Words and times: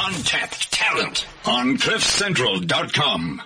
Untapped 0.00 0.70
talent 0.72 1.26
on 1.44 1.76
CliffCentral.com. 1.76 3.42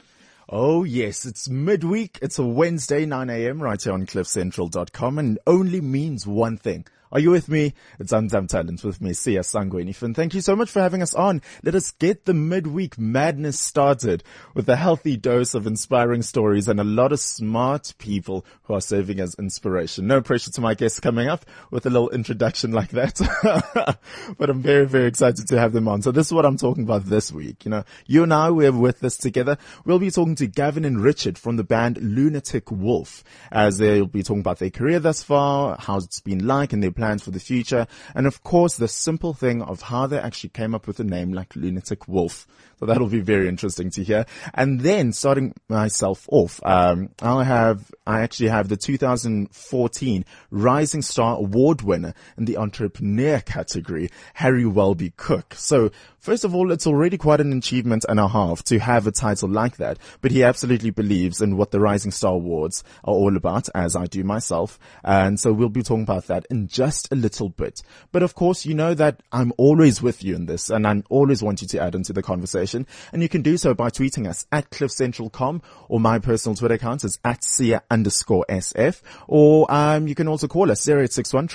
Oh 0.50 0.84
yes, 0.84 1.24
it's 1.24 1.48
midweek. 1.48 2.18
It's 2.20 2.38
a 2.38 2.44
Wednesday, 2.44 3.06
9 3.06 3.30
a.m. 3.30 3.62
right 3.62 3.82
here 3.82 3.94
on 3.94 4.04
CliffCentral.com 4.04 5.18
and 5.18 5.38
only 5.46 5.80
means 5.80 6.26
one 6.26 6.58
thing. 6.58 6.84
Are 7.12 7.20
you 7.20 7.30
with 7.30 7.46
me? 7.46 7.74
It's 7.98 8.10
Untapped 8.10 8.48
Talent 8.48 8.82
with 8.82 9.02
me, 9.02 9.12
Sia 9.12 9.40
Sangweni. 9.40 10.00
And 10.00 10.16
thank 10.16 10.32
you 10.32 10.40
so 10.40 10.56
much 10.56 10.70
for 10.70 10.80
having 10.80 11.02
us 11.02 11.12
on. 11.12 11.42
Let 11.62 11.74
us 11.74 11.90
get 11.90 12.24
the 12.24 12.32
midweek 12.32 12.98
madness 12.98 13.60
started 13.60 14.24
with 14.54 14.66
a 14.70 14.76
healthy 14.76 15.18
dose 15.18 15.52
of 15.52 15.66
inspiring 15.66 16.22
stories 16.22 16.68
and 16.68 16.80
a 16.80 16.84
lot 16.84 17.12
of 17.12 17.20
smart 17.20 17.92
people 17.98 18.46
who 18.62 18.72
are 18.72 18.80
serving 18.80 19.20
as 19.20 19.34
inspiration. 19.34 20.06
No 20.06 20.22
pressure 20.22 20.50
to 20.52 20.62
my 20.62 20.72
guests 20.72 21.00
coming 21.00 21.28
up 21.28 21.44
with 21.70 21.84
a 21.84 21.90
little 21.90 22.08
introduction 22.08 22.72
like 22.72 22.92
that. 22.92 23.20
but 24.38 24.48
I'm 24.48 24.62
very, 24.62 24.86
very 24.86 25.06
excited 25.06 25.46
to 25.48 25.58
have 25.58 25.74
them 25.74 25.88
on. 25.88 26.00
So 26.00 26.12
this 26.12 26.28
is 26.28 26.32
what 26.32 26.46
I'm 26.46 26.56
talking 26.56 26.84
about 26.84 27.04
this 27.04 27.30
week. 27.30 27.66
You 27.66 27.72
know, 27.72 27.84
you 28.06 28.22
and 28.22 28.32
I, 28.32 28.48
we're 28.48 28.72
with 28.72 29.00
this 29.00 29.18
together. 29.18 29.58
We'll 29.84 29.98
be 29.98 30.10
talking 30.10 30.36
to 30.36 30.46
Gavin 30.46 30.86
and 30.86 30.98
Richard 30.98 31.36
from 31.36 31.56
the 31.56 31.64
band 31.64 31.98
Lunatic 32.00 32.70
Wolf 32.70 33.22
as 33.50 33.76
they'll 33.76 34.06
be 34.06 34.22
talking 34.22 34.40
about 34.40 34.60
their 34.60 34.70
career 34.70 34.98
thus 34.98 35.22
far, 35.22 35.76
how 35.78 35.98
it's 35.98 36.20
been 36.20 36.46
like 36.46 36.72
and 36.72 36.82
their 36.82 36.90
plans 37.02 37.24
for 37.24 37.32
the 37.32 37.40
future, 37.40 37.88
and 38.14 38.28
of 38.28 38.44
course 38.44 38.76
the 38.76 38.86
simple 38.86 39.34
thing 39.34 39.60
of 39.60 39.82
how 39.82 40.06
they 40.06 40.20
actually 40.20 40.50
came 40.50 40.72
up 40.72 40.86
with 40.86 41.00
a 41.00 41.04
name 41.04 41.32
like 41.32 41.56
Lunatic 41.56 42.06
Wolf. 42.06 42.46
So 42.82 42.86
that'll 42.86 43.06
be 43.06 43.20
very 43.20 43.46
interesting 43.46 43.90
to 43.90 44.02
hear. 44.02 44.26
And 44.54 44.80
then 44.80 45.12
starting 45.12 45.54
myself 45.68 46.26
off, 46.32 46.60
um, 46.64 47.10
i 47.22 47.44
have, 47.44 47.92
I 48.08 48.22
actually 48.22 48.48
have 48.48 48.68
the 48.68 48.76
2014 48.76 50.24
Rising 50.50 51.02
Star 51.02 51.36
Award 51.36 51.82
winner 51.82 52.12
in 52.36 52.44
the 52.44 52.56
entrepreneur 52.56 53.38
category, 53.38 54.10
Harry 54.34 54.66
Welby-Cooke. 54.66 55.54
So 55.54 55.92
first 56.18 56.44
of 56.44 56.56
all, 56.56 56.72
it's 56.72 56.88
already 56.88 57.16
quite 57.18 57.40
an 57.40 57.52
achievement 57.52 58.04
and 58.08 58.18
a 58.18 58.26
half 58.26 58.64
to 58.64 58.80
have 58.80 59.06
a 59.06 59.12
title 59.12 59.48
like 59.48 59.76
that, 59.76 59.98
but 60.20 60.32
he 60.32 60.42
absolutely 60.42 60.90
believes 60.90 61.40
in 61.40 61.56
what 61.56 61.70
the 61.70 61.78
Rising 61.78 62.10
Star 62.10 62.32
Awards 62.32 62.82
are 63.04 63.14
all 63.14 63.36
about, 63.36 63.68
as 63.76 63.94
I 63.94 64.06
do 64.06 64.24
myself. 64.24 64.80
And 65.04 65.38
so 65.38 65.52
we'll 65.52 65.68
be 65.68 65.84
talking 65.84 66.02
about 66.02 66.26
that 66.26 66.48
in 66.50 66.66
just 66.66 67.12
a 67.12 67.14
little 67.14 67.50
bit. 67.50 67.80
But 68.10 68.24
of 68.24 68.34
course, 68.34 68.66
you 68.66 68.74
know 68.74 68.92
that 68.94 69.22
I'm 69.30 69.52
always 69.56 70.02
with 70.02 70.24
you 70.24 70.34
in 70.34 70.46
this 70.46 70.68
and 70.68 70.84
I 70.84 71.00
always 71.10 71.44
want 71.44 71.62
you 71.62 71.68
to 71.68 71.80
add 71.80 71.94
into 71.94 72.12
the 72.12 72.22
conversation 72.22 72.71
conversation. 72.72 72.86
And 73.12 73.22
you 73.22 73.28
can 73.28 73.42
do 73.42 73.56
so 73.56 73.74
by 73.74 73.90
tweeting 73.90 74.28
us 74.28 74.46
at 74.52 74.70
cliffcentral.com 74.70 75.62
or 75.88 76.00
my 76.00 76.18
personal 76.18 76.56
Twitter 76.56 76.74
account 76.74 77.04
is 77.04 77.18
at 77.24 77.44
Sia 77.44 77.82
underscore 77.90 78.44
SF. 78.48 79.02
Or, 79.28 79.70
um, 79.72 80.08
you 80.08 80.14
can 80.14 80.28
also 80.28 80.48
call 80.48 80.70
us 80.70 80.88
0861 80.88 81.48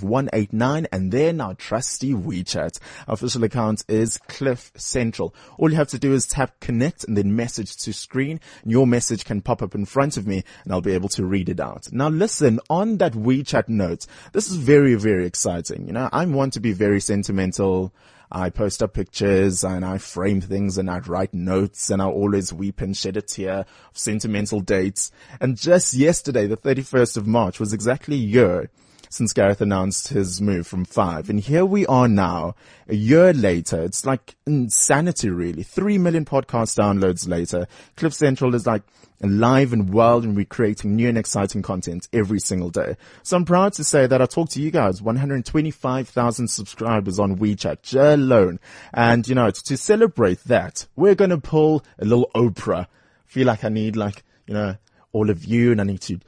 189 0.00 0.86
and 0.92 1.12
then 1.12 1.40
our 1.40 1.54
trusty 1.54 2.12
WeChat. 2.12 2.78
Official 3.08 3.44
account 3.44 3.84
is 3.88 4.18
Cliff 4.28 4.72
Central. 4.76 5.34
All 5.58 5.70
you 5.70 5.76
have 5.76 5.88
to 5.88 5.98
do 5.98 6.12
is 6.12 6.26
tap 6.26 6.60
connect 6.60 7.04
and 7.04 7.16
then 7.16 7.36
message 7.36 7.76
to 7.78 7.92
screen. 7.92 8.40
And 8.62 8.72
your 8.72 8.86
message 8.86 9.24
can 9.24 9.40
pop 9.40 9.62
up 9.62 9.74
in 9.74 9.86
front 9.86 10.16
of 10.16 10.26
me 10.26 10.42
and 10.64 10.72
I'll 10.72 10.80
be 10.80 10.94
able 10.94 11.08
to 11.10 11.24
read 11.24 11.48
it 11.48 11.60
out. 11.60 11.92
Now 11.92 12.08
listen, 12.08 12.60
on 12.68 12.98
that 12.98 13.12
WeChat 13.12 13.68
note, 13.68 14.06
this 14.32 14.50
is 14.50 14.56
very, 14.56 14.94
very 14.94 15.26
exciting. 15.26 15.86
You 15.86 15.92
know, 15.92 16.08
I'm 16.12 16.32
one 16.32 16.50
to 16.50 16.60
be 16.60 16.72
very 16.72 17.00
sentimental 17.00 17.92
I 18.34 18.50
post 18.50 18.82
up 18.82 18.94
pictures 18.94 19.62
and 19.62 19.84
I 19.84 19.98
frame 19.98 20.40
things 20.40 20.76
and 20.76 20.90
I 20.90 20.98
write 20.98 21.32
notes 21.32 21.88
and 21.88 22.02
I 22.02 22.06
always 22.06 22.52
weep 22.52 22.80
and 22.80 22.96
shed 22.96 23.16
a 23.16 23.22
tear 23.22 23.60
of 23.60 23.66
sentimental 23.92 24.60
dates. 24.60 25.12
And 25.40 25.56
just 25.56 25.94
yesterday, 25.94 26.48
the 26.48 26.56
31st 26.56 27.16
of 27.16 27.28
March 27.28 27.60
was 27.60 27.72
exactly 27.72 28.16
a 28.16 28.18
year 28.18 28.70
since 29.14 29.32
Gareth 29.32 29.60
announced 29.60 30.08
his 30.08 30.40
move 30.42 30.66
from 30.66 30.84
five. 30.84 31.30
And 31.30 31.38
here 31.38 31.64
we 31.64 31.86
are 31.86 32.08
now, 32.08 32.56
a 32.88 32.94
year 32.96 33.32
later. 33.32 33.82
It's 33.82 34.04
like 34.04 34.34
insanity, 34.44 35.30
really. 35.30 35.62
Three 35.62 35.98
million 35.98 36.24
podcast 36.24 36.76
downloads 36.76 37.28
later. 37.28 37.68
Cliff 37.96 38.12
Central 38.12 38.54
is 38.56 38.66
like 38.66 38.82
alive 39.22 39.72
and 39.72 39.94
well 39.94 40.18
and 40.18 40.34
we're 40.34 40.44
creating 40.44 40.96
new 40.96 41.08
and 41.08 41.16
exciting 41.16 41.62
content 41.62 42.08
every 42.12 42.40
single 42.40 42.70
day. 42.70 42.96
So 43.22 43.36
I'm 43.36 43.44
proud 43.44 43.72
to 43.74 43.84
say 43.84 44.06
that 44.08 44.20
I 44.20 44.26
talked 44.26 44.52
to 44.52 44.60
you 44.60 44.72
guys, 44.72 45.00
125,000 45.00 46.48
subscribers 46.48 47.18
on 47.20 47.38
WeChat 47.38 47.94
alone. 48.14 48.58
And 48.92 49.26
you 49.28 49.36
know, 49.36 49.50
to 49.50 49.76
celebrate 49.76 50.42
that, 50.44 50.86
we're 50.96 51.14
going 51.14 51.30
to 51.30 51.38
pull 51.38 51.84
a 52.00 52.04
little 52.04 52.30
Oprah. 52.34 52.88
feel 53.26 53.46
like 53.46 53.64
I 53.64 53.68
need 53.68 53.94
like, 53.94 54.24
you 54.46 54.54
know, 54.54 54.76
all 55.12 55.30
of 55.30 55.44
you 55.44 55.70
and 55.70 55.80
I 55.80 55.84
need 55.84 56.00
to 56.02 56.18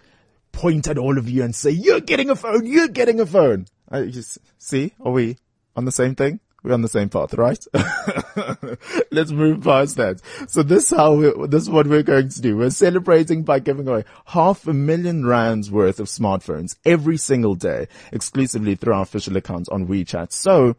point 0.57 0.89
at 0.89 0.97
all 0.97 1.19
of 1.19 1.29
you 1.29 1.45
and 1.45 1.55
say, 1.55 1.71
you're 1.71 2.01
getting 2.01 2.31
a 2.31 2.35
phone, 2.35 2.67
you're 2.67 2.89
getting 2.89 3.21
a 3.21 3.27
phone. 3.27 3.67
I 3.91 4.07
just, 4.07 4.39
see, 4.59 4.95
are 5.01 5.13
we 5.13 5.37
on 5.77 5.85
the 5.85 5.93
same 5.93 6.15
thing? 6.15 6.41
We're 6.63 6.73
on 6.73 6.83
the 6.83 6.89
same 6.89 7.11
path, 7.11 7.35
right? 7.35 7.63
Let's 9.13 9.31
move 9.31 9.63
past 9.63 9.97
that. 9.99 10.21
So 10.49 10.65
this 10.65 10.91
is 10.91 10.97
how 10.97 11.15
we, 11.15 11.47
this 11.47 11.63
is 11.63 11.71
what 11.71 11.87
we're 11.87 12.03
going 12.03 12.31
to 12.31 12.41
do. 12.41 12.57
We're 12.57 12.71
celebrating 12.71 13.45
by 13.45 13.61
giving 13.61 13.87
away 13.87 14.05
half 14.25 14.67
a 14.67 14.73
million 14.73 15.27
rands 15.27 15.71
worth 15.71 16.01
of 16.01 16.07
smartphones 16.07 16.75
every 16.85 17.19
single 17.19 17.55
day, 17.55 17.87
exclusively 18.11 18.75
through 18.75 18.95
our 18.95 19.03
official 19.03 19.37
accounts 19.37 19.69
on 19.69 19.87
WeChat. 19.87 20.33
So 20.33 20.75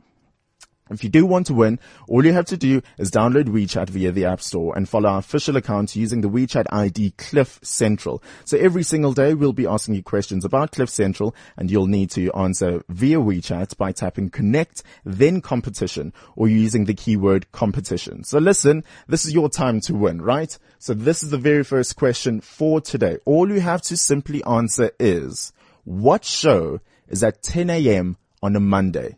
if 0.90 1.04
you 1.04 1.10
do 1.10 1.26
want 1.26 1.48
to 1.48 1.54
win, 1.54 1.80
all 2.08 2.26
you 2.26 2.34
have 2.34 2.46
to 2.46 2.58
do 2.58 2.82
is 2.98 3.12
download 3.12 3.46
WeChat 3.46 3.90
via 3.90 4.12
the 4.12 4.26
App 4.26 4.42
Store 4.42 4.76
and 4.76 4.88
follow 4.88 5.10
our 5.10 5.20
official 5.20 5.58
account 5.58 5.96
using 5.96 6.22
the 6.22 6.30
WeChat 6.30 6.66
ID 6.72 7.12
Cliff 7.18 7.60
Central. 7.64 8.22
So 8.46 8.58
every 8.58 8.84
single 8.84 9.14
day 9.14 9.34
we'll 9.34 9.54
be 9.54 9.68
asking 9.68 9.96
you 9.96 10.04
questions 10.04 10.46
about 10.46 10.72
Cliff 10.72 10.90
Central 10.90 11.36
and 11.56 11.70
you'll 11.70 11.88
need 11.88 12.10
to 12.12 12.32
answer 12.34 12.84
via 12.90 13.18
WeChat 13.18 13.78
by 13.78 13.92
tapping 13.92 14.30
connect, 14.30 14.84
then 15.04 15.42
competition 15.42 16.14
or 16.36 16.48
using 16.48 16.86
the 16.86 16.94
keyword 16.94 17.52
competition. 17.52 18.24
So 18.24 18.40
listen, 18.40 18.84
this 19.08 19.26
is 19.26 19.34
your 19.34 19.50
time 19.50 19.82
to 19.82 19.96
win, 19.96 20.22
right? 20.22 20.58
So 20.80 20.94
this 20.94 21.24
is 21.24 21.30
the 21.30 21.38
very 21.38 21.64
first 21.64 21.96
question 21.96 22.42
for 22.42 22.82
today. 22.82 23.18
All 23.26 23.52
you 23.52 23.60
have 23.60 23.82
to 23.84 23.98
simply 23.98 24.44
answer 24.44 24.92
is 25.00 25.54
what 25.84 26.26
show 26.26 26.82
is 27.08 27.24
at 27.24 27.42
10 27.44 27.70
a.m. 27.70 28.18
on 28.44 28.56
a 28.56 28.60
Monday? 28.60 29.18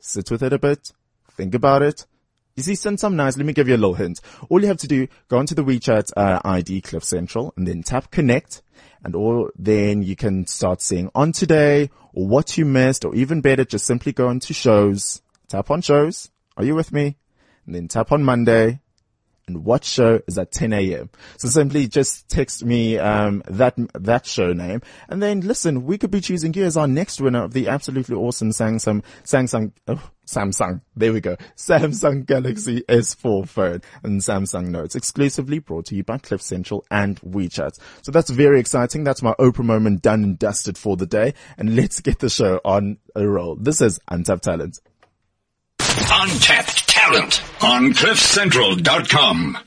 Sit 0.00 0.30
with 0.30 0.42
it 0.42 0.52
a 0.52 0.58
bit, 0.58 0.92
think 1.30 1.54
about 1.54 1.82
it. 1.82 2.06
You 2.54 2.62
see, 2.62 2.74
send 2.74 2.98
some 2.98 3.16
nice, 3.16 3.36
let 3.36 3.44
me 3.44 3.52
give 3.52 3.68
you 3.68 3.74
a 3.74 3.76
little 3.76 3.94
hint. 3.94 4.20
All 4.48 4.60
you 4.60 4.68
have 4.68 4.78
to 4.78 4.88
do, 4.88 5.08
go 5.28 5.40
into 5.40 5.54
the 5.54 5.62
WeChat 5.62 6.12
uh, 6.16 6.40
ID 6.42 6.80
Cliff 6.80 7.04
Central 7.04 7.52
and 7.56 7.68
then 7.68 7.82
tap 7.82 8.10
connect 8.10 8.62
and 9.04 9.14
all, 9.14 9.50
then 9.56 10.02
you 10.02 10.16
can 10.16 10.46
start 10.46 10.80
seeing 10.80 11.10
on 11.14 11.32
today 11.32 11.90
or 12.14 12.26
what 12.26 12.56
you 12.56 12.64
missed 12.64 13.04
or 13.04 13.14
even 13.14 13.42
better, 13.42 13.64
just 13.64 13.84
simply 13.84 14.12
go 14.12 14.30
into 14.30 14.54
shows, 14.54 15.20
tap 15.48 15.70
on 15.70 15.82
shows. 15.82 16.30
Are 16.56 16.64
you 16.64 16.74
with 16.74 16.92
me? 16.92 17.16
And 17.66 17.74
then 17.74 17.88
tap 17.88 18.10
on 18.10 18.22
Monday 18.22 18.80
and 19.48 19.64
what 19.64 19.84
show 19.84 20.20
is 20.26 20.38
at 20.38 20.50
10 20.50 20.72
a.m. 20.72 21.08
So 21.38 21.48
simply 21.48 21.86
just 21.86 22.28
text 22.28 22.64
me 22.64 22.98
um, 22.98 23.42
that 23.48 23.74
that 23.94 24.26
show 24.26 24.52
name, 24.52 24.82
and 25.08 25.22
then 25.22 25.40
listen. 25.40 25.84
We 25.84 25.98
could 25.98 26.10
be 26.10 26.20
choosing 26.20 26.52
you 26.54 26.64
as 26.64 26.76
our 26.76 26.88
next 26.88 27.20
winner 27.20 27.44
of 27.44 27.52
the 27.52 27.68
absolutely 27.68 28.16
awesome 28.16 28.50
Samsung 28.50 29.04
Samsung 29.24 29.72
oh, 29.86 30.10
Samsung. 30.26 30.80
There 30.96 31.12
we 31.12 31.20
go, 31.20 31.36
Samsung 31.56 32.26
Galaxy 32.26 32.82
S4 32.82 33.48
phone 33.48 33.82
and 34.02 34.20
Samsung 34.20 34.68
Notes, 34.68 34.96
exclusively 34.96 35.60
brought 35.60 35.86
to 35.86 35.94
you 35.94 36.02
by 36.02 36.18
Cliff 36.18 36.42
Central 36.42 36.84
and 36.90 37.20
WeChat. 37.20 37.78
So 38.02 38.10
that's 38.10 38.30
very 38.30 38.58
exciting. 38.58 39.04
That's 39.04 39.22
my 39.22 39.34
Oprah 39.34 39.64
moment 39.64 40.02
done 40.02 40.24
and 40.24 40.38
dusted 40.38 40.76
for 40.76 40.96
the 40.96 41.06
day, 41.06 41.34
and 41.56 41.76
let's 41.76 42.00
get 42.00 42.18
the 42.18 42.30
show 42.30 42.60
on 42.64 42.98
a 43.14 43.26
roll. 43.26 43.56
This 43.56 43.80
is 43.80 44.00
Untapped 44.08 44.44
Talent. 44.44 44.80
Untapped 45.78 46.75
talent 47.06 47.42
on 47.62 47.92
cliffcentral.com. 47.92 49.58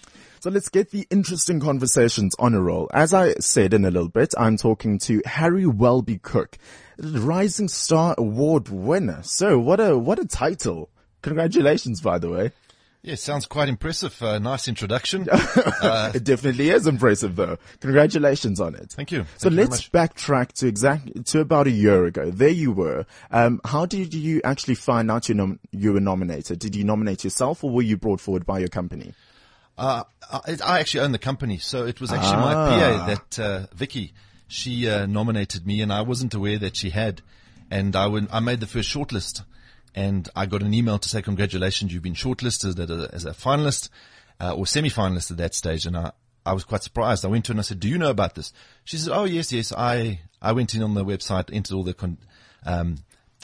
So 0.41 0.50
let's 0.50 0.69
get 0.69 0.91
the 0.91 1.07
interesting 1.09 1.59
conversations 1.59 2.35
on 2.38 2.53
a 2.53 2.61
roll. 2.61 2.89
As 2.94 3.13
I 3.13 3.33
said 3.35 3.73
in 3.73 3.85
a 3.85 3.91
little 3.91 4.09
bit, 4.09 4.33
I'm 4.38 4.57
talking 4.57 5.00
to 5.00 5.22
Harry 5.25 5.66
Welby-Cooke, 5.66 6.57
Rising 6.97 7.69
Star 7.69 8.16
Award 8.17 8.69
winner. 8.69 9.22
So 9.23 9.57
what 9.57 9.79
a, 9.79 9.97
what 9.97 10.19
a 10.19 10.25
title. 10.25 10.89
Congratulations, 11.22 12.01
by 12.01 12.19
the 12.19 12.29
way. 12.29 12.51
Yeah, 13.01 13.16
sounds 13.16 13.46
quite 13.46 13.69
impressive. 13.69 14.22
Uh, 14.22 14.40
nice 14.40 14.68
introduction. 14.68 15.28
Uh, 15.81 16.12
it 16.13 16.24
definitely 16.24 16.69
is 16.69 16.88
impressive 16.88 17.36
though. 17.36 17.57
Congratulations 17.80 18.60
on 18.60 18.75
it. 18.75 18.92
Thank 18.92 19.12
you. 19.12 19.25
So 19.38 19.50
Thank 19.50 19.69
let's 19.69 19.88
backtrack 19.88 20.51
to 20.54 20.68
exactly, 20.68 21.24
to 21.24 21.40
about 21.40 21.68
a 21.68 21.72
year 21.72 22.06
ago. 22.06 22.30
There 22.31 22.50
you 22.50 22.72
were. 22.72 23.06
Um, 23.31 23.62
how 23.63 23.86
did 23.86 24.13
you 24.13 24.42
actually 24.44 24.75
find 24.75 25.10
out 25.10 25.30
you, 25.30 25.36
nom- 25.36 25.60
you 25.72 25.94
were 25.94 26.01
nominated? 26.01 26.60
Did 26.60 26.75
you 26.75 26.84
nominate 26.84 27.24
yourself 27.24 27.63
or 27.63 27.72
were 27.72 27.81
you 27.81 27.96
brought 27.96 28.19
forward 28.19 28.46
by 28.46 28.60
your 28.60 28.68
company? 28.68 29.13
Uh, 29.78 30.04
I, 30.31 30.57
I, 30.66 30.80
actually 30.80 31.01
own 31.01 31.13
the 31.13 31.19
company, 31.19 31.57
so 31.57 31.86
it 31.86 32.01
was 32.01 32.12
actually 32.12 32.36
ah. 32.36 32.42
my 32.42 32.54
PA 32.54 33.06
that, 33.07 33.40
uh, 33.40 33.66
Vicky, 33.74 34.13
she, 34.48 34.90
uh, 34.90 35.06
nominated 35.06 35.66
me 35.66 35.81
and 35.81 35.94
I 35.94 36.01
wasn't 36.01 36.34
aware 36.34 36.60
that 36.60 36.75
she 36.75 36.90
had. 36.90 37.22
And 37.72 37.96
I, 37.96 38.07
went, 38.07 38.30
I 38.34 38.42
made 38.42 38.60
the 38.60 38.68
first 38.68 38.94
shortlist 38.94 39.44
and 39.95 40.30
I 40.36 40.45
got 40.45 40.62
an 40.62 40.74
email 40.74 41.00
to 41.00 41.09
say 41.09 41.21
congratulations, 41.21 41.94
you've 41.94 42.03
been 42.03 42.13
shortlisted 42.13 42.80
as 42.80 42.89
a, 42.89 43.13
as 43.13 43.25
a 43.25 43.31
finalist 43.31 43.89
uh, 44.39 44.53
or 44.53 44.65
semi-finalist 44.65 45.31
at 45.31 45.38
that 45.38 45.56
stage, 45.56 45.86
and 45.86 45.97
I 45.97 46.12
I 46.45 46.53
was 46.53 46.63
quite 46.63 46.83
surprised. 46.83 47.25
I 47.25 47.27
went 47.27 47.45
to 47.45 47.50
her 47.50 47.53
and 47.53 47.59
I 47.59 47.63
said, 47.63 47.80
"Do 47.80 47.89
you 47.89 47.97
know 47.97 48.09
about 48.09 48.36
this?" 48.36 48.53
She 48.83 48.97
said, 48.97 49.13
"Oh 49.13 49.25
yes, 49.25 49.51
yes. 49.51 49.71
I 49.71 50.21
I 50.41 50.51
went 50.53 50.74
in 50.74 50.81
on 50.81 50.94
the 50.94 51.06
website, 51.06 51.53
entered 51.53 51.75
all 51.75 51.83
the 51.83 51.94
con- 51.94 52.18
um, 52.65 52.97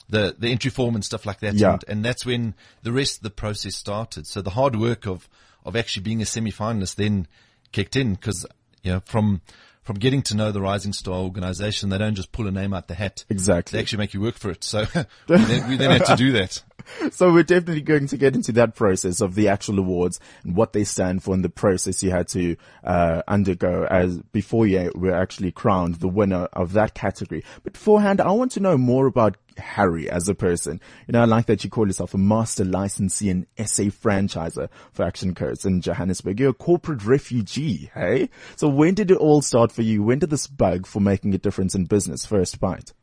the, 0.09 0.35
the 0.37 0.49
entry 0.49 0.71
form 0.71 0.95
and 0.95 1.03
stuff 1.03 1.25
like 1.25 1.39
that. 1.39 1.55
Yeah. 1.55 1.73
And, 1.73 1.85
and 1.87 2.05
that's 2.05 2.25
when 2.25 2.55
the 2.83 2.91
rest 2.91 3.17
of 3.17 3.23
the 3.23 3.29
process 3.29 3.75
started. 3.75 4.27
So 4.27 4.41
the 4.41 4.51
hard 4.51 4.75
work 4.75 5.05
of, 5.07 5.27
of 5.63 5.75
actually 5.75 6.03
being 6.03 6.21
a 6.21 6.25
semi-finalist 6.25 6.95
then 6.95 7.27
kicked 7.71 7.95
in 7.95 8.15
because, 8.15 8.45
you 8.83 8.93
know, 8.93 9.01
from, 9.05 9.41
from 9.85 9.97
getting 9.97 10.23
to 10.23 10.35
know 10.35 10.51
the 10.51 10.61
Rising 10.61 10.93
Star 10.93 11.13
organization, 11.13 11.89
they 11.89 11.99
don't 11.99 12.15
just 12.15 12.31
pull 12.31 12.47
a 12.47 12.51
name 12.51 12.73
out 12.73 12.87
the 12.87 12.95
hat. 12.95 13.23
Exactly. 13.29 13.77
They 13.77 13.81
actually 13.81 13.99
make 13.99 14.13
you 14.15 14.19
work 14.19 14.35
for 14.35 14.49
it. 14.49 14.63
So 14.63 14.85
we, 15.29 15.35
then, 15.37 15.69
we 15.69 15.77
then 15.77 15.91
had 15.91 16.05
to 16.07 16.15
do 16.17 16.31
that. 16.33 16.61
So 17.11 17.31
we're 17.31 17.43
definitely 17.43 17.81
going 17.81 18.07
to 18.07 18.17
get 18.17 18.35
into 18.35 18.51
that 18.53 18.75
process 18.75 19.21
of 19.21 19.35
the 19.35 19.47
actual 19.47 19.79
awards 19.79 20.19
and 20.43 20.55
what 20.55 20.73
they 20.73 20.83
stand 20.83 21.23
for 21.23 21.33
and 21.33 21.43
the 21.43 21.49
process 21.49 22.03
you 22.03 22.11
had 22.11 22.27
to 22.29 22.57
uh, 22.83 23.21
undergo 23.27 23.87
as 23.89 24.17
before 24.31 24.67
you 24.67 24.91
were 24.95 25.13
actually 25.13 25.51
crowned 25.51 25.95
the 25.95 26.07
winner 26.07 26.47
of 26.53 26.73
that 26.73 26.93
category. 26.93 27.43
But 27.63 27.73
beforehand, 27.73 28.19
I 28.19 28.31
want 28.31 28.51
to 28.53 28.59
know 28.59 28.77
more 28.77 29.07
about 29.07 29.37
Harry 29.57 30.09
as 30.09 30.27
a 30.27 30.35
person. 30.35 30.81
You 31.07 31.13
know, 31.13 31.21
I 31.21 31.25
like 31.25 31.45
that 31.45 31.63
you 31.63 31.69
call 31.69 31.87
yourself 31.87 32.13
a 32.13 32.17
master 32.17 32.65
licensee 32.65 33.29
and 33.29 33.47
SA 33.57 33.83
franchiser 33.83 34.69
for 34.91 35.03
Action 35.03 35.33
Coach 35.33 35.65
in 35.65 35.81
Johannesburg. 35.81 36.39
You're 36.39 36.49
a 36.49 36.53
corporate 36.53 37.05
refugee, 37.05 37.91
hey? 37.93 38.29
So 38.55 38.67
when 38.67 38.93
did 38.93 39.11
it 39.11 39.17
all 39.17 39.41
start 39.41 39.71
for 39.71 39.81
you? 39.81 40.03
When 40.03 40.19
did 40.19 40.29
this 40.29 40.47
bug 40.47 40.85
for 40.85 40.99
making 40.99 41.33
a 41.33 41.37
difference 41.37 41.75
in 41.75 41.85
business 41.85 42.25
first 42.25 42.59
bite? 42.59 42.93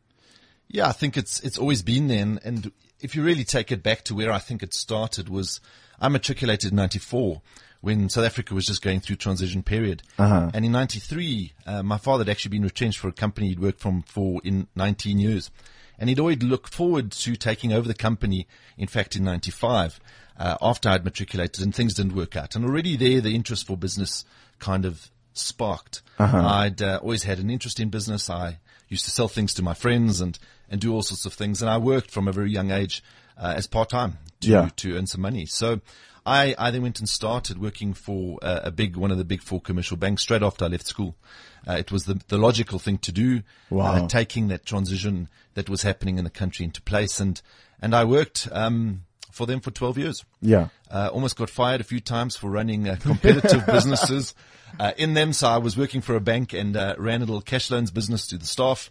Yeah, 0.68 0.88
I 0.88 0.92
think 0.92 1.16
it's 1.18 1.40
it's 1.40 1.58
always 1.58 1.82
been 1.82 2.08
there, 2.08 2.22
and, 2.22 2.40
and 2.44 2.72
if 3.02 3.14
you 3.14 3.22
really 3.22 3.44
take 3.44 3.70
it 3.72 3.82
back 3.82 4.04
to 4.04 4.14
where 4.14 4.32
I 4.32 4.38
think 4.38 4.62
it 4.62 4.72
started 4.72 5.28
was 5.28 5.60
I 6.00 6.08
matriculated 6.08 6.70
in 6.70 6.76
'94 6.76 7.42
when 7.80 8.08
South 8.08 8.24
Africa 8.24 8.54
was 8.54 8.66
just 8.66 8.80
going 8.80 9.00
through 9.00 9.16
transition 9.16 9.62
period, 9.62 10.02
and 10.54 10.64
in 10.64 10.72
'93 10.72 11.52
uh, 11.66 11.82
my 11.82 11.98
father 11.98 12.24
had 12.24 12.30
actually 12.30 12.50
been 12.50 12.62
retrenched 12.62 12.98
for 12.98 13.08
a 13.08 13.12
company 13.12 13.48
he'd 13.48 13.60
worked 13.60 13.80
from 13.80 14.02
for 14.02 14.40
in 14.44 14.68
19 14.76 15.18
years, 15.18 15.50
and 15.98 16.08
he'd 16.08 16.20
always 16.20 16.42
looked 16.42 16.72
forward 16.72 17.10
to 17.12 17.36
taking 17.36 17.72
over 17.72 17.86
the 17.86 17.94
company. 17.94 18.46
In 18.78 18.86
fact, 18.86 19.16
in 19.16 19.24
'95. 19.24 20.00
Uh, 20.34 20.56
after 20.62 20.88
I'd 20.88 21.04
matriculated 21.04 21.62
and 21.62 21.74
things 21.74 21.92
didn't 21.92 22.16
work 22.16 22.36
out. 22.36 22.56
And 22.56 22.64
already 22.64 22.96
there, 22.96 23.20
the 23.20 23.34
interest 23.34 23.66
for 23.66 23.76
business 23.76 24.24
kind 24.58 24.86
of 24.86 25.10
sparked. 25.34 26.02
I'd 26.46 26.82
uh, 26.82 27.00
always 27.02 27.24
had 27.24 27.38
an 27.38 27.50
interest 27.50 27.78
in 27.78 27.90
business. 27.90 28.30
I 28.30 28.58
used 28.92 29.04
to 29.06 29.10
sell 29.10 29.28
things 29.28 29.52
to 29.54 29.62
my 29.62 29.74
friends 29.74 30.20
and, 30.20 30.38
and 30.70 30.80
do 30.80 30.92
all 30.94 31.02
sorts 31.02 31.26
of 31.26 31.32
things. 31.34 31.60
And 31.62 31.70
I 31.70 31.78
worked 31.78 32.10
from 32.10 32.28
a 32.28 32.32
very 32.32 32.50
young 32.50 32.70
age 32.70 33.02
uh, 33.36 33.54
as 33.56 33.66
part 33.66 33.90
time 33.90 34.18
to 34.40 34.48
Yeah. 34.48 34.68
to 34.76 34.96
earn 34.96 35.06
some 35.06 35.20
money. 35.22 35.46
So 35.46 35.80
I, 36.24 36.54
I 36.58 36.70
then 36.70 36.82
went 36.82 36.98
and 37.00 37.08
started 37.08 37.58
working 37.58 37.94
for 37.94 38.38
uh, 38.42 38.60
a 38.62 38.70
big 38.70 38.96
one 38.96 39.10
of 39.10 39.18
the 39.18 39.24
big 39.24 39.42
four 39.42 39.60
commercial 39.60 39.96
banks 39.96 40.22
straight 40.22 40.42
after 40.42 40.64
I 40.64 40.68
left 40.68 40.86
school. 40.86 41.16
Uh, 41.66 41.74
it 41.78 41.90
was 41.90 42.04
the, 42.04 42.20
the 42.28 42.38
logical 42.38 42.78
thing 42.78 42.98
to 42.98 43.12
do, 43.12 43.42
Wow. 43.70 44.04
uh, 44.04 44.08
taking 44.08 44.48
that 44.48 44.64
transition 44.66 45.28
that 45.54 45.68
was 45.68 45.82
happening 45.82 46.18
in 46.18 46.24
the 46.24 46.30
country 46.30 46.64
into 46.64 46.80
place. 46.82 47.18
And, 47.20 47.40
and 47.80 47.94
I 47.94 48.04
worked, 48.04 48.48
um, 48.52 49.02
for 49.32 49.46
them 49.46 49.60
for 49.60 49.70
12 49.70 49.98
years. 49.98 50.24
Yeah. 50.40 50.68
Uh, 50.90 51.10
almost 51.12 51.36
got 51.36 51.50
fired 51.50 51.80
a 51.80 51.84
few 51.84 52.00
times 52.00 52.36
for 52.36 52.50
running 52.50 52.88
uh, 52.88 52.96
competitive 53.00 53.66
businesses 53.66 54.34
uh, 54.78 54.92
in 54.96 55.14
them. 55.14 55.32
So 55.32 55.48
I 55.48 55.58
was 55.58 55.76
working 55.76 56.00
for 56.00 56.14
a 56.14 56.20
bank 56.20 56.52
and 56.52 56.76
uh, 56.76 56.94
ran 56.98 57.22
a 57.22 57.24
little 57.24 57.40
cash 57.40 57.70
loans 57.70 57.90
business 57.90 58.26
to 58.28 58.38
the 58.38 58.46
staff. 58.46 58.90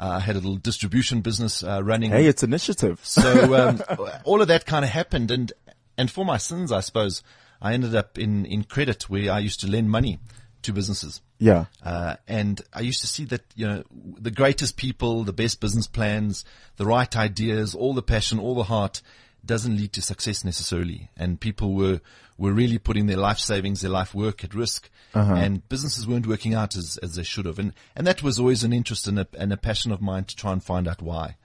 Uh, 0.00 0.14
I 0.16 0.20
had 0.20 0.34
a 0.34 0.40
little 0.40 0.56
distribution 0.56 1.20
business 1.20 1.62
uh, 1.62 1.82
running. 1.84 2.10
Hey, 2.10 2.26
it's 2.26 2.42
initiative. 2.42 3.00
So 3.04 3.54
um, 3.54 3.82
all 4.24 4.40
of 4.42 4.48
that 4.48 4.66
kind 4.66 4.84
of 4.84 4.90
happened, 4.90 5.30
and 5.30 5.52
and 5.96 6.10
for 6.10 6.24
my 6.24 6.38
sins, 6.38 6.72
I 6.72 6.80
suppose, 6.80 7.22
I 7.60 7.74
ended 7.74 7.94
up 7.94 8.18
in 8.18 8.46
in 8.46 8.64
credit 8.64 9.08
where 9.08 9.30
I 9.30 9.38
used 9.38 9.60
to 9.60 9.68
lend 9.68 9.90
money 9.90 10.18
to 10.62 10.72
businesses. 10.72 11.20
Yeah. 11.38 11.66
Uh, 11.84 12.16
and 12.28 12.60
I 12.72 12.80
used 12.80 13.00
to 13.00 13.06
see 13.06 13.24
that, 13.26 13.42
you 13.56 13.66
know, 13.66 13.82
the 13.90 14.30
greatest 14.30 14.76
people, 14.76 15.24
the 15.24 15.32
best 15.32 15.60
business 15.60 15.88
plans, 15.88 16.44
the 16.76 16.86
right 16.86 17.14
ideas, 17.16 17.74
all 17.74 17.94
the 17.94 18.02
passion, 18.02 18.38
all 18.38 18.54
the 18.54 18.62
heart 18.64 19.02
doesn't 19.44 19.76
lead 19.76 19.92
to 19.94 20.02
success 20.02 20.44
necessarily. 20.44 21.10
And 21.16 21.40
people 21.40 21.74
were, 21.74 22.00
were 22.38 22.52
really 22.52 22.78
putting 22.78 23.06
their 23.06 23.16
life 23.16 23.38
savings, 23.38 23.80
their 23.80 23.90
life 23.90 24.14
work 24.14 24.44
at 24.44 24.54
risk. 24.54 24.90
And 25.36 25.68
businesses 25.68 26.06
weren't 26.06 26.26
working 26.26 26.54
out 26.54 26.76
as, 26.76 26.98
as 27.02 27.16
they 27.16 27.22
should 27.22 27.46
have. 27.46 27.58
And, 27.58 27.72
and 27.96 28.06
that 28.06 28.22
was 28.22 28.38
always 28.38 28.64
an 28.64 28.72
interest 28.72 29.06
and 29.06 29.18
a, 29.18 29.26
and 29.38 29.52
a 29.52 29.56
passion 29.56 29.92
of 29.92 30.00
mine 30.00 30.24
to 30.24 30.36
try 30.36 30.52
and 30.52 30.62
find 30.62 30.88
out 30.88 31.02
why. 31.02 31.36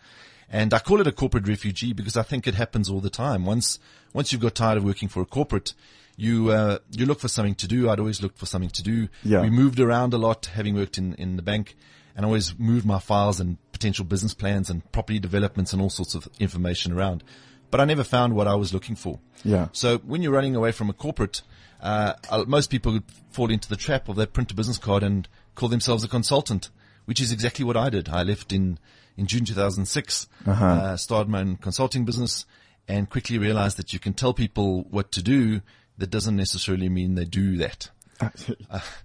And 0.50 0.74
I 0.74 0.80
call 0.80 1.02
it 1.02 1.08
a 1.08 1.12
corporate 1.12 1.48
refugee 1.48 1.94
because 1.94 2.16
I 2.16 2.24
think 2.24 2.48
it 2.48 2.56
happens 2.56 2.90
all 2.90 3.02
the 3.02 3.10
time. 3.10 3.46
Once, 3.46 3.80
once 4.14 4.32
you've 4.32 4.42
got 4.42 4.56
tired 4.56 4.78
of 4.78 4.86
working 4.86 5.10
for 5.10 5.22
a 5.22 5.26
corporate, 5.26 5.74
you, 6.16 6.52
uh, 6.52 6.80
you 6.92 7.06
look 7.06 7.20
for 7.20 7.28
something 7.28 7.56
to 7.56 7.68
do. 7.68 7.90
I'd 7.90 8.00
always 8.00 8.22
looked 8.22 8.38
for 8.38 8.46
something 8.46 8.70
to 8.72 8.84
do. 8.84 9.10
Yeah. 9.24 9.42
We 9.42 9.50
moved 9.50 9.80
around 9.80 10.14
a 10.14 10.18
lot, 10.18 10.46
having 10.46 10.76
worked 10.76 10.98
in, 10.98 11.16
in 11.16 11.36
the 11.36 11.42
bank 11.42 11.76
and 12.18 12.26
I 12.26 12.28
always 12.28 12.58
moved 12.58 12.86
my 12.86 12.98
files 12.98 13.40
and 13.40 13.58
potential 13.72 14.04
business 14.04 14.34
plans 14.34 14.72
and 14.72 14.92
property 14.92 15.20
developments 15.20 15.72
and 15.72 15.82
all 15.82 15.92
sorts 15.92 16.16
of 16.16 16.28
information 16.40 16.92
around. 16.92 17.24
But 17.70 17.82
I 17.82 17.86
never 17.86 18.04
found 18.04 18.34
what 18.34 18.48
I 18.48 18.56
was 18.56 18.74
looking 18.74 18.96
for. 18.96 19.20
Yeah. 19.44 19.68
So 19.74 19.98
when 20.00 20.22
you're 20.22 20.32
running 20.32 20.56
away 20.56 20.72
from 20.72 20.90
a 20.90 20.94
corporate, 20.94 21.42
uh, 21.82 22.14
uh, 22.30 22.46
most 22.48 22.70
people 22.70 22.94
would 22.94 23.04
fall 23.30 23.52
into 23.52 23.68
the 23.68 23.76
trap 23.76 24.08
of 24.10 24.16
they 24.16 24.26
print 24.26 24.52
a 24.52 24.56
business 24.56 24.78
card 24.78 25.04
and 25.04 25.28
call 25.56 25.70
themselves 25.70 26.04
a 26.04 26.08
consultant, 26.08 26.70
which 27.06 27.20
is 27.20 27.32
exactly 27.32 27.66
what 27.66 27.76
I 27.76 27.90
did. 27.90 28.08
I 28.10 28.24
left 28.24 28.54
in, 28.54 28.80
in 29.18 29.26
June 29.28 29.44
2006, 29.46 30.28
uh 30.48 30.96
started 30.98 31.30
my 31.30 31.42
own 31.42 31.58
consulting 31.58 32.06
business 32.06 32.46
and 32.88 33.10
quickly 33.10 33.38
realized 33.38 33.78
that 33.78 33.92
you 33.92 34.00
can 34.00 34.14
tell 34.14 34.34
people 34.34 34.84
what 34.90 35.12
to 35.12 35.22
do. 35.22 35.62
That 35.98 36.10
doesn't 36.12 36.36
necessarily 36.36 36.90
mean 36.90 37.16
they 37.16 37.26
do 37.26 37.58
that. 37.58 37.90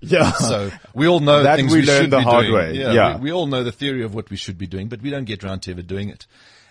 Yeah. 0.01 0.33
So 0.39 0.71
we 0.95 1.07
all 1.09 1.21
know 1.21 1.43
That 1.43 1.57
things 1.57 1.73
we 1.73 1.81
we, 1.81 1.87
learned 1.87 2.13
the 2.13 2.21
hard 2.21 2.45
doing. 2.47 2.55
way. 2.55 2.75
Yeah, 2.75 2.93
Yeah. 2.93 3.17
We, 3.17 3.23
we 3.25 3.33
all 3.33 3.47
know 3.47 3.65
the 3.65 3.73
theory 3.73 4.03
of 4.05 4.15
what 4.15 4.31
we 4.31 4.37
should 4.37 4.59
be 4.59 4.67
doing, 4.67 4.89
but 4.89 5.01
we 5.03 5.11
don't 5.11 5.25
get 5.25 5.43
around 5.45 5.61
to 5.63 5.71
ever 5.73 5.83
doing 5.83 6.09
it. 6.09 6.27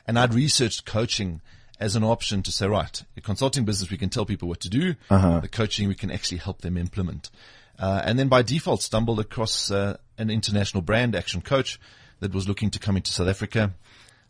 And 0.07 0.17
I'd 0.17 0.33
researched 0.33 0.85
coaching 0.85 1.41
as 1.81 1.95
an 1.95 2.03
option 2.03 2.43
to 2.43 2.51
say, 2.51 2.67
right, 2.67 3.03
the 3.15 3.21
consulting 3.21 3.65
business, 3.65 3.89
we 3.89 3.97
can 3.97 4.09
tell 4.09 4.23
people 4.23 4.47
what 4.47 4.59
to 4.61 4.69
do. 4.69 4.95
Uh-huh. 5.09 5.39
The 5.39 5.47
coaching, 5.47 5.87
we 5.87 5.95
can 5.95 6.11
actually 6.11 6.37
help 6.37 6.61
them 6.61 6.77
implement. 6.77 7.31
Uh, 7.79 8.01
and 8.05 8.19
then 8.19 8.27
by 8.27 8.43
default 8.43 8.83
stumbled 8.83 9.19
across 9.19 9.71
uh, 9.71 9.97
an 10.19 10.29
international 10.29 10.83
brand 10.83 11.15
action 11.15 11.41
coach 11.41 11.79
that 12.19 12.33
was 12.33 12.47
looking 12.47 12.69
to 12.69 12.79
come 12.79 12.95
into 12.95 13.11
South 13.11 13.27
Africa. 13.27 13.73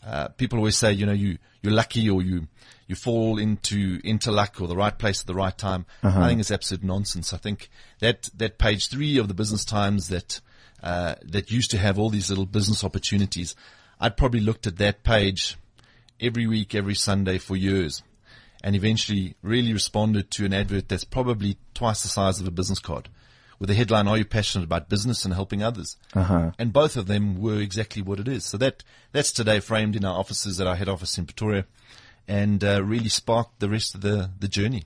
Uh, 0.03 0.29
people 0.29 0.57
always 0.57 0.77
say, 0.77 0.93
you 0.93 1.05
know, 1.05 1.11
you, 1.11 1.37
you're 1.61 1.73
lucky 1.73 2.09
or 2.09 2.21
you, 2.21 2.47
you 2.87 2.95
fall 2.95 3.37
into, 3.37 3.99
into 4.05 4.31
luck 4.31 4.61
or 4.61 4.67
the 4.67 4.75
right 4.75 4.97
place 4.97 5.19
at 5.19 5.27
the 5.27 5.35
right 5.35 5.57
time. 5.57 5.85
I 6.23 6.29
think 6.29 6.39
it's 6.39 6.51
absolute 6.51 6.83
nonsense. 6.83 7.33
I 7.33 7.37
think 7.37 7.69
that, 7.99 8.29
that 8.37 8.57
page 8.57 8.87
three 8.87 9.17
of 9.17 9.27
the 9.27 9.33
business 9.33 9.65
times 9.65 10.07
that, 10.07 10.39
uh, 10.81 11.15
that 11.23 11.51
used 11.51 11.71
to 11.71 11.77
have 11.77 11.99
all 11.99 12.09
these 12.09 12.29
little 12.29 12.45
business 12.45 12.83
opportunities, 12.83 13.55
I'd 13.99 14.15
probably 14.15 14.39
looked 14.39 14.65
at 14.67 14.77
that 14.77 15.03
page 15.03 15.57
every 16.21 16.47
week, 16.47 16.75
every 16.75 16.95
Sunday 16.95 17.37
for 17.37 17.55
years 17.55 18.03
and 18.63 18.75
eventually 18.75 19.35
really 19.41 19.73
responded 19.73 20.29
to 20.31 20.45
an 20.45 20.53
advert 20.53 20.87
that's 20.87 21.03
probably 21.03 21.57
twice 21.73 22.03
the 22.03 22.07
size 22.07 22.39
of 22.39 22.47
a 22.47 22.51
business 22.51 22.79
card 22.79 23.09
with 23.61 23.67
the 23.69 23.75
headline, 23.75 24.07
are 24.07 24.17
you 24.17 24.25
passionate 24.25 24.65
about 24.65 24.89
business 24.89 25.23
and 25.23 25.35
helping 25.35 25.61
others? 25.61 25.95
Uh-huh. 26.15 26.49
And 26.57 26.73
both 26.73 26.97
of 26.97 27.05
them 27.05 27.39
were 27.39 27.61
exactly 27.61 28.01
what 28.01 28.19
it 28.19 28.27
is. 28.27 28.43
So 28.43 28.57
that, 28.57 28.83
that's 29.11 29.31
today 29.31 29.59
framed 29.59 29.95
in 29.95 30.03
our 30.03 30.17
offices 30.17 30.59
at 30.59 30.65
our 30.65 30.75
head 30.75 30.89
office 30.89 31.15
in 31.19 31.27
Pretoria 31.27 31.65
and 32.27 32.63
uh, 32.63 32.83
really 32.83 33.07
sparked 33.07 33.59
the 33.59 33.69
rest 33.69 33.93
of 33.93 34.01
the, 34.01 34.31
the 34.39 34.47
journey. 34.47 34.85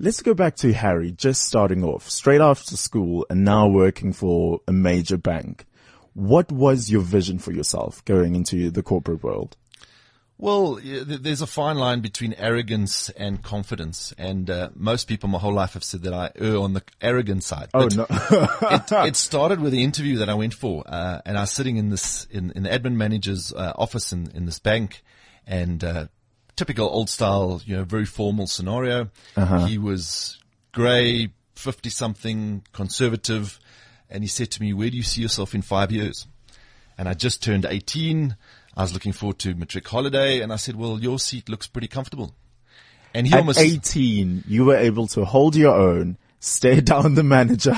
Let's 0.00 0.22
go 0.22 0.34
back 0.34 0.56
to 0.56 0.72
Harry, 0.72 1.12
just 1.12 1.44
starting 1.44 1.84
off, 1.84 2.10
straight 2.10 2.40
after 2.40 2.76
school 2.76 3.26
and 3.30 3.44
now 3.44 3.68
working 3.68 4.12
for 4.12 4.60
a 4.66 4.72
major 4.72 5.16
bank. 5.16 5.64
What 6.12 6.50
was 6.50 6.90
your 6.90 7.02
vision 7.02 7.38
for 7.38 7.52
yourself 7.52 8.04
going 8.04 8.34
into 8.34 8.72
the 8.72 8.82
corporate 8.82 9.22
world? 9.22 9.56
Well, 10.40 10.80
there's 10.82 11.42
a 11.42 11.46
fine 11.46 11.76
line 11.76 12.00
between 12.00 12.32
arrogance 12.38 13.10
and 13.10 13.42
confidence, 13.42 14.14
and 14.16 14.48
uh, 14.48 14.70
most 14.74 15.06
people 15.06 15.28
my 15.28 15.38
whole 15.38 15.52
life 15.52 15.74
have 15.74 15.84
said 15.84 16.02
that 16.04 16.14
I 16.14 16.30
err 16.34 16.56
on 16.56 16.72
the 16.72 16.82
arrogant 17.02 17.44
side. 17.44 17.68
Oh, 17.74 17.88
But 17.88 17.96
no. 17.96 18.06
it, 18.70 19.08
it 19.08 19.16
started 19.28 19.60
with 19.60 19.72
the 19.72 19.84
interview 19.84 20.16
that 20.16 20.30
I 20.30 20.34
went 20.34 20.54
for, 20.54 20.82
uh, 20.86 21.20
and 21.26 21.36
I 21.36 21.42
was 21.42 21.50
sitting 21.50 21.76
in 21.76 21.90
this 21.90 22.26
in, 22.30 22.52
in 22.52 22.62
the 22.62 22.70
admin 22.70 22.94
manager's 22.94 23.52
uh, 23.52 23.74
office 23.76 24.14
in, 24.14 24.30
in 24.30 24.46
this 24.46 24.58
bank, 24.58 25.02
and 25.46 25.84
uh, 25.84 26.06
typical 26.56 26.88
old 26.88 27.10
style, 27.10 27.60
you 27.66 27.76
know, 27.76 27.84
very 27.84 28.06
formal 28.06 28.46
scenario. 28.46 29.10
He 29.66 29.76
was 29.76 30.38
grey, 30.72 31.28
fifty 31.54 31.90
something, 31.90 32.62
conservative, 32.72 33.60
and 34.08 34.24
he 34.24 34.28
said 34.28 34.50
to 34.52 34.62
me, 34.62 34.72
"Where 34.72 34.88
do 34.88 34.96
you 34.96 35.02
see 35.02 35.20
yourself 35.20 35.54
in 35.54 35.60
five 35.60 35.92
years?" 35.92 36.26
And 36.96 37.10
I 37.10 37.12
just 37.12 37.42
turned 37.42 37.66
eighteen. 37.66 38.36
I 38.76 38.82
was 38.82 38.92
looking 38.92 39.12
forward 39.12 39.38
to 39.40 39.54
matric 39.54 39.86
holiday, 39.88 40.40
and 40.40 40.52
I 40.52 40.56
said, 40.56 40.76
"Well, 40.76 40.98
your 41.00 41.18
seat 41.18 41.48
looks 41.48 41.66
pretty 41.66 41.88
comfortable." 41.88 42.34
And 43.12 43.26
he 43.26 43.32
At 43.32 43.40
almost 43.40 43.58
18, 43.58 44.44
you 44.46 44.64
were 44.66 44.76
able 44.76 45.08
to 45.08 45.24
hold 45.24 45.56
your 45.56 45.74
own, 45.74 46.16
stare 46.38 46.80
down 46.92 47.16
the 47.16 47.24
manager, 47.24 47.74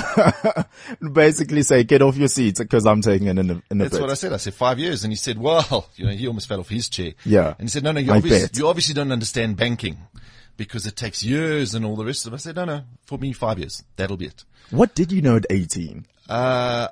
and 1.01 1.15
basically 1.15 1.63
say, 1.63 1.85
get 1.85 2.03
off 2.03 2.17
your 2.19 2.29
seat 2.29 2.59
because 2.59 2.85
I'm 2.85 3.01
taking 3.01 3.29
it 3.29 3.39
in 3.39 3.51
a, 3.51 3.63
in 3.71 3.81
a 3.81 3.85
That's 3.85 3.95
bit. 3.95 4.01
what 4.03 4.11
I 4.11 4.15
said. 4.15 4.33
I 4.35 4.37
said 4.37 4.53
five 4.53 4.79
years, 4.79 5.05
and 5.05 5.11
he 5.13 5.17
said, 5.17 5.39
"Well, 5.39 5.89
you 5.97 6.05
know, 6.05 6.13
he 6.13 6.27
almost 6.27 6.49
fell 6.49 6.61
off 6.61 6.69
his 6.69 6.89
chair." 6.89 7.15
Yeah. 7.25 7.55
and 7.59 7.69
he 7.69 7.69
said, 7.69 7.83
"No, 7.83 7.93
no, 7.93 8.01
you 8.01 8.13
obviously, 8.13 8.49
you 8.61 8.69
obviously 8.69 8.95
don't 8.95 9.11
understand 9.13 9.57
banking 9.57 9.97
because 10.59 10.87
it 10.87 10.97
takes 10.97 11.25
years 11.25 11.75
and 11.75 11.85
all 11.87 11.97
the 11.97 12.05
rest 12.05 12.27
of 12.27 12.33
it." 12.35 12.37
I 12.37 12.39
said, 12.39 12.57
"No, 12.57 12.67
no, 12.67 12.83
for 13.07 13.17
me, 13.19 13.33
five 13.33 13.59
years. 13.59 13.83
That'll 13.97 14.19
be 14.19 14.27
it." 14.27 14.45
What 14.71 14.95
did 14.95 15.13
you 15.13 15.23
know 15.23 15.37
at 15.37 15.47
18? 15.51 16.07
Uh, 16.29 16.89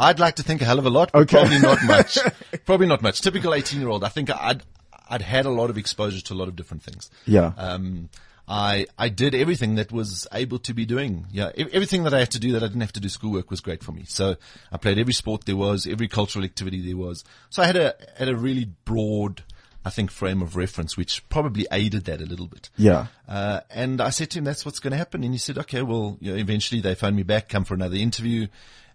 I'd 0.00 0.18
like 0.18 0.36
to 0.36 0.42
think 0.42 0.62
a 0.62 0.64
hell 0.64 0.78
of 0.78 0.86
a 0.86 0.90
lot, 0.90 1.12
but 1.12 1.20
Okay. 1.22 1.36
probably 1.38 1.58
not 1.58 1.84
much. 1.84 2.18
probably 2.64 2.86
not 2.86 3.02
much. 3.02 3.20
Typical 3.20 3.54
18 3.54 3.78
year 3.80 3.88
old. 3.88 4.02
I 4.04 4.08
think 4.08 4.30
I'd, 4.30 4.62
I'd 5.08 5.22
had 5.22 5.46
a 5.46 5.50
lot 5.50 5.70
of 5.70 5.76
exposure 5.78 6.20
to 6.22 6.34
a 6.34 6.36
lot 6.36 6.48
of 6.48 6.56
different 6.56 6.82
things. 6.82 7.10
Yeah. 7.26 7.52
Um, 7.56 8.08
I, 8.48 8.86
I 8.98 9.10
did 9.10 9.34
everything 9.34 9.76
that 9.76 9.92
was 9.92 10.26
able 10.32 10.58
to 10.60 10.74
be 10.74 10.84
doing. 10.84 11.26
Yeah. 11.30 11.50
Everything 11.56 12.02
that 12.04 12.14
I 12.14 12.18
had 12.18 12.32
to 12.32 12.40
do 12.40 12.52
that 12.52 12.62
I 12.64 12.66
didn't 12.66 12.80
have 12.80 12.92
to 12.94 13.00
do 13.00 13.08
schoolwork 13.08 13.48
was 13.50 13.60
great 13.60 13.84
for 13.84 13.92
me. 13.92 14.04
So 14.08 14.36
I 14.72 14.76
played 14.76 14.98
every 14.98 15.12
sport 15.12 15.44
there 15.44 15.56
was, 15.56 15.86
every 15.86 16.08
cultural 16.08 16.44
activity 16.44 16.80
there 16.84 16.96
was. 16.96 17.22
So 17.50 17.62
I 17.62 17.66
had 17.66 17.76
a, 17.76 17.94
had 18.16 18.28
a 18.28 18.34
really 18.36 18.64
broad, 18.84 19.44
I 19.84 19.90
think, 19.90 20.10
frame 20.10 20.42
of 20.42 20.56
reference, 20.56 20.96
which 20.96 21.28
probably 21.28 21.66
aided 21.70 22.06
that 22.06 22.20
a 22.20 22.26
little 22.26 22.48
bit. 22.48 22.70
Yeah. 22.76 23.06
Uh, 23.28 23.60
and 23.70 24.00
I 24.00 24.10
said 24.10 24.30
to 24.30 24.38
him, 24.38 24.44
that's 24.44 24.64
what's 24.64 24.80
going 24.80 24.90
to 24.92 24.96
happen. 24.96 25.22
And 25.22 25.32
he 25.32 25.38
said, 25.38 25.56
okay, 25.58 25.82
well, 25.82 26.18
you 26.20 26.32
know, 26.32 26.38
eventually 26.38 26.80
they 26.80 26.96
phoned 26.96 27.14
me 27.14 27.22
back, 27.22 27.48
come 27.48 27.64
for 27.64 27.74
another 27.74 27.96
interview. 27.96 28.48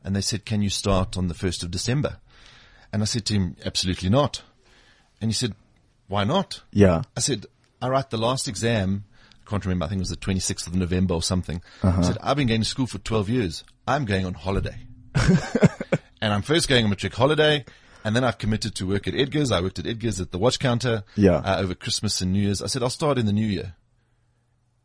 And 0.05 0.15
they 0.15 0.21
said, 0.21 0.45
can 0.45 0.61
you 0.61 0.69
start 0.69 1.17
on 1.17 1.27
the 1.27 1.33
1st 1.33 1.63
of 1.63 1.71
December? 1.71 2.17
And 2.93 3.01
I 3.01 3.05
said 3.05 3.25
to 3.25 3.33
him, 3.33 3.57
absolutely 3.65 4.07
not. 4.09 4.41
And 5.19 5.29
he 5.29 5.33
said, 5.33 5.55
why 6.07 6.23
not? 6.23 6.61
Yeah. 6.71 7.01
I 7.17 7.19
said, 7.19 7.47
I 7.81 7.89
write 7.89 8.11
the 8.11 8.17
last 8.17 8.47
exam. 8.47 9.03
I 9.45 9.49
can't 9.49 9.65
remember. 9.65 9.85
I 9.85 9.89
think 9.89 9.97
it 9.99 10.07
was 10.07 10.09
the 10.09 10.15
26th 10.17 10.67
of 10.67 10.75
November 10.75 11.15
or 11.15 11.23
something. 11.23 11.61
I 11.83 12.01
said, 12.03 12.17
I've 12.21 12.37
been 12.37 12.47
going 12.47 12.61
to 12.61 12.67
school 12.67 12.85
for 12.87 12.99
12 12.99 13.29
years. 13.29 13.63
I'm 13.87 14.05
going 14.05 14.25
on 14.27 14.35
holiday. 14.35 14.77
and 16.21 16.33
I'm 16.33 16.41
first 16.43 16.67
going 16.69 16.83
on 16.83 16.89
matric 16.91 17.13
holiday. 17.15 17.65
And 18.03 18.15
then 18.15 18.23
I've 18.23 18.37
committed 18.37 18.75
to 18.75 18.85
work 18.87 19.07
at 19.07 19.15
Edgar's. 19.15 19.51
I 19.51 19.61
worked 19.61 19.79
at 19.79 19.87
Edgar's 19.87 20.21
at 20.21 20.31
the 20.31 20.37
watch 20.37 20.59
counter. 20.59 21.03
Yeah. 21.15 21.37
Uh, 21.37 21.57
over 21.61 21.73
Christmas 21.73 22.21
and 22.21 22.31
New 22.31 22.41
Year's. 22.41 22.61
I 22.61 22.67
said, 22.67 22.83
I'll 22.83 22.89
start 22.91 23.17
in 23.17 23.25
the 23.25 23.33
new 23.33 23.47
year. 23.47 23.73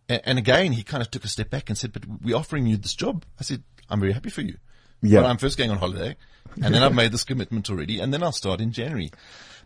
A- 0.09 0.27
And 0.27 0.39
again, 0.39 0.73
he 0.73 0.83
kind 0.83 1.03
of 1.03 1.11
took 1.11 1.25
a 1.25 1.29
step 1.29 1.51
back 1.51 1.69
and 1.69 1.77
said, 1.77 1.93
but 1.93 2.05
we're 2.23 2.37
offering 2.37 2.67
you 2.67 2.79
this 2.79 2.95
job. 2.95 3.25
I 3.39 3.43
said, 3.43 3.63
I'm 3.91 4.01
very 4.01 4.13
happy 4.13 4.31
for 4.31 4.41
you. 4.41 4.57
Yeah. 5.03 5.21
But 5.21 5.31
I'm 5.31 5.39
first 5.39 5.59
going 5.59 5.71
on 5.71 5.79
holiday 5.79 6.17
and 6.63 6.75
then 6.75 6.83
I've 6.83 6.95
made 6.95 7.13
this 7.13 7.25
commitment 7.25 7.71
already 7.71 8.01
and 8.01 8.13
then 8.13 8.23
I'll 8.23 8.33
start 8.33 8.61
in 8.61 8.73
January. 8.73 9.11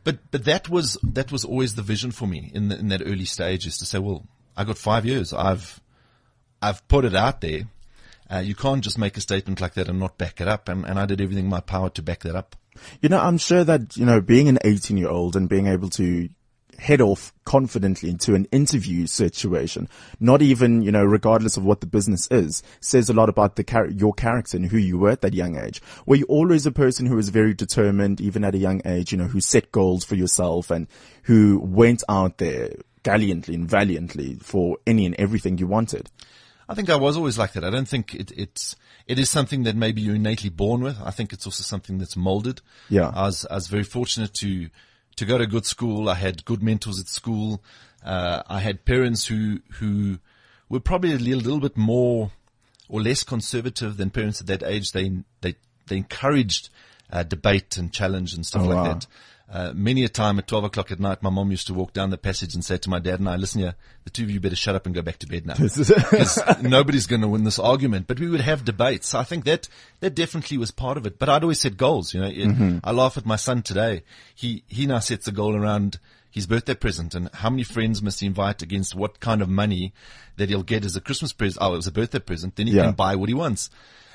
But, 0.05 0.19
but 0.31 0.45
that 0.45 0.69
was, 0.69 0.99
that 1.03 1.33
was 1.33 1.45
always 1.45 1.75
the 1.75 1.83
vision 1.83 2.11
for 2.11 2.27
me 2.27 2.51
in 2.55 2.69
the, 2.69 2.79
in 2.79 2.89
that 2.89 3.03
early 3.03 3.25
stage 3.25 3.67
is 3.67 3.79
to 3.79 3.87
say, 3.87 3.99
well, 3.99 4.27
I 4.57 4.65
got 4.65 4.79
five 4.79 5.07
years. 5.07 5.33
I've, 5.33 5.81
I've 6.61 6.87
put 6.89 7.05
it 7.05 7.15
out 7.15 7.41
there. 7.41 7.63
Uh, 8.31 8.39
you 8.39 8.55
can't 8.55 8.83
just 8.83 8.99
make 8.99 9.17
a 9.17 9.21
statement 9.21 9.61
like 9.61 9.75
that 9.75 9.89
and 9.89 9.99
not 9.99 10.19
back 10.19 10.41
it 10.41 10.49
up. 10.49 10.69
And, 10.69 10.85
and 10.85 10.99
I 10.99 11.07
did 11.07 11.21
everything 11.21 11.45
in 11.45 11.51
my 11.51 11.61
power 11.61 11.91
to 11.91 12.03
back 12.03 12.21
that 12.21 12.37
up. 12.37 12.57
You 13.01 13.09
know, 13.09 13.19
I'm 13.19 13.39
sure 13.39 13.65
that, 13.65 13.97
you 13.97 14.05
know, 14.05 14.21
being 14.21 14.49
an 14.49 14.59
18 14.65 14.97
year 14.97 15.09
old 15.09 15.37
and 15.37 15.49
being 15.49 15.67
able 15.67 15.89
to 15.91 16.29
head 16.79 17.01
off 17.01 17.33
confidently 17.45 18.11
into 18.11 18.35
an 18.35 18.47
interview 18.53 19.07
situation, 19.07 19.89
not 20.21 20.43
even, 20.43 20.83
you 20.83 20.93
know, 20.93 21.05
regardless 21.05 21.57
of 21.57 21.65
what 21.65 21.81
the 21.81 21.87
business 21.87 22.27
is, 22.31 22.63
says 22.81 23.09
a 23.09 23.15
lot 23.15 23.29
about 23.29 23.57
the 23.57 23.65
char- 23.65 23.89
your 23.89 24.13
character 24.13 24.57
and 24.57 24.67
who 24.67 24.79
you 24.79 24.99
were 24.99 25.11
at 25.11 25.21
that 25.21 25.35
young 25.35 25.57
age. 25.57 25.83
Were 26.07 26.17
you 26.17 26.25
always 26.27 26.67
a 26.67 26.73
person 26.73 27.07
who 27.07 27.17
was 27.17 27.29
very 27.29 27.55
determined, 27.55 28.21
even 28.21 28.45
at 28.45 28.55
a 28.55 28.59
young 28.59 28.81
age, 28.85 29.13
you 29.13 29.19
know, 29.19 29.27
who 29.27 29.41
set 29.41 29.73
goals 29.73 30.05
for 30.05 30.15
yourself 30.15 30.71
and 30.71 30.87
who 31.25 31.61
went 31.63 32.03
out 32.09 32.39
there 32.39 32.71
gallantly 33.03 33.55
and 33.55 33.69
valiantly 33.69 34.37
for 34.41 34.79
any 34.87 35.07
and 35.07 35.15
everything 35.17 35.59
you 35.59 35.67
wanted? 35.67 36.11
I 36.69 36.75
think 36.75 36.89
I 36.89 36.97
was 36.97 37.17
always 37.17 37.37
like 37.39 37.53
that. 37.53 37.65
I 37.65 37.71
don't 37.71 37.89
think 37.89 38.15
it, 38.15 38.33
it's, 38.37 38.75
it 39.07 39.19
is 39.19 39.29
something 39.29 39.65
that 39.65 39.77
maybe 39.77 40.01
you're 40.01 40.15
innately 40.15 40.49
born 40.49 40.83
with. 40.83 40.99
I 41.05 41.11
think 41.11 41.33
it's 41.33 41.45
also 41.45 41.63
something 41.63 41.99
that's 41.99 42.17
molded. 42.17 42.63
Yeah. 42.89 43.11
I 43.15 43.27
was, 43.27 43.47
I 43.51 43.55
was 43.57 43.67
very 43.67 43.85
fortunate 43.85 44.33
to, 44.41 44.71
to 45.17 45.25
go 45.25 45.39
to 45.39 45.47
good 45.47 45.67
school. 45.67 46.09
I 46.09 46.15
had 46.15 46.45
good 46.45 46.63
mentors 46.63 46.99
at 47.01 47.09
school. 47.09 47.63
Uh, 48.05 48.43
I 48.49 48.61
had 48.61 48.85
parents 48.85 49.27
who, 49.27 49.61
who 49.79 50.19
were 50.69 50.81
probably 50.81 51.13
a 51.13 51.19
little, 51.19 51.41
little 51.41 51.61
bit 51.61 51.77
more 51.77 52.33
or 52.89 53.01
less 53.01 53.23
conservative 53.23 53.97
than 53.97 54.11
parents 54.11 54.41
at 54.41 54.47
that 54.49 54.63
age. 54.63 54.93
They, 54.93 55.11
they, 55.41 55.55
they 55.87 55.97
encouraged, 55.99 56.69
uh, 57.11 57.23
debate 57.23 57.77
and 57.77 57.93
challenge 57.93 58.35
and 58.35 58.45
stuff 58.45 58.63
Oh, 58.63 58.67
like 58.69 58.77
wow. 58.77 58.93
that. 58.95 59.07
Uh, 59.51 59.73
many 59.75 60.03
a 60.05 60.09
time 60.09 60.39
at 60.39 60.49
12 60.49 60.65
o'clock 60.65 60.91
at 60.91 60.99
night, 60.99 61.23
my 61.23 61.29
mom 61.31 61.51
used 61.51 61.67
to 61.67 61.75
walk 61.75 61.93
down 61.93 62.09
the 62.11 62.17
passage 62.19 62.55
and 62.55 62.65
say 62.65 62.79
to 62.79 62.89
my 62.89 62.99
dad 62.99 63.21
and 63.21 63.29
I, 63.29 63.37
listen 63.37 63.61
here, 63.61 63.75
the 64.05 64.11
two 64.11 64.25
of 64.25 64.31
you 64.31 64.41
better 64.41 64.57
shut 64.57 64.75
up 64.75 64.87
and 64.87 64.95
go 64.95 65.03
back 65.03 65.19
to 65.19 65.27
bed 65.27 65.47
now. 65.47 65.55
Because 65.59 66.41
nobody's 66.63 67.07
going 67.07 67.21
to 67.21 67.29
win 67.29 67.45
this 67.45 67.59
argument, 67.59 68.07
but 68.07 68.19
we 68.19 68.29
would 68.29 68.41
have 68.41 68.65
debates. 68.65 69.15
I 69.15 69.23
think 69.23 69.45
that, 69.45 69.69
that 70.01 70.15
definitely 70.15 70.57
was 70.59 70.71
part 70.71 70.97
of 70.97 71.07
it, 71.07 71.19
but 71.19 71.29
I'd 71.29 71.43
always 71.43 71.61
set 71.61 71.77
goals, 71.77 72.15
you 72.15 72.21
know, 72.23 72.31
it, 72.33 72.81
I 72.83 72.91
laugh 72.93 73.17
at 73.19 73.27
my 73.27 73.37
son 73.37 73.63
today. 73.63 74.03
He, 74.35 74.65
he 74.67 74.87
now 74.87 74.99
sets 75.01 75.29
a 75.29 75.33
goal 75.33 75.55
around 75.55 75.99
his 76.31 76.47
birthday 76.47 76.75
present 76.75 77.15
and 77.15 77.29
how 77.35 77.51
many 77.51 77.63
friends 77.65 78.03
must 78.03 78.21
he 78.21 78.27
invite 78.27 78.63
against 78.63 78.95
what 78.95 79.21
kind 79.21 79.41
of 79.43 79.49
money 79.49 79.93
that 80.37 80.49
he'll 80.49 80.65
get 80.65 80.85
as 80.85 80.97
a 80.97 81.01
Christmas 81.01 81.33
present. 81.33 81.59
Oh, 81.65 81.75
it 81.75 81.77
was 81.77 81.87
a 81.87 81.93
birthday 81.93 82.19
present. 82.19 82.57
Then 82.57 82.67
he 82.67 82.73
Yeah. 82.73 82.87
can 82.87 82.95
buy 82.95 83.15
what 83.15 83.29
he 83.29 83.35
wants. 83.37 83.71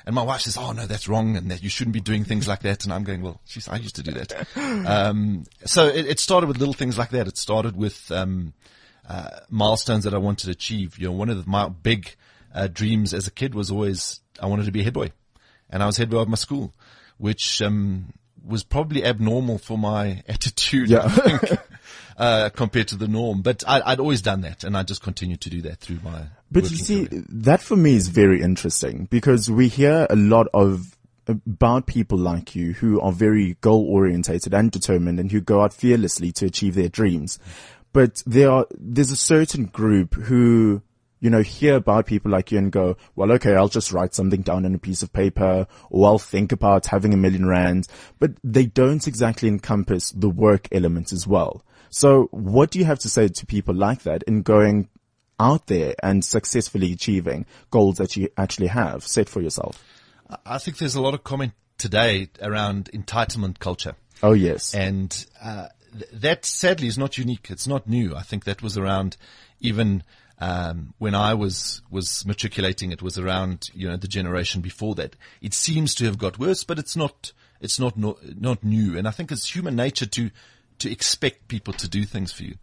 And 0.06 0.14
my 0.14 0.22
wife 0.22 0.42
says, 0.42 0.56
"Oh 0.56 0.72
no, 0.72 0.86
that's 0.86 1.08
wrong, 1.08 1.36
and 1.36 1.50
that 1.50 1.62
you 1.62 1.68
shouldn't 1.68 1.94
be 1.94 2.00
doing 2.00 2.24
things 2.24 2.48
like 2.48 2.60
that." 2.60 2.84
And 2.84 2.92
I'm 2.92 3.04
going, 3.04 3.22
"Well, 3.22 3.40
geez, 3.46 3.68
I 3.68 3.76
used 3.76 3.96
to 3.96 4.02
do 4.02 4.12
that." 4.12 4.46
Um, 4.56 5.44
so 5.64 5.86
it, 5.86 6.06
it 6.06 6.20
started 6.20 6.46
with 6.46 6.58
little 6.58 6.74
things 6.74 6.96
like 6.96 7.10
that. 7.10 7.28
It 7.28 7.36
started 7.36 7.76
with 7.76 8.10
um, 8.10 8.54
uh, 9.08 9.40
milestones 9.48 10.04
that 10.04 10.14
I 10.14 10.18
wanted 10.18 10.46
to 10.46 10.50
achieve. 10.52 10.98
You 10.98 11.08
know, 11.08 11.12
one 11.12 11.28
of 11.28 11.44
the, 11.44 11.50
my 11.50 11.68
big 11.68 12.14
uh, 12.54 12.68
dreams 12.68 13.12
as 13.12 13.26
a 13.26 13.30
kid 13.30 13.54
was 13.54 13.70
always 13.70 14.20
I 14.40 14.46
wanted 14.46 14.66
to 14.66 14.72
be 14.72 14.80
a 14.80 14.84
head 14.84 14.94
boy, 14.94 15.12
and 15.68 15.82
I 15.82 15.86
was 15.86 15.96
head 15.96 16.10
boy 16.10 16.20
of 16.20 16.28
my 16.28 16.36
school, 16.36 16.74
which 17.18 17.60
um, 17.62 18.12
was 18.44 18.64
probably 18.64 19.04
abnormal 19.04 19.58
for 19.58 19.78
my 19.78 20.22
attitude. 20.28 20.88
Yeah. 20.88 21.08
Uh, 22.16 22.50
compared 22.50 22.88
to 22.88 22.96
the 22.96 23.08
norm, 23.08 23.40
but 23.40 23.64
I, 23.66 23.80
I'd 23.86 24.00
always 24.00 24.20
done 24.20 24.42
that, 24.42 24.62
and 24.64 24.76
I 24.76 24.82
just 24.82 25.02
continued 25.02 25.40
to 25.42 25.50
do 25.50 25.62
that 25.62 25.78
through 25.78 26.00
my. 26.02 26.24
But 26.50 26.70
you 26.70 26.76
see, 26.76 27.06
career. 27.06 27.24
that 27.28 27.62
for 27.62 27.76
me 27.76 27.94
is 27.94 28.08
very 28.08 28.42
interesting 28.42 29.06
because 29.10 29.50
we 29.50 29.68
hear 29.68 30.06
a 30.10 30.16
lot 30.16 30.48
of 30.52 30.98
about 31.30 31.86
people 31.86 32.18
like 32.18 32.54
you 32.54 32.72
who 32.74 33.00
are 33.00 33.12
very 33.12 33.56
goal 33.60 33.86
orientated 33.88 34.54
and 34.54 34.70
determined 34.70 35.20
and 35.20 35.30
who 35.30 35.40
go 35.40 35.62
out 35.62 35.72
fearlessly 35.72 36.32
to 36.32 36.46
achieve 36.46 36.74
their 36.74 36.88
dreams. 36.88 37.38
But 37.92 38.22
there 38.26 38.50
are, 38.50 38.66
there's 38.78 39.10
a 39.10 39.16
certain 39.16 39.66
group 39.66 40.14
who, 40.14 40.82
you 41.20 41.30
know, 41.30 41.42
hear 41.42 41.76
about 41.76 42.06
people 42.06 42.30
like 42.30 42.52
you 42.52 42.58
and 42.58 42.70
go, 42.70 42.96
well, 43.16 43.32
okay, 43.32 43.54
I'll 43.54 43.68
just 43.68 43.92
write 43.92 44.14
something 44.14 44.42
down 44.42 44.64
on 44.64 44.74
a 44.74 44.78
piece 44.78 45.02
of 45.02 45.12
paper 45.12 45.66
or 45.90 46.06
I'll 46.06 46.18
think 46.18 46.52
about 46.52 46.86
having 46.86 47.12
a 47.12 47.18
million 47.18 47.46
rand, 47.46 47.88
but 48.18 48.32
they 48.44 48.66
don't 48.66 49.06
exactly 49.06 49.48
encompass 49.48 50.12
the 50.12 50.30
work 50.30 50.68
element 50.72 51.12
as 51.12 51.26
well. 51.26 51.62
So 51.90 52.28
what 52.30 52.70
do 52.70 52.78
you 52.78 52.84
have 52.86 53.00
to 53.00 53.08
say 53.08 53.28
to 53.28 53.46
people 53.46 53.74
like 53.74 54.02
that 54.02 54.22
in 54.24 54.42
going 54.42 54.88
out 55.40 55.66
there 55.66 55.94
and 56.02 56.24
successfully 56.24 56.92
achieving 56.92 57.46
goals 57.70 57.96
that 57.96 58.16
you 58.16 58.28
actually 58.36 58.66
have 58.66 59.04
set 59.04 59.28
for 59.28 59.40
yourself. 59.40 59.82
I 60.44 60.58
think 60.58 60.76
there's 60.76 60.94
a 60.94 61.00
lot 61.00 61.14
of 61.14 61.24
comment 61.24 61.54
today 61.78 62.28
around 62.42 62.90
entitlement 62.92 63.58
culture. 63.58 63.96
Oh 64.22 64.34
yes. 64.34 64.74
And 64.74 65.26
uh, 65.42 65.68
th- 65.92 66.10
that 66.12 66.44
sadly 66.44 66.86
is 66.86 66.98
not 66.98 67.16
unique. 67.16 67.48
It's 67.50 67.66
not 67.66 67.88
new. 67.88 68.14
I 68.14 68.22
think 68.22 68.44
that 68.44 68.62
was 68.62 68.76
around 68.76 69.16
even 69.60 70.04
um, 70.38 70.92
when 70.98 71.14
I 71.14 71.32
was 71.34 71.80
was 71.90 72.24
matriculating. 72.26 72.92
It 72.92 73.02
was 73.02 73.18
around 73.18 73.70
you 73.72 73.88
know 73.88 73.96
the 73.96 74.08
generation 74.08 74.60
before 74.60 74.94
that. 74.96 75.16
It 75.40 75.54
seems 75.54 75.94
to 75.96 76.04
have 76.04 76.18
got 76.18 76.38
worse, 76.38 76.64
but 76.64 76.78
it's 76.78 76.96
not. 76.96 77.32
It's 77.60 77.78
not 77.78 77.96
no, 77.96 78.18
not 78.22 78.62
new. 78.62 78.96
And 78.96 79.08
I 79.08 79.10
think 79.10 79.32
it's 79.32 79.54
human 79.54 79.76
nature 79.76 80.06
to 80.06 80.30
to 80.80 80.90
expect 80.90 81.48
people 81.48 81.72
to 81.74 81.88
do 81.88 82.04
things 82.04 82.32
for 82.32 82.42
you. 82.44 82.56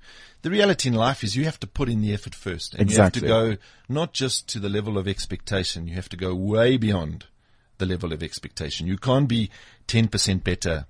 The 0.44 0.52
reality 0.52 0.90
in 0.90 0.96
life 0.96 1.24
is 1.24 1.36
you 1.36 1.46
have 1.46 1.60
to 1.62 1.68
put 1.68 1.90
in 1.90 2.02
the 2.02 2.14
effort 2.14 2.36
first, 2.36 2.74
and 2.74 2.82
Exactly. 2.84 3.28
you 3.28 3.34
have 3.34 3.44
to 3.50 3.56
go 3.56 3.62
not 3.90 4.14
just 4.14 4.48
to 4.50 4.60
the 4.60 4.70
level 4.70 4.98
of 4.98 5.08
expectation. 5.08 5.88
You 5.88 5.96
have 5.96 6.10
to 6.10 6.18
go 6.18 6.36
way 6.36 6.78
beyond 6.78 7.26
the 7.80 7.86
level 7.86 8.14
of 8.14 8.22
expectation. 8.22 8.86
You 8.88 8.98
can't 8.98 9.28
be 9.28 9.50
ten 9.88 10.08
percent 10.08 10.44
better 10.44 10.86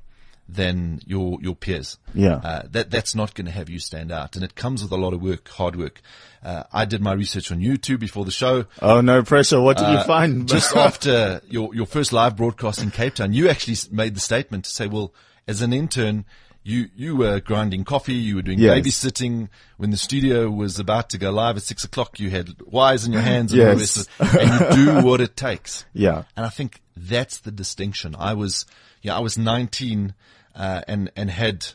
than 0.49 1.01
your 1.05 1.37
your 1.41 1.55
peers. 1.55 1.97
Yeah. 2.13 2.35
Uh, 2.35 2.61
that 2.71 2.89
that's 2.91 3.13
not 3.15 3.33
going 3.33 3.45
to 3.45 3.51
have 3.51 3.69
you 3.69 3.79
stand 3.79 4.11
out, 4.11 4.35
and 4.35 4.43
it 4.43 4.55
comes 4.55 4.81
with 4.83 4.91
a 4.91 4.97
lot 4.97 5.13
of 5.13 5.21
work, 5.21 5.47
hard 5.49 5.75
work. 5.75 6.01
Uh, 6.43 6.63
I 6.71 6.85
did 6.85 7.01
my 7.01 7.13
research 7.13 7.51
on 7.51 7.59
YouTube 7.59 7.99
before 7.99 8.23
the 8.25 8.31
show. 8.31 8.65
Oh 8.81 9.01
no 9.01 9.23
pressure. 9.23 9.59
What 9.61 9.77
did 9.77 9.87
you 9.89 9.97
Uh, 9.97 10.03
find? 10.05 10.47
just 10.57 10.75
after 10.87 11.41
your 11.49 11.73
your 11.75 11.85
first 11.85 12.13
live 12.13 12.35
broadcast 12.37 12.81
in 12.81 12.91
Cape 12.91 13.15
Town, 13.15 13.33
you 13.33 13.49
actually 13.49 13.77
made 13.91 14.15
the 14.15 14.19
statement 14.21 14.65
to 14.65 14.71
say, 14.71 14.87
"Well, 14.87 15.13
as 15.47 15.61
an 15.61 15.73
intern." 15.73 16.25
You, 16.67 16.89
you 16.95 17.15
were 17.15 17.39
grinding 17.39 17.85
coffee, 17.85 18.13
you 18.15 18.35
were 18.35 18.41
doing 18.41 18.59
Yes. 18.59 18.77
babysitting. 18.79 19.47
When 19.77 19.91
the 19.91 19.97
studio 19.97 20.49
was 20.49 20.79
about 20.79 21.09
to 21.11 21.17
go 21.17 21.31
live 21.31 21.55
at 21.55 21.63
six 21.63 21.83
o'clock, 21.85 22.19
you 22.19 22.29
had 22.29 22.61
wires 22.65 23.05
in 23.05 23.13
your 23.13 23.21
hands 23.21 23.53
and, 23.53 23.61
all 23.61 23.67
the 23.75 23.79
Yes. 23.81 23.97
rest 23.97 24.09
of 24.19 24.35
it, 24.35 24.41
and 24.41 24.77
you 24.77 24.85
do 25.01 25.01
what 25.07 25.21
it 25.21 25.37
takes. 25.37 25.85
Yeah. 25.93 26.23
And 26.35 26.45
I 26.45 26.49
think 26.49 26.81
that's 26.97 27.37
the 27.39 27.51
distinction. 27.51 28.15
I 28.19 28.33
was, 28.33 28.65
yeah, 29.01 29.15
I 29.15 29.19
was 29.19 29.37
19, 29.37 30.13
uh, 30.55 30.81
and, 30.87 31.09
and 31.15 31.29
had 31.29 31.67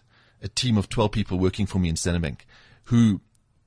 a 0.42 0.48
team 0.48 0.76
of 0.76 0.88
12 0.88 1.10
people 1.12 1.38
working 1.38 1.66
for 1.66 1.78
me 1.78 1.88
in 1.88 1.96
Standard 1.96 2.20
Bank 2.22 2.46
who 2.84 3.20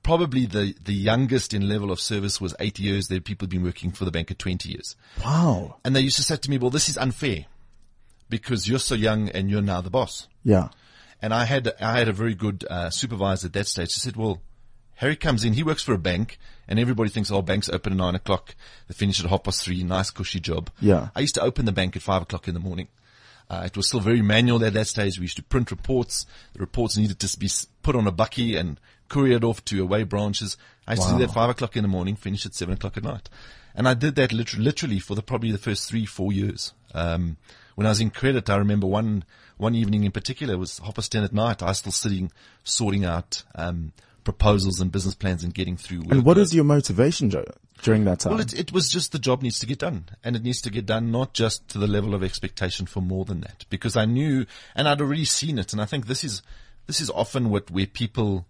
probably 0.04 0.46
the, 0.46 0.74
the 0.84 0.92
youngest 0.94 1.52
in 1.52 1.68
level 1.68 1.90
of 1.90 1.98
service 1.98 2.40
was 2.40 2.54
eight 2.60 2.78
years. 2.78 3.08
There 3.08 3.18
people 3.20 3.46
who've 3.46 3.50
been 3.50 3.64
working 3.64 3.90
for 3.90 4.04
the 4.04 4.12
bank 4.12 4.30
at 4.30 4.38
20 4.38 4.68
years. 4.68 4.94
wow. 5.24 5.76
And 5.84 5.96
they 5.96 6.00
used 6.02 6.16
to 6.18 6.22
say 6.22 6.36
to 6.36 6.50
me, 6.50 6.58
well, 6.58 6.70
this 6.70 6.88
is 6.88 6.96
unfair 6.96 7.46
because 8.28 8.68
you're 8.68 8.78
so 8.78 8.94
young 8.94 9.28
and 9.30 9.50
you're 9.50 9.62
now 9.62 9.80
the 9.80 9.90
boss. 9.90 10.28
Yeah. 10.44 10.68
And 11.22 11.32
I 11.32 11.44
had, 11.44 11.72
I 11.80 11.98
had 11.98 12.08
a 12.08 12.12
very 12.12 12.34
good, 12.34 12.64
uh, 12.68 12.90
supervisor 12.90 13.46
at 13.46 13.52
that 13.54 13.66
stage. 13.66 13.94
He 13.94 14.00
said, 14.00 14.16
well, 14.16 14.42
Harry 14.96 15.16
comes 15.16 15.44
in, 15.44 15.52
he 15.52 15.62
works 15.62 15.82
for 15.82 15.92
a 15.92 15.98
bank 15.98 16.38
and 16.68 16.78
everybody 16.78 17.10
thinks, 17.10 17.30
oh, 17.30 17.42
banks 17.42 17.68
open 17.68 17.92
at 17.92 17.98
nine 17.98 18.14
o'clock. 18.14 18.54
They 18.88 18.94
finish 18.94 19.22
at 19.22 19.30
half 19.30 19.44
past 19.44 19.62
three. 19.62 19.82
Nice 19.82 20.10
cushy 20.10 20.40
job. 20.40 20.70
Yeah. 20.80 21.08
I 21.14 21.20
used 21.20 21.34
to 21.34 21.42
open 21.42 21.66
the 21.66 21.72
bank 21.72 21.96
at 21.96 22.02
five 22.02 22.22
o'clock 22.22 22.48
in 22.48 22.54
the 22.54 22.60
morning. 22.60 22.88
Uh, 23.48 23.62
it 23.66 23.76
was 23.76 23.86
still 23.86 24.00
very 24.00 24.22
manual 24.22 24.64
at 24.64 24.72
that 24.72 24.86
stage. 24.88 25.18
We 25.18 25.24
used 25.24 25.36
to 25.36 25.42
print 25.42 25.70
reports. 25.70 26.26
The 26.54 26.60
reports 26.60 26.96
needed 26.96 27.20
to 27.20 27.38
be 27.38 27.48
put 27.82 27.94
on 27.94 28.06
a 28.06 28.10
bucky 28.10 28.56
and 28.56 28.80
couriered 29.08 29.44
off 29.44 29.64
to 29.66 29.82
away 29.82 30.02
branches. 30.02 30.56
I 30.86 30.92
used 30.92 31.06
to 31.06 31.14
do 31.14 31.18
that 31.20 31.32
five 31.32 31.50
o'clock 31.50 31.76
in 31.76 31.82
the 31.82 31.88
morning, 31.88 32.16
finish 32.16 32.44
at 32.46 32.54
seven 32.54 32.74
o'clock 32.74 32.96
at 32.96 33.04
night. 33.04 33.28
And 33.74 33.86
I 33.86 33.94
did 33.94 34.16
that 34.16 34.32
literally, 34.32 34.64
literally 34.64 34.98
for 34.98 35.14
the, 35.14 35.22
probably 35.22 35.52
the 35.52 35.58
first 35.58 35.88
three, 35.88 36.06
four 36.06 36.32
years. 36.32 36.72
Um, 36.94 37.36
when 37.74 37.86
I 37.86 37.90
was 37.90 38.00
in 38.00 38.10
credit, 38.10 38.48
I 38.48 38.56
remember 38.56 38.86
one, 38.86 39.24
one 39.56 39.74
evening 39.74 40.04
in 40.04 40.12
particular, 40.12 40.54
it 40.54 40.58
was 40.58 40.78
half 40.78 40.94
past 40.94 41.12
ten 41.12 41.24
at 41.24 41.32
night. 41.32 41.62
I 41.62 41.66
was 41.66 41.78
still 41.78 41.92
sitting, 41.92 42.30
sorting 42.64 43.04
out, 43.04 43.42
um, 43.54 43.92
proposals 44.24 44.80
and 44.80 44.90
business 44.90 45.14
plans 45.14 45.44
and 45.44 45.54
getting 45.54 45.76
through. 45.76 46.02
And 46.10 46.24
what 46.24 46.36
is 46.36 46.54
your 46.54 46.64
motivation, 46.64 47.30
Joe, 47.30 47.44
during 47.82 48.04
that 48.04 48.20
time? 48.20 48.32
Well, 48.32 48.40
it, 48.40 48.58
it 48.58 48.72
was 48.72 48.88
just 48.88 49.12
the 49.12 49.18
job 49.18 49.42
needs 49.42 49.60
to 49.60 49.66
get 49.66 49.78
done, 49.78 50.08
and 50.24 50.36
it 50.36 50.42
needs 50.42 50.60
to 50.62 50.70
get 50.70 50.86
done 50.86 51.10
not 51.10 51.32
just 51.32 51.68
to 51.68 51.78
the 51.78 51.86
level 51.86 52.14
of 52.14 52.22
expectation 52.22 52.86
for 52.86 53.00
more 53.00 53.24
than 53.24 53.40
that, 53.42 53.64
because 53.70 53.96
I 53.96 54.04
knew, 54.04 54.46
and 54.74 54.88
I'd 54.88 55.00
already 55.00 55.24
seen 55.24 55.58
it, 55.58 55.72
and 55.72 55.80
I 55.80 55.84
think 55.84 56.06
this 56.06 56.24
is 56.24 56.42
this 56.86 57.00
is 57.00 57.10
often 57.10 57.50
what 57.50 57.70
where 57.70 57.86
people 57.86 58.46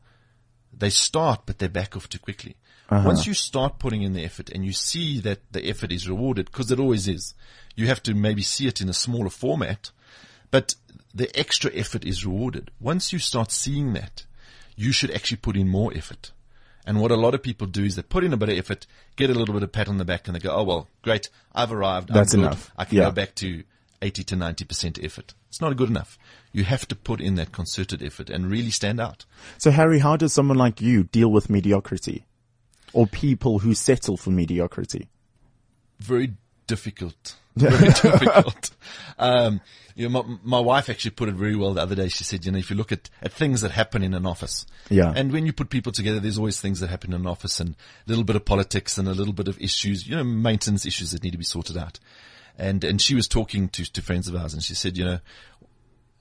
they 0.76 0.90
start, 0.90 1.42
but 1.46 1.58
they 1.58 1.68
back 1.68 1.96
off 1.96 2.08
too 2.08 2.18
quickly. 2.18 2.56
Once 2.88 3.26
you 3.26 3.34
start 3.34 3.80
putting 3.80 4.02
in 4.02 4.12
the 4.12 4.24
effort 4.24 4.48
and 4.50 4.64
you 4.64 4.72
see 4.72 5.18
that 5.20 5.40
the 5.50 5.68
effort 5.68 5.90
is 5.90 6.08
rewarded, 6.08 6.46
because 6.46 6.70
it 6.70 6.78
always 6.78 7.08
is, 7.08 7.34
you 7.74 7.88
have 7.88 8.00
to 8.00 8.14
maybe 8.14 8.42
see 8.42 8.68
it 8.68 8.80
in 8.80 8.88
a 8.88 8.92
smaller 8.92 9.28
format, 9.28 9.90
but 10.52 10.76
the 11.16 11.34
extra 11.38 11.70
effort 11.74 12.04
is 12.04 12.26
rewarded. 12.26 12.70
Once 12.80 13.12
you 13.12 13.18
start 13.18 13.50
seeing 13.50 13.92
that, 13.94 14.24
you 14.76 14.92
should 14.92 15.10
actually 15.10 15.38
put 15.38 15.56
in 15.56 15.68
more 15.68 15.92
effort. 15.94 16.32
And 16.86 17.00
what 17.00 17.10
a 17.10 17.16
lot 17.16 17.34
of 17.34 17.42
people 17.42 17.66
do 17.66 17.84
is 17.84 17.96
they 17.96 18.02
put 18.02 18.22
in 18.22 18.32
a 18.32 18.36
bit 18.36 18.48
of 18.50 18.58
effort, 18.58 18.86
get 19.16 19.30
a 19.30 19.34
little 19.34 19.54
bit 19.54 19.62
of 19.62 19.72
pat 19.72 19.88
on 19.88 19.98
the 19.98 20.04
back, 20.04 20.28
and 20.28 20.34
they 20.36 20.40
go, 20.40 20.54
"Oh 20.54 20.62
well, 20.62 20.88
great, 21.02 21.30
I've 21.54 21.72
arrived. 21.72 22.10
That's 22.12 22.34
enough. 22.34 22.70
I 22.76 22.84
can 22.84 22.98
Yeah. 22.98 23.04
go 23.04 23.10
back 23.12 23.34
to 23.36 23.64
80 24.02 24.22
to 24.24 24.36
90 24.36 24.64
percent 24.64 24.98
effort." 25.02 25.34
It's 25.48 25.60
not 25.60 25.76
good 25.76 25.88
enough. 25.88 26.18
You 26.52 26.64
have 26.64 26.86
to 26.88 26.94
put 26.94 27.20
in 27.20 27.34
that 27.36 27.50
concerted 27.50 28.02
effort 28.02 28.28
and 28.30 28.50
really 28.50 28.70
stand 28.70 29.00
out. 29.00 29.24
So 29.58 29.70
Harry, 29.70 29.98
how 30.00 30.16
does 30.16 30.32
someone 30.34 30.58
like 30.58 30.80
you 30.80 31.04
deal 31.04 31.32
with 31.32 31.48
mediocrity? 31.50 32.26
Or 32.92 33.06
people 33.06 33.60
who 33.60 33.74
settle 33.74 34.16
for 34.16 34.30
mediocrity? 34.30 35.08
very 35.98 36.34
difficult. 36.66 37.36
Very 37.56 37.88
difficult. 37.88 38.70
Um, 39.18 39.60
you 39.94 40.08
know, 40.08 40.22
my, 40.22 40.36
my 40.42 40.60
wife 40.60 40.90
actually 40.90 41.12
put 41.12 41.30
it 41.30 41.34
very 41.36 41.56
well 41.56 41.72
the 41.72 41.80
other 41.80 41.94
day. 41.94 42.08
She 42.08 42.22
said, 42.22 42.44
you 42.44 42.52
know, 42.52 42.58
if 42.58 42.68
you 42.68 42.76
look 42.76 42.92
at, 42.92 43.08
at 43.22 43.32
things 43.32 43.62
that 43.62 43.70
happen 43.70 44.02
in 44.02 44.12
an 44.12 44.26
office, 44.26 44.66
Yeah. 44.90 45.10
and 45.16 45.32
when 45.32 45.46
you 45.46 45.54
put 45.54 45.70
people 45.70 45.90
together, 45.90 46.20
there's 46.20 46.36
always 46.36 46.60
things 46.60 46.80
that 46.80 46.90
happen 46.90 47.14
in 47.14 47.22
an 47.22 47.26
office 47.26 47.58
and 47.60 47.70
a 47.70 47.74
little 48.10 48.24
bit 48.24 48.36
of 48.36 48.44
politics 48.44 48.98
and 48.98 49.08
a 49.08 49.14
little 49.14 49.32
bit 49.32 49.48
of 49.48 49.58
issues, 49.58 50.06
you 50.06 50.14
know, 50.14 50.22
maintenance 50.22 50.84
issues 50.84 51.12
that 51.12 51.22
need 51.24 51.30
to 51.30 51.38
be 51.38 51.44
sorted 51.44 51.78
out. 51.78 51.98
And, 52.58 52.84
and 52.84 53.00
she 53.00 53.14
was 53.14 53.26
talking 53.26 53.70
to, 53.70 53.90
to 53.90 54.02
friends 54.02 54.28
of 54.28 54.36
ours 54.36 54.52
and 54.52 54.62
she 54.62 54.74
said, 54.74 54.98
you 54.98 55.04
know, 55.06 55.20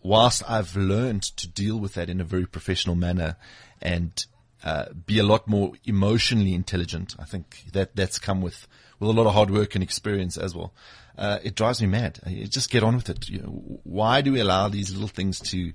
whilst 0.03 0.41
I've 0.49 0.75
learned 0.77 1.23
to 1.23 1.47
deal 1.47 1.77
with 1.77 1.95
that 1.95 2.09
in 2.09 2.21
a 2.21 2.25
very 2.25 2.45
professional 2.45 2.95
manner 2.95 3.35
and 3.81 4.25
uh, 4.63 4.85
be 5.05 5.19
a 5.19 5.23
lot 5.23 5.49
more 5.49 5.73
emotionally 5.83 6.53
intelligent, 6.53 7.13
I 7.19 7.25
think 7.25 7.65
that 7.73 7.95
that's 7.95 8.19
come 8.19 8.41
with 8.41 8.67
with 8.99 9.09
a 9.09 9.13
lot 9.13 9.27
of 9.27 9.33
hard 9.33 9.49
work 9.51 9.75
and 9.75 9.83
experience 9.83 10.37
as 10.37 10.55
well. 10.55 10.73
Uh, 11.17 11.39
it 11.43 11.55
drives 11.55 11.81
me 11.81 11.87
mad. 11.87 12.19
I- 12.25 12.47
just 12.49 12.69
get 12.69 12.83
on 12.83 12.95
with 12.95 13.09
it. 13.09 13.29
You 13.29 13.39
know, 13.39 13.79
why 13.83 14.21
do 14.21 14.33
we 14.33 14.39
allow 14.39 14.67
these 14.69 14.91
little 14.91 15.07
things 15.07 15.39
to 15.51 15.73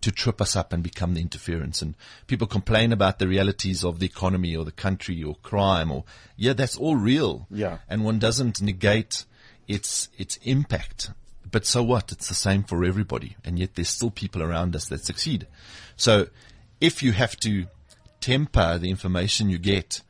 to 0.00 0.10
trip 0.10 0.40
us 0.40 0.56
up 0.56 0.72
and 0.72 0.82
become 0.82 1.14
the 1.14 1.20
interference? 1.20 1.80
And 1.80 1.94
people 2.26 2.48
complain 2.48 2.92
about 2.92 3.20
the 3.20 3.28
realities 3.28 3.84
of 3.84 4.00
the 4.00 4.06
economy 4.06 4.56
or 4.56 4.64
the 4.64 4.72
country 4.72 5.22
or 5.22 5.36
crime 5.36 5.92
or 5.92 6.02
yeah, 6.36 6.52
that's 6.54 6.76
all 6.76 6.96
real. 6.96 7.46
Yeah. 7.50 7.78
and 7.88 8.04
one 8.04 8.18
doesn't 8.18 8.60
negate 8.60 9.24
its 9.68 10.08
its 10.18 10.38
impact. 10.42 11.10
But 11.50 11.66
so 11.66 11.82
what? 11.82 12.10
It's 12.10 12.28
the 12.28 12.34
same 12.34 12.62
for 12.64 12.82
everybody, 12.82 13.36
and 13.44 13.58
yet 13.58 13.74
there's 13.74 13.90
still 13.90 14.10
people 14.10 14.42
around 14.42 14.74
us 14.74 14.88
that 14.88 15.04
succeed. 15.04 15.46
So, 15.96 16.28
if 16.80 17.02
you 17.02 17.12
have 17.12 17.36
to 17.40 17.66
temper 18.20 18.78
the 18.78 18.88
information 18.88 19.50
you 19.50 19.58
get 19.58 20.00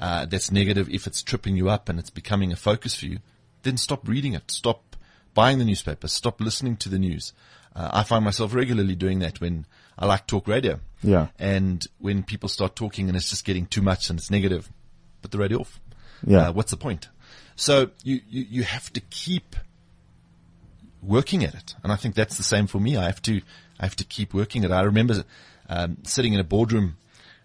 uh, 0.00 0.26
that's 0.26 0.50
negative, 0.50 0.88
if 0.90 1.06
it's 1.06 1.22
tripping 1.22 1.56
you 1.56 1.68
up 1.68 1.88
and 1.88 1.98
it's 1.98 2.10
becoming 2.10 2.52
a 2.52 2.56
focus 2.56 2.94
for 2.94 3.06
you, 3.06 3.18
then 3.62 3.76
stop 3.76 4.06
reading 4.06 4.34
it. 4.34 4.50
Stop 4.50 4.96
buying 5.34 5.58
the 5.58 5.64
newspaper. 5.64 6.08
Stop 6.08 6.40
listening 6.40 6.76
to 6.76 6.88
the 6.88 6.98
news. 6.98 7.32
Uh, 7.74 7.90
I 7.92 8.02
find 8.02 8.24
myself 8.24 8.54
regularly 8.54 8.94
doing 8.94 9.18
that 9.20 9.40
when 9.40 9.66
I 9.98 10.06
like 10.06 10.26
talk 10.26 10.48
radio. 10.48 10.80
Yeah. 11.02 11.28
And 11.38 11.86
when 11.98 12.22
people 12.22 12.48
start 12.48 12.76
talking 12.76 13.08
and 13.08 13.16
it's 13.16 13.30
just 13.30 13.44
getting 13.44 13.66
too 13.66 13.82
much 13.82 14.10
and 14.10 14.18
it's 14.18 14.30
negative, 14.30 14.70
put 15.22 15.30
the 15.30 15.38
radio 15.38 15.60
off. 15.60 15.80
Yeah. 16.26 16.48
Uh, 16.48 16.52
what's 16.52 16.70
the 16.70 16.76
point? 16.76 17.08
So 17.56 17.90
you, 18.02 18.20
you, 18.28 18.46
you 18.48 18.62
have 18.62 18.92
to 18.92 19.00
keep 19.00 19.56
working 21.02 21.44
at 21.44 21.54
it. 21.54 21.74
And 21.82 21.92
I 21.92 21.96
think 21.96 22.14
that's 22.14 22.36
the 22.36 22.42
same 22.42 22.66
for 22.66 22.80
me. 22.80 22.96
I 22.96 23.06
have 23.06 23.22
to, 23.22 23.40
I 23.78 23.84
have 23.84 23.96
to 23.96 24.04
keep 24.04 24.34
working 24.34 24.64
at 24.64 24.70
it. 24.70 24.74
I 24.74 24.82
remember, 24.82 25.24
um, 25.68 25.98
sitting 26.02 26.34
in 26.34 26.40
a 26.40 26.44
boardroom 26.44 26.96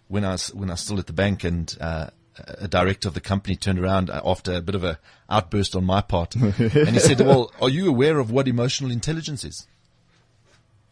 when 0.08 0.24
I 0.24 0.32
was, 0.32 0.54
when 0.54 0.70
I 0.70 0.74
was 0.74 0.80
still 0.80 0.98
at 0.98 1.06
the 1.06 1.12
bank 1.12 1.44
and, 1.44 1.76
uh, 1.80 2.10
a 2.36 2.68
director 2.68 3.08
of 3.08 3.14
the 3.14 3.20
company 3.20 3.56
turned 3.56 3.78
around 3.78 4.10
after 4.10 4.54
a 4.54 4.60
bit 4.60 4.74
of 4.74 4.84
a 4.84 4.98
outburst 5.30 5.76
on 5.76 5.84
my 5.84 6.00
part 6.00 6.34
and 6.34 6.52
he 6.90 6.98
said, 6.98 7.20
well, 7.20 7.52
are 7.60 7.68
you 7.68 7.88
aware 7.88 8.18
of 8.18 8.30
what 8.30 8.48
emotional 8.48 8.90
intelligence 8.90 9.44
is? 9.44 9.66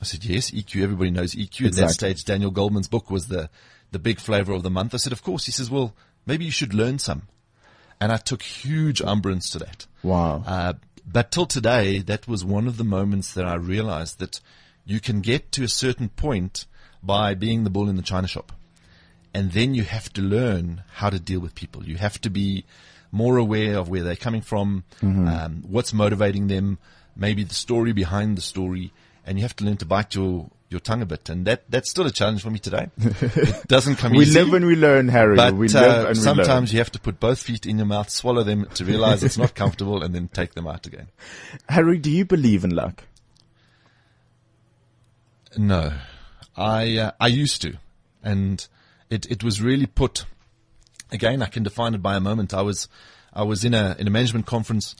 I 0.01 0.05
said, 0.05 0.25
yes, 0.25 0.51
EQ. 0.51 0.83
Everybody 0.83 1.11
knows 1.11 1.35
EQ. 1.35 1.67
At 1.67 1.75
that 1.75 1.91
stage, 1.91 2.25
Daniel 2.25 2.51
Goleman's 2.51 2.89
book 2.89 3.09
was 3.09 3.29
the, 3.29 3.49
the 3.93 4.01
big 4.01 4.19
flavor 4.19 4.53
of 4.53 4.65
the 4.65 4.71
month. 4.71 4.95
I 4.95 4.97
said, 4.97 5.13
of 5.13 5.23
course. 5.23 5.47
He 5.47 5.53
says, 5.53 5.71
well, 5.71 5.95
maybe 6.27 6.45
you 6.45 6.51
should 6.51 6.75
learn 6.75 6.99
some. 6.99 7.29
And 8.01 8.11
I 8.11 8.17
took 8.17 8.43
huge 8.43 9.01
umbrance 9.01 9.49
to 9.51 9.61
that. 9.61 9.87
Wow. 10.03 10.43
Uh, 10.45 10.73
but 11.07 11.31
till 11.31 11.47
today, 11.47 12.01
that 12.01 12.27
was 12.27 12.45
one 12.45 12.67
of 12.67 12.79
the 12.79 12.85
moments 12.85 13.33
that 13.35 13.45
I 13.45 13.55
realized 13.55 14.19
that 14.19 14.41
you 14.85 14.99
can 14.99 15.21
get 15.21 15.53
to 15.53 15.63
a 15.63 15.69
certain 15.69 16.09
point 16.09 16.67
by 17.01 17.35
being 17.35 17.63
the 17.63 17.71
bull 17.71 17.89
in 17.89 17.95
the 17.95 18.03
china 18.03 18.27
shop. 18.27 18.51
And 19.35 19.53
then 19.53 19.75
you 19.75 19.85
have 19.85 20.13
to 20.15 20.21
learn 20.23 20.83
how 20.95 21.11
to 21.11 21.19
deal 21.19 21.41
with 21.41 21.55
people. 21.55 21.85
You 21.85 21.97
have 21.97 22.21
to 22.21 22.31
be 22.31 22.65
more 23.11 23.37
aware 23.37 23.79
of 23.79 23.89
where 23.89 24.03
they're 24.03 24.17
coming 24.17 24.41
from, 24.41 24.85
um, 25.03 25.63
what's 25.69 25.93
motivating 25.93 26.49
them, 26.49 26.79
maybe 27.15 27.45
the 27.45 27.55
story 27.55 27.93
behind 27.93 28.37
the 28.37 28.43
story, 28.43 28.93
and 29.27 29.39
you 29.39 29.43
have 29.43 29.55
to 29.57 29.65
learn 29.65 29.77
to 29.77 29.87
bite 29.87 30.15
your, 30.15 30.51
your 30.71 30.81
tongue 30.81 31.03
a 31.03 31.07
bit. 31.07 31.29
And 31.29 31.47
that, 31.47 31.65
that's 31.71 31.91
still 31.91 32.07
a 32.07 32.11
challenge 32.11 32.43
for 32.43 32.51
me 32.51 32.59
today. 32.59 32.89
it 32.99 33.69
doesn't 33.69 33.97
come 33.97 34.13
we 34.13 34.25
easy. 34.25 34.39
live 34.43 34.53
and 34.55 34.67
we 34.67 34.77
learn, 34.77 35.09
Harry. 35.09 35.37
But 35.37 35.55
we 35.55 35.69
uh, 35.69 35.81
live 35.81 36.07
and 36.09 36.19
we 36.19 36.23
sometimes 36.23 36.71
learn. 36.71 36.75
you 36.75 36.79
have 36.79 36.93
to 36.93 37.01
put 37.01 37.21
both 37.21 37.43
feet 37.43 37.67
in 37.67 37.77
your 37.77 37.87
mouth, 37.87 38.09
swallow 38.11 38.43
them 38.43 38.67
to 38.75 38.85
realize 38.85 39.23
it's 39.23 39.39
not 39.39 39.55
comfortable, 39.55 40.03
and 40.03 40.15
then 40.15 40.29
take 40.29 40.55
them 40.55 40.67
out 40.67 40.87
again. 40.87 41.09
Harry, 41.69 41.99
do 41.99 42.11
you 42.11 42.25
believe 42.25 42.65
in 42.65 42.71
luck? 42.75 43.05
No, 45.57 45.93
I 46.57 46.97
uh, 46.97 47.11
I 47.21 47.27
used 47.27 47.61
to, 47.61 47.77
and 48.23 48.67
it 49.13 49.27
it 49.31 49.45
was 49.45 49.61
really 49.61 49.87
put. 49.87 50.25
Again, 51.11 51.43
I 51.43 51.47
can 51.47 51.63
define 51.63 51.95
it 51.95 52.03
by 52.03 52.17
a 52.17 52.21
moment. 52.21 52.55
I 52.55 52.63
was 52.63 52.89
I 53.33 53.43
was 53.43 53.65
in 53.65 53.75
a 53.75 53.95
in 53.99 54.07
a 54.07 54.11
management 54.11 54.47
conference, 54.47 54.97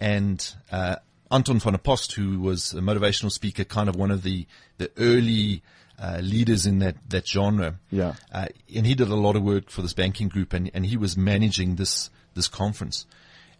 and 0.00 0.54
uh, 0.70 0.96
Anton 1.30 1.58
van 1.58 1.72
der 1.72 1.78
Post, 1.78 2.12
who 2.12 2.40
was 2.40 2.72
a 2.72 2.80
motivational 2.80 3.32
speaker, 3.32 3.64
kind 3.64 3.88
of 3.88 3.96
one 3.96 4.10
of 4.10 4.22
the 4.22 4.46
the 4.78 4.90
early 4.96 5.62
uh, 5.98 6.20
leaders 6.22 6.66
in 6.66 6.78
that 6.80 6.96
that 7.08 7.26
genre. 7.26 7.78
Yeah. 7.90 8.14
uh, 8.32 8.46
and 8.74 8.86
he 8.86 8.94
did 8.94 9.08
a 9.08 9.14
lot 9.14 9.36
of 9.36 9.42
work 9.42 9.70
for 9.70 9.82
this 9.82 9.92
banking 9.92 10.28
group, 10.28 10.52
and 10.52 10.70
and 10.74 10.86
he 10.86 10.96
was 10.96 11.16
managing 11.16 11.76
this 11.76 12.10
this 12.34 12.48
conference. 12.48 13.06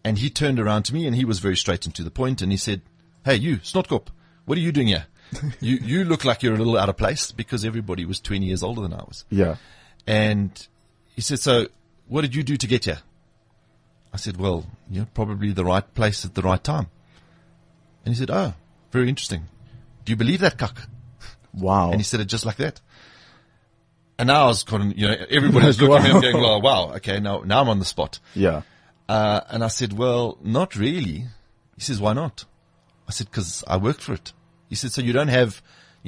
And 0.03 0.19
he 0.19 0.29
turned 0.29 0.59
around 0.59 0.83
to 0.83 0.93
me, 0.93 1.05
and 1.05 1.15
he 1.15 1.25
was 1.25 1.39
very 1.39 1.57
straight 1.57 1.85
and 1.85 1.93
to 1.95 2.03
the 2.03 2.11
point, 2.11 2.41
and 2.41 2.51
he 2.51 2.57
said, 2.57 2.81
"Hey, 3.25 3.35
you, 3.35 3.57
Snotkop, 3.57 4.07
what 4.45 4.57
are 4.57 4.61
you 4.61 4.71
doing 4.71 4.87
here? 4.87 5.07
you 5.59 5.77
you 5.81 6.05
look 6.05 6.23
like 6.23 6.43
you're 6.43 6.53
a 6.53 6.57
little 6.57 6.77
out 6.77 6.87
of 6.87 6.95
place 6.95 7.31
because 7.31 7.65
everybody 7.65 8.05
was 8.05 8.21
20 8.21 8.45
years 8.45 8.63
older 8.63 8.81
than 8.81 8.93
I 8.93 9.03
was." 9.03 9.25
Yeah. 9.29 9.55
And 10.07 10.67
he 11.15 11.21
said, 11.21 11.39
"So, 11.39 11.67
what 12.07 12.21
did 12.21 12.33
you 12.33 12.43
do 12.43 12.57
to 12.57 12.67
get 12.67 12.85
here?" 12.85 12.99
I 14.13 14.17
said, 14.17 14.37
"Well, 14.37 14.65
you 14.89 15.01
know, 15.01 15.07
probably 15.13 15.51
the 15.51 15.65
right 15.65 15.93
place 15.93 16.25
at 16.25 16.33
the 16.33 16.41
right 16.41 16.63
time." 16.63 16.87
And 18.05 18.15
he 18.15 18.19
said, 18.19 18.31
"Oh, 18.31 18.53
very 18.91 19.09
interesting. 19.09 19.47
Do 20.05 20.11
you 20.11 20.15
believe 20.15 20.39
that, 20.39 20.57
Kak?" 20.57 20.77
Wow. 21.53 21.91
And 21.91 21.99
he 21.99 22.03
said 22.03 22.19
it 22.19 22.25
just 22.25 22.45
like 22.45 22.57
that. 22.57 22.79
And 24.19 24.27
now 24.27 24.45
I 24.45 24.47
was 24.47 24.63
kind 24.63 24.91
of, 24.91 24.97
you 24.97 25.07
know, 25.07 25.15
everybody 25.29 25.65
was 25.65 25.81
looking 25.81 25.95
at 25.97 26.03
me 26.03 26.11
and 26.11 26.21
going, 26.21 26.41
well, 26.41 26.61
wow, 26.61 26.93
okay, 26.95 27.19
now, 27.19 27.41
now 27.45 27.61
I'm 27.61 27.69
on 27.69 27.79
the 27.79 27.85
spot. 27.85 28.19
yeah. 28.33 28.61
Uh, 29.09 29.39
and 29.49 29.63
I 29.63 29.69
said, 29.69 29.93
well, 29.93 30.37
not 30.41 30.75
really. 30.75 31.25
He 31.75 31.81
says, 31.81 32.01
why 32.01 32.11
not? 32.13 32.43
I 33.07 33.11
said, 33.11 33.31
cause 33.31 33.63
I 33.65 33.77
worked 33.77 34.01
for 34.01 34.13
it. 34.13 34.33
He 34.67 34.75
said, 34.75 34.91
so 34.91 35.01
you 35.01 35.13
don't 35.13 35.29
have, 35.29 35.61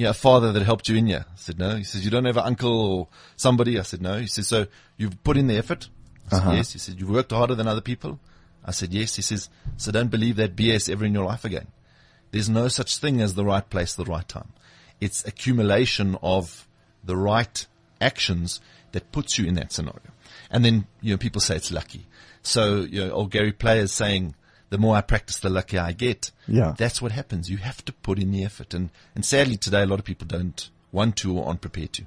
know, 0.04 0.12
a 0.12 0.14
father 0.14 0.52
that 0.52 0.64
helped 0.64 0.90
you 0.90 0.96
in 0.96 1.08
here? 1.08 1.26
I 1.32 1.36
said, 1.36 1.60
no. 1.60 1.76
He 1.76 1.84
says, 1.84 2.06
you 2.06 2.12
don't 2.12 2.26
have 2.26 2.38
an 2.38 2.46
uncle 2.46 2.92
or 2.92 3.08
somebody? 3.36 3.80
I 3.80 3.84
said, 3.84 4.02
no. 4.02 4.20
He 4.20 4.28
says, 4.28 4.48
so 4.48 4.68
you've 4.98 5.24
put 5.24 5.38
in 5.38 5.48
the 5.48 5.58
effort? 5.58 5.90
I 6.28 6.30
said, 6.30 6.40
uh-huh. 6.40 6.52
yes. 6.52 6.74
He 6.74 6.80
said, 6.80 7.00
you've 7.00 7.10
worked 7.10 7.32
harder 7.32 7.56
than 7.56 7.68
other 7.68 7.82
people? 7.82 8.20
I 8.64 8.72
said, 8.72 8.94
yes. 8.94 9.16
He 9.16 9.22
says, 9.22 9.50
so 9.78 9.92
don't 9.92 10.12
believe 10.12 10.36
that 10.38 10.56
BS 10.56 10.90
ever 10.90 11.06
in 11.06 11.14
your 11.14 11.26
life 11.26 11.44
again. 11.46 11.68
There's 12.32 12.50
no 12.50 12.68
such 12.68 12.98
thing 12.98 13.22
as 13.22 13.34
the 13.34 13.46
right 13.46 13.68
place, 13.68 13.96
the 13.96 14.06
right 14.06 14.28
time. 14.28 14.54
It's 15.02 15.26
accumulation 15.26 16.18
of 16.22 16.68
the 17.04 17.18
right 17.18 17.66
actions 18.00 18.62
that 18.92 19.12
puts 19.12 19.38
you 19.38 19.46
in 19.46 19.56
that 19.56 19.72
scenario. 19.72 20.12
And 20.52 20.64
then, 20.64 20.88
you 21.02 21.14
know, 21.14 21.18
people 21.18 21.42
say 21.42 21.56
it's 21.56 21.72
lucky. 21.72 22.08
So, 22.42 22.82
you 22.82 23.06
know, 23.06 23.12
old 23.12 23.32
Gary 23.32 23.52
Player 23.52 23.82
is 23.82 23.92
saying 23.92 24.36
the 24.70 24.78
more 24.78 24.96
I 24.96 25.02
practice, 25.02 25.40
the 25.40 25.50
luckier 25.50 25.82
I 25.82 25.92
get. 25.94 26.32
Yeah. 26.48 26.76
That's 26.78 27.02
what 27.02 27.12
happens. 27.12 27.50
You 27.50 27.58
have 27.58 27.84
to 27.86 27.94
put 27.94 28.20
in 28.20 28.32
the 28.32 28.44
effort. 28.44 28.74
And, 28.74 28.90
and 29.16 29.26
sadly 29.26 29.58
today, 29.58 29.82
a 29.82 29.86
lot 29.86 30.00
of 30.00 30.06
people 30.06 30.28
don't 30.28 30.70
want 30.92 31.16
to 31.18 31.38
or 31.38 31.48
aren't 31.48 31.62
prepared 31.62 31.94
to. 31.94 32.04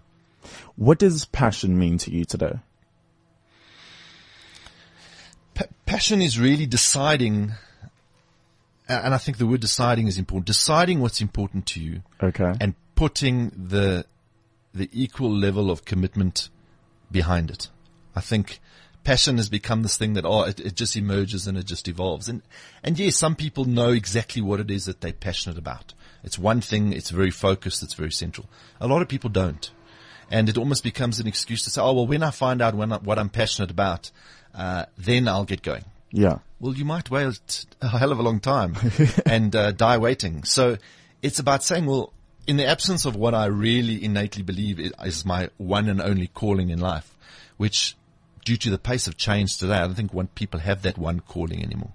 What 0.76 0.98
does 0.98 1.24
passion 1.24 1.78
mean 1.78 1.98
to 1.98 2.10
you 2.10 2.24
today? 2.24 2.58
Pa- 5.54 5.66
passion 5.86 6.22
is 6.22 6.38
really 6.38 6.66
deciding, 6.66 7.52
and 8.88 9.14
I 9.14 9.18
think 9.18 9.38
the 9.38 9.46
word 9.46 9.60
deciding 9.60 10.06
is 10.06 10.18
important, 10.18 10.46
deciding 10.46 11.00
what's 11.00 11.20
important 11.20 11.66
to 11.66 11.80
you 11.80 12.02
Okay. 12.22 12.54
and 12.60 12.74
putting 12.94 13.50
the, 13.50 14.06
the 14.74 14.88
equal 14.92 15.30
level 15.30 15.70
of 15.70 15.84
commitment 15.84 16.48
behind 17.10 17.50
it. 17.50 17.68
I 18.16 18.20
think 18.20 18.60
passion 19.04 19.36
has 19.36 19.48
become 19.48 19.82
this 19.82 19.96
thing 19.96 20.14
that, 20.14 20.24
oh, 20.24 20.42
it, 20.42 20.60
it 20.60 20.74
just 20.74 20.96
emerges 20.96 21.46
and 21.46 21.58
it 21.58 21.66
just 21.66 21.88
evolves. 21.88 22.28
And, 22.28 22.42
and 22.82 22.98
yes, 22.98 23.16
some 23.16 23.36
people 23.36 23.64
know 23.64 23.90
exactly 23.90 24.42
what 24.42 24.60
it 24.60 24.70
is 24.70 24.84
that 24.86 25.00
they're 25.00 25.12
passionate 25.12 25.58
about. 25.58 25.94
It's 26.24 26.38
one 26.38 26.60
thing, 26.60 26.92
it's 26.92 27.10
very 27.10 27.30
focused, 27.30 27.82
it's 27.82 27.94
very 27.94 28.12
central. 28.12 28.48
A 28.80 28.86
lot 28.86 29.02
of 29.02 29.08
people 29.08 29.30
don't. 29.30 29.70
And 30.30 30.48
it 30.48 30.56
almost 30.56 30.84
becomes 30.84 31.20
an 31.20 31.26
excuse 31.26 31.64
to 31.64 31.70
say, 31.70 31.80
oh, 31.80 31.92
well, 31.92 32.06
when 32.06 32.22
I 32.22 32.30
find 32.30 32.62
out 32.62 32.74
when 32.74 32.92
I, 32.92 32.98
what 32.98 33.18
I'm 33.18 33.28
passionate 33.28 33.70
about, 33.70 34.10
uh, 34.54 34.86
then 34.96 35.28
I'll 35.28 35.44
get 35.44 35.62
going. 35.62 35.84
yeah. 36.10 36.38
Well, 36.60 36.74
you 36.74 36.84
might 36.84 37.10
wait 37.10 37.66
a 37.80 37.88
hell 37.88 38.12
of 38.12 38.20
a 38.20 38.22
long 38.22 38.38
time 38.38 38.76
and 39.26 39.54
uh, 39.56 39.72
die 39.72 39.98
waiting. 39.98 40.44
So 40.44 40.78
it's 41.20 41.40
about 41.40 41.64
saying, 41.64 41.86
well, 41.86 42.12
in 42.46 42.56
the 42.56 42.66
absence 42.66 43.04
of 43.04 43.16
what 43.16 43.34
I 43.34 43.46
really 43.46 44.02
innately 44.04 44.44
believe 44.44 44.78
is 44.78 45.24
my 45.24 45.50
one 45.58 45.88
and 45.88 46.00
only 46.00 46.28
calling 46.28 46.70
in 46.70 46.78
life, 46.80 47.16
which 47.56 47.96
due 48.44 48.56
to 48.56 48.70
the 48.70 48.78
pace 48.78 49.06
of 49.06 49.16
change 49.16 49.56
today, 49.56 49.74
I 49.74 49.86
don't 49.86 49.94
think 49.94 50.12
one 50.12 50.28
people 50.28 50.60
have 50.60 50.82
that 50.82 50.98
one 50.98 51.20
calling 51.20 51.62
anymore. 51.62 51.92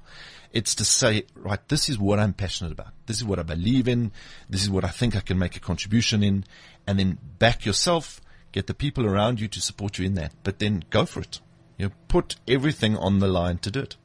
It's 0.53 0.75
to 0.75 0.85
say, 0.85 1.23
right, 1.35 1.59
this 1.67 1.89
is 1.89 1.99
what 1.99 2.19
I'm 2.19 2.33
passionate 2.33 2.71
about. 2.71 2.93
This 3.05 3.17
is 3.17 3.25
what 3.25 3.39
I 3.39 3.43
believe 3.43 3.87
in. 3.87 4.11
This 4.49 4.63
is 4.63 4.69
what 4.69 4.85
I 4.85 4.89
think 4.89 5.15
I 5.15 5.19
can 5.19 5.37
make 5.37 5.55
a 5.55 5.59
contribution 5.59 6.23
in. 6.23 6.45
And 6.87 6.97
then 6.97 7.17
back 7.37 7.65
yourself, 7.65 8.21
get 8.53 8.67
the 8.67 8.73
people 8.73 9.05
around 9.05 9.39
you 9.39 9.47
to 9.49 9.61
support 9.61 9.99
you 9.99 10.05
in 10.05 10.15
that, 10.15 10.33
but 10.43 10.59
then 10.59 10.83
go 10.89 11.05
for 11.05 11.19
it. 11.19 11.41
You 11.77 11.87
know, 11.87 11.93
put 12.07 12.37
everything 12.47 12.97
on 12.97 13.19
the 13.19 13.27
line 13.27 13.57
to 13.59 13.71
do 13.71 13.81
it. 13.81 13.97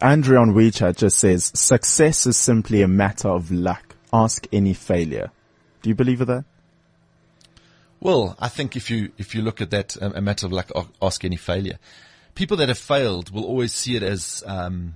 Andrew 0.00 0.38
on 0.38 0.54
WeChat 0.54 0.96
just 0.96 1.18
says, 1.18 1.50
success 1.54 2.26
is 2.26 2.36
simply 2.36 2.82
a 2.82 2.88
matter 2.88 3.28
of 3.28 3.50
luck. 3.50 3.96
Ask 4.12 4.46
any 4.52 4.74
failure. 4.74 5.30
Do 5.82 5.88
you 5.88 5.94
believe 5.94 6.20
in 6.20 6.28
that? 6.28 6.44
Well, 8.04 8.36
I 8.38 8.48
think 8.48 8.76
if 8.76 8.90
you 8.90 9.10
if 9.18 9.34
you 9.34 9.42
look 9.42 9.60
at 9.60 9.70
that, 9.70 9.96
a, 9.96 10.18
a 10.18 10.20
matter 10.20 10.46
of 10.46 10.52
like 10.52 10.70
ask 11.02 11.24
any 11.24 11.36
failure, 11.36 11.78
people 12.36 12.56
that 12.58 12.68
have 12.68 12.78
failed 12.78 13.30
will 13.30 13.44
always 13.44 13.72
see 13.72 13.96
it 13.96 14.02
as 14.02 14.44
um, 14.46 14.94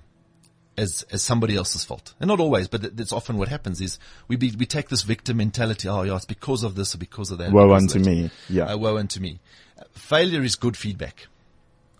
as 0.77 1.05
as 1.11 1.23
somebody 1.23 1.57
else's 1.57 1.85
fault, 1.85 2.13
and 2.21 2.29
not 2.29 2.39
always, 2.39 2.69
but 2.69 2.97
that's 2.97 3.11
often 3.13 3.39
what 3.39 3.49
happens. 3.49 3.81
Is 3.81 3.99
we 4.29 4.37
be, 4.37 4.53
we 4.59 4.67
take 4.67 4.91
this 4.91 5.03
victim 5.03 5.39
mentality. 5.39 5.89
Oh, 5.89 6.03
yeah, 6.03 6.17
it's 6.17 6.27
because 6.27 6.63
of 6.63 6.75
this 6.75 6.95
or 6.95 6.99
because 6.99 7.31
of 7.31 7.39
that. 7.39 7.51
Woe 7.51 7.73
unto 7.73 7.99
that. 7.99 8.07
me. 8.07 8.31
Yeah. 8.49 8.65
Uh, 8.65 8.77
woe 8.77 8.99
unto 8.99 9.21
me. 9.21 9.41
Uh, 9.81 9.85
Failure 9.93 10.43
is 10.43 10.55
good 10.55 10.77
feedback. 10.77 11.29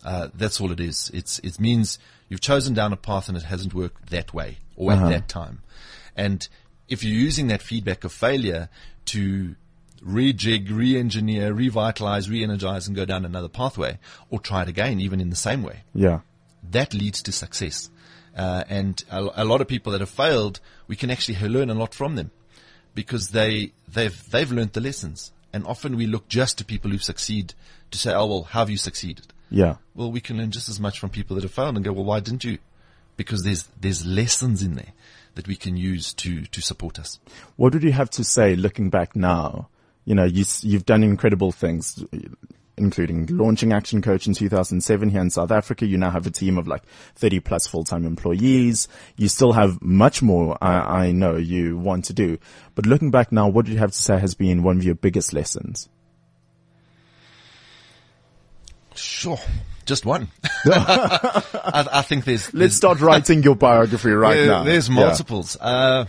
Uh, 0.05 0.29
that's 0.35 0.61
all 0.61 0.71
it 0.73 0.79
is. 0.81 1.11
It's 1.15 1.39
it 1.41 1.59
means 1.59 1.99
you've 2.29 2.43
chosen 2.43 2.75
down 2.75 2.93
a 2.93 2.97
path 2.99 3.29
and 3.29 3.37
it 3.37 3.45
hasn't 3.45 3.73
worked 3.73 4.11
that 4.11 4.35
way 4.35 4.59
or 4.77 4.93
Uh-huh. 4.93 5.07
at 5.07 5.09
that 5.09 5.29
time. 5.29 5.63
And 6.15 6.47
if 6.87 7.03
you're 7.03 7.17
using 7.19 7.49
that 7.49 7.63
feedback 7.63 8.05
of 8.05 8.13
failure 8.13 8.69
to 9.07 9.57
rejig, 10.05 10.71
re-engineer, 10.71 11.53
revitalize, 11.53 12.29
re-energize, 12.31 12.87
and 12.87 12.97
go 12.97 13.05
down 13.05 13.25
another 13.25 13.49
pathway, 13.49 13.99
or 14.31 14.41
try 14.41 14.63
it 14.63 14.69
again, 14.69 15.01
even 15.01 15.21
in 15.21 15.31
the 15.31 15.37
same 15.37 15.63
way, 15.63 15.81
Yeah. 15.95 16.21
that 16.71 16.95
leads 16.95 17.23
to 17.23 17.33
success. 17.33 17.91
Uh, 18.37 18.63
and 18.69 19.05
a, 19.11 19.43
a 19.43 19.45
lot 19.45 19.61
of 19.61 19.67
people 19.69 19.91
that 19.93 20.01
have 20.01 20.11
failed, 20.11 20.61
we 20.87 20.95
can 20.97 21.11
actually 21.11 21.37
learn 21.49 21.71
a 21.71 21.75
lot 21.75 21.95
from 21.95 22.15
them 22.17 22.31
because 22.95 23.31
they 23.31 23.73
they've 23.93 24.31
they've 24.31 24.53
learned 24.53 24.73
the 24.73 24.81
lessons. 24.81 25.33
And 25.53 25.67
often 25.67 25.97
we 25.97 26.07
look 26.07 26.29
just 26.29 26.59
to 26.59 26.65
people 26.65 26.91
who 26.91 26.99
succeed 26.99 27.55
to 27.91 27.99
say, 27.99 28.13
"Oh 28.13 28.27
well, 28.27 28.43
how 28.45 28.61
have 28.61 28.71
you 28.71 28.77
succeeded?" 28.77 29.27
Yeah. 29.51 29.77
Well, 29.95 30.13
we 30.13 30.21
can 30.21 30.37
learn 30.37 30.51
just 30.53 30.69
as 30.69 30.79
much 30.79 31.01
from 31.01 31.11
people 31.11 31.35
that 31.37 31.43
have 31.43 31.53
failed 31.53 31.75
and 31.77 31.85
go, 31.85 31.93
"Well, 31.93 32.05
why 32.05 32.21
didn't 32.21 32.45
you?" 32.45 32.59
Because 33.17 33.43
there's 33.43 33.65
there's 33.81 34.07
lessons 34.07 34.63
in 34.63 34.75
there 34.75 34.93
that 35.35 35.49
we 35.49 35.57
can 35.57 35.77
use 35.77 36.13
to 36.15 36.43
to 36.47 36.61
support 36.61 36.99
us. 36.99 37.19
What 37.57 37.75
would 37.75 37.83
you 37.83 37.93
have 37.93 38.11
to 38.11 38.25
say 38.25 38.55
looking 38.55 38.91
back 38.91 39.17
now? 39.17 39.69
You 40.09 40.15
know, 40.15 40.25
you, 40.25 40.47
you've 40.63 40.87
done 40.87 41.03
incredible 41.05 41.53
things, 41.53 42.03
including 42.79 43.27
launching 43.27 43.75
Action 43.75 44.01
Coach 44.01 44.27
in 44.27 44.33
2007 44.33 45.11
here 45.11 45.21
in 45.21 45.29
South 45.29 45.51
Africa. 45.51 45.85
You 45.85 45.99
now 45.99 46.09
have 46.09 46.27
a 46.27 46.31
team 46.31 46.57
of 46.57 46.67
like 46.67 46.83
30 47.17 47.41
plus 47.41 47.67
full-time 47.67 48.07
employees. 48.07 48.89
You 49.19 49.29
still 49.29 49.53
have 49.53 49.83
much 49.83 50.23
more, 50.23 50.57
I, 50.63 51.09
I 51.09 51.13
know 51.13 51.37
you 51.37 51.77
want 51.77 52.07
to 52.07 52.15
do. 52.15 52.39
But 52.75 52.87
looking 52.87 53.11
back 53.11 53.33
now, 53.33 53.49
what 53.49 53.67
do 53.67 53.73
you 53.73 53.77
have 53.81 53.93
to 53.93 53.99
say 53.99 54.19
has 54.19 54.35
been 54.35 54.63
one 54.63 54.79
of 54.79 54.85
your 54.85 54.95
biggest 54.95 55.35
lessons? 55.35 55.91
Sure, 58.95 59.39
just 59.85 60.07
one. 60.07 60.29
I, 60.65 61.87
I 61.93 62.01
think 62.03 62.25
there's 62.25 62.55
Let's 62.55 62.75
start 62.77 63.01
writing 63.03 63.43
your 63.43 63.57
biography 63.57 64.11
right 64.13 64.35
There- 64.37 64.47
now. 64.47 64.65
There's 64.65 64.89
Yeah. 64.89 64.95
multiples. 64.95 65.59
Uh, 65.61 66.07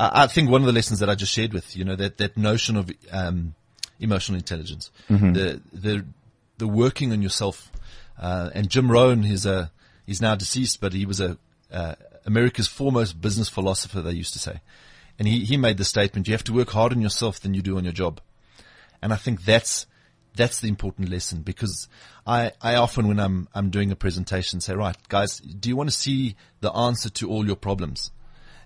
I, 0.00 0.24
I 0.24 0.26
think 0.26 0.50
one 0.50 0.62
of 0.62 0.66
the 0.66 0.72
lessons 0.72 0.98
that 1.00 1.10
I 1.10 1.14
just 1.14 1.32
shared 1.32 1.52
with 1.52 1.76
you 1.76 1.84
know 1.84 1.96
that 1.96 2.18
that 2.18 2.36
notion 2.36 2.76
of 2.76 2.90
um, 3.12 3.54
emotional 3.98 4.38
intelligence, 4.38 4.90
Mm-hmm. 5.08 5.32
the 5.32 5.60
the 5.72 6.04
the 6.58 6.68
working 6.68 7.12
on 7.12 7.22
yourself. 7.22 7.70
Uh, 8.18 8.50
and 8.54 8.68
Jim 8.68 8.90
Rohn, 8.90 9.24
is 9.24 9.46
a 9.46 9.70
he's 10.06 10.20
now 10.20 10.34
deceased, 10.34 10.80
but 10.80 10.92
he 10.92 11.06
was 11.06 11.20
a 11.20 11.38
uh, 11.72 11.94
America's 12.26 12.68
foremost 12.68 13.20
business 13.20 13.48
philosopher. 13.48 14.02
They 14.02 14.12
used 14.12 14.34
to 14.34 14.38
say, 14.38 14.60
and 15.18 15.26
he 15.26 15.44
he 15.44 15.56
made 15.56 15.78
the 15.78 15.84
statement: 15.84 16.28
you 16.28 16.34
have 16.34 16.44
to 16.44 16.52
work 16.52 16.70
harder 16.70 16.96
on 16.96 17.02
yourself 17.02 17.40
than 17.40 17.54
you 17.54 17.62
do 17.62 17.76
on 17.78 17.84
your 17.84 17.94
job. 17.94 18.20
And 19.02 19.12
I 19.12 19.16
think 19.16 19.44
that's 19.44 19.86
that's 20.36 20.60
the 20.60 20.68
important 20.68 21.08
lesson 21.08 21.40
because 21.42 21.88
I, 22.26 22.52
I 22.60 22.74
often 22.76 23.08
when 23.08 23.18
I'm 23.18 23.48
I'm 23.54 23.70
doing 23.70 23.90
a 23.90 23.96
presentation 23.96 24.60
say, 24.60 24.74
right, 24.74 24.96
guys, 25.08 25.40
do 25.40 25.68
you 25.70 25.76
want 25.76 25.90
to 25.90 25.96
see 25.96 26.36
the 26.60 26.70
answer 26.72 27.08
to 27.08 27.30
all 27.30 27.46
your 27.46 27.56
problems? 27.56 28.10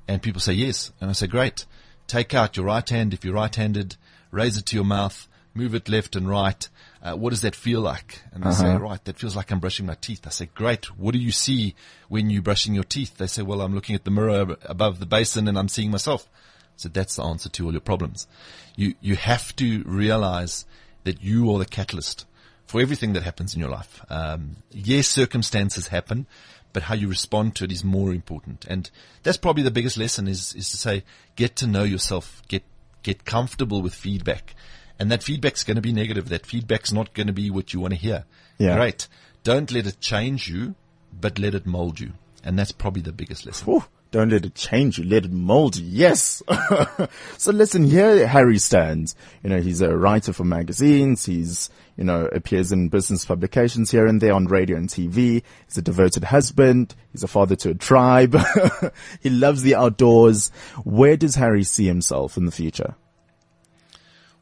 And 0.06 0.22
people 0.22 0.40
say 0.40 0.52
yes. 0.52 0.92
And 1.00 1.10
I 1.10 1.12
say, 1.12 1.26
great. 1.26 1.66
Take 2.06 2.34
out 2.34 2.56
your 2.56 2.66
right 2.66 2.88
hand 2.88 3.14
if 3.14 3.24
you're 3.24 3.34
right-handed, 3.34 3.96
raise 4.30 4.58
it 4.58 4.66
to 4.66 4.76
your 4.76 4.84
mouth, 4.84 5.26
move 5.54 5.74
it 5.74 5.88
left 5.88 6.16
and 6.16 6.28
right. 6.28 6.68
Uh, 7.02 7.14
what 7.14 7.30
does 7.30 7.42
that 7.42 7.54
feel 7.54 7.80
like? 7.80 8.22
And 8.32 8.44
they 8.44 8.50
say, 8.50 8.74
right, 8.76 9.02
that 9.04 9.18
feels 9.18 9.36
like 9.36 9.50
I'm 9.50 9.60
brushing 9.60 9.86
my 9.86 9.94
teeth. 9.94 10.26
I 10.26 10.30
say, 10.30 10.48
great. 10.54 10.86
What 10.98 11.12
do 11.12 11.18
you 11.18 11.32
see 11.32 11.74
when 12.08 12.30
you're 12.30 12.42
brushing 12.42 12.74
your 12.74 12.84
teeth? 12.84 13.16
They 13.16 13.26
say, 13.26 13.42
well, 13.42 13.60
I'm 13.60 13.74
looking 13.74 13.94
at 13.94 14.04
the 14.04 14.10
mirror 14.10 14.56
above 14.64 15.00
the 15.00 15.06
basin 15.06 15.48
and 15.48 15.58
I'm 15.58 15.68
seeing 15.68 15.90
myself. 15.90 16.28
So 16.76 16.88
that's 16.88 17.16
the 17.16 17.22
answer 17.22 17.48
to 17.48 17.66
all 17.66 17.72
your 17.72 17.80
problems. 17.80 18.26
You, 18.74 18.94
you 19.00 19.16
have 19.16 19.54
to 19.56 19.82
realize 19.84 20.64
that 21.04 21.22
you 21.22 21.50
are 21.52 21.58
the 21.58 21.66
catalyst 21.66 22.26
for 22.66 22.80
everything 22.80 23.12
that 23.12 23.22
happens 23.22 23.54
in 23.54 23.60
your 23.60 23.68
life. 23.68 24.04
Um, 24.10 24.56
yes, 24.70 25.06
circumstances 25.06 25.88
happen, 25.88 26.26
but 26.74 26.82
how 26.82 26.94
you 26.94 27.08
respond 27.08 27.54
to 27.54 27.64
it 27.64 27.72
is 27.72 27.82
more 27.82 28.12
important. 28.12 28.66
And 28.68 28.90
that's 29.22 29.38
probably 29.38 29.62
the 29.62 29.70
biggest 29.70 29.96
lesson 29.96 30.28
is, 30.28 30.54
is 30.54 30.68
to 30.70 30.76
say, 30.76 31.04
get 31.36 31.56
to 31.56 31.66
know 31.66 31.84
yourself, 31.84 32.42
get, 32.48 32.64
get 33.02 33.24
comfortable 33.24 33.80
with 33.80 33.94
feedback. 33.94 34.54
And 34.98 35.10
that 35.10 35.22
feedback's 35.22 35.64
going 35.64 35.76
to 35.76 35.80
be 35.80 35.92
negative. 35.92 36.28
That 36.28 36.44
feedback's 36.44 36.92
not 36.92 37.14
going 37.14 37.28
to 37.28 37.32
be 37.32 37.48
what 37.48 37.72
you 37.72 37.80
want 37.80 37.94
to 37.94 37.98
hear. 37.98 38.24
Yeah. 38.58 38.76
Great. 38.76 39.08
Don't 39.44 39.70
let 39.70 39.86
it 39.86 40.00
change 40.00 40.48
you, 40.48 40.74
but 41.18 41.38
let 41.38 41.54
it 41.54 41.64
mold 41.64 42.00
you. 42.00 42.12
And 42.42 42.58
that's 42.58 42.72
probably 42.72 43.02
the 43.02 43.12
biggest 43.12 43.46
lesson. 43.46 43.66
Whew, 43.66 43.84
don't 44.10 44.30
let 44.30 44.44
it 44.44 44.54
change 44.54 44.98
you, 44.98 45.04
let 45.04 45.24
it 45.24 45.32
mold 45.32 45.76
you. 45.76 45.86
Yes. 45.86 46.42
so 47.38 47.52
listen, 47.52 47.84
here 47.84 48.26
Harry 48.26 48.58
stands. 48.58 49.14
You 49.42 49.50
know, 49.50 49.60
he's 49.60 49.80
a 49.80 49.96
writer 49.96 50.32
for 50.32 50.44
magazines. 50.44 51.24
He's, 51.24 51.70
you 51.96 52.04
know, 52.04 52.26
appears 52.26 52.72
in 52.72 52.88
business 52.88 53.24
publications 53.24 53.90
here 53.90 54.06
and 54.06 54.20
there 54.20 54.32
on 54.32 54.46
radio 54.46 54.76
and 54.76 54.88
TV. 54.88 55.42
He's 55.66 55.78
a 55.78 55.82
devoted 55.82 56.24
husband. 56.24 56.94
He's 57.12 57.22
a 57.22 57.28
father 57.28 57.56
to 57.56 57.70
a 57.70 57.74
tribe. 57.74 58.36
he 59.20 59.30
loves 59.30 59.62
the 59.62 59.74
outdoors. 59.76 60.50
Where 60.84 61.16
does 61.16 61.36
Harry 61.36 61.62
see 61.64 61.86
himself 61.86 62.36
in 62.36 62.46
the 62.46 62.52
future? 62.52 62.96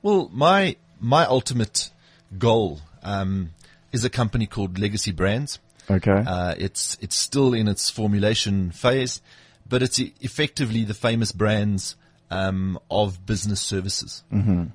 Well, 0.01 0.31
my 0.33 0.77
my 0.99 1.27
ultimate 1.27 1.91
goal 2.39 2.81
um, 3.03 3.51
is 3.93 4.05
a 4.05 4.11
company 4.11 4.47
called 4.47 4.79
Legacy 4.79 5.13
Brands. 5.13 5.59
Okay. 5.91 6.25
Uh, 6.27 6.55
it's 6.57 6.97
it's 7.01 7.17
still 7.17 7.53
in 7.53 7.69
its 7.69 7.91
formulation 7.91 8.71
phase, 8.71 9.21
but 9.69 9.83
it's 9.83 9.99
effectively 9.99 10.85
the 10.85 10.95
famous 10.95 11.33
brands 11.33 11.97
um, 12.33 12.79
of 12.91 13.27
business 13.27 13.61
services. 13.61 14.25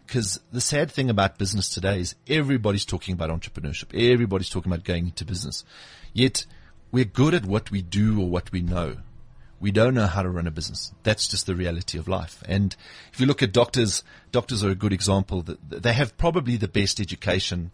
Because 0.05 0.39
the 0.51 0.61
sad 0.61 0.91
thing 0.91 1.09
about 1.09 1.39
business 1.39 1.69
today 1.69 1.99
is 1.99 2.15
everybody's 2.27 2.85
talking 2.85 3.13
about 3.13 3.31
entrepreneurship. 3.31 3.93
Everybody's 3.93 4.49
talking 4.49 4.71
about 4.71 4.85
going 4.85 5.05
into 5.05 5.25
business. 5.25 5.63
Yet 6.13 6.45
we're 6.91 7.05
good 7.05 7.33
at 7.33 7.45
what 7.45 7.71
we 7.71 7.81
do 7.81 8.21
or 8.21 8.29
what 8.29 8.51
we 8.51 8.61
know. 8.61 8.97
We 9.59 9.71
don't 9.71 9.95
know 9.95 10.05
how 10.05 10.21
to 10.21 10.29
run 10.29 10.45
a 10.45 10.51
business. 10.51 10.93
That's 11.01 11.27
just 11.27 11.47
the 11.47 11.55
reality 11.55 11.97
of 11.97 12.07
life. 12.07 12.43
And 12.47 12.75
if 13.11 13.19
you 13.19 13.25
look 13.25 13.41
at 13.41 13.53
doctors, 13.53 14.03
doctors 14.31 14.63
are 14.63 14.69
a 14.69 14.75
good 14.75 14.93
example. 14.93 15.43
They 15.67 15.93
have 15.93 16.15
probably 16.15 16.57
the 16.57 16.67
best 16.67 16.99
education 16.99 17.71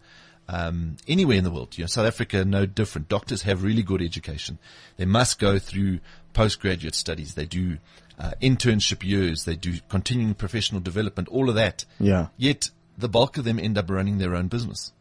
um, 0.48 0.96
anywhere 1.06 1.36
in 1.36 1.44
the 1.44 1.50
world. 1.50 1.76
You 1.76 1.84
know, 1.84 1.88
South 1.88 2.06
Africa, 2.06 2.42
no 2.42 2.64
different. 2.64 3.10
Doctors 3.10 3.42
have 3.42 3.62
really 3.62 3.82
good 3.82 4.00
education. 4.00 4.58
They 4.96 5.04
must 5.04 5.38
go 5.38 5.58
through 5.58 6.00
postgraduate 6.34 6.94
studies. 6.94 7.34
They 7.34 7.46
do 7.46 7.78
uh, 8.18 8.32
internship 8.42 9.02
years. 9.02 9.44
They 9.44 9.56
do 9.56 9.74
continuing 9.88 10.34
professional 10.34 10.80
development. 10.80 11.28
All 11.28 11.48
of 11.48 11.54
that. 11.54 11.84
Yeah. 11.98 12.28
Yet 12.36 12.70
the 12.98 13.08
bulk 13.08 13.38
of 13.38 13.44
them 13.44 13.58
end 13.58 13.78
up 13.78 13.90
running 13.90 14.18
their 14.18 14.34
own 14.34 14.48
business. 14.48 14.92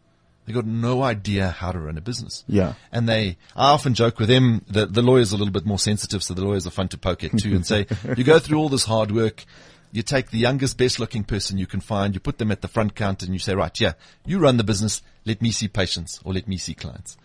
They 0.45 0.53
got 0.53 0.65
no 0.65 1.03
idea 1.03 1.49
how 1.49 1.71
to 1.71 1.79
run 1.79 1.97
a 1.97 2.01
business. 2.01 2.43
Yeah. 2.47 2.73
And 2.91 3.07
they, 3.07 3.37
I 3.55 3.71
often 3.71 3.93
joke 3.93 4.19
with 4.19 4.27
them, 4.27 4.63
the, 4.67 4.85
the 4.85 5.01
lawyers 5.01 5.31
are 5.31 5.37
a 5.37 5.39
little 5.39 5.53
bit 5.53 5.65
more 5.65 5.79
sensitive, 5.79 6.21
so 6.21 6.33
the 6.33 6.43
lawyers 6.43 6.67
are 6.67 6.71
fun 6.71 6.89
to 6.89 6.97
poke 6.97 7.23
at 7.23 7.37
too 7.37 7.55
and 7.55 7.65
say, 7.65 7.87
you 8.17 8.23
go 8.25 8.39
through 8.39 8.59
all 8.59 8.67
this 8.67 8.83
hard 8.83 9.11
work, 9.11 9.45
you 9.93 10.01
take 10.01 10.31
the 10.31 10.37
youngest, 10.37 10.77
best 10.77 10.99
looking 10.99 11.23
person 11.23 11.57
you 11.57 11.67
can 11.67 11.79
find, 11.79 12.13
you 12.13 12.19
put 12.19 12.39
them 12.39 12.51
at 12.51 12.61
the 12.61 12.67
front 12.67 12.93
counter 12.93 13.25
and 13.25 13.33
you 13.33 13.39
say, 13.39 13.55
right, 13.55 13.79
yeah, 13.79 13.93
you 14.25 14.39
run 14.39 14.57
the 14.57 14.65
business, 14.65 15.01
let 15.23 15.41
me 15.41 15.51
see 15.51 15.69
patients 15.69 16.19
or 16.25 16.33
let 16.33 16.47
me 16.47 16.57
see 16.57 16.73
clients. 16.73 17.15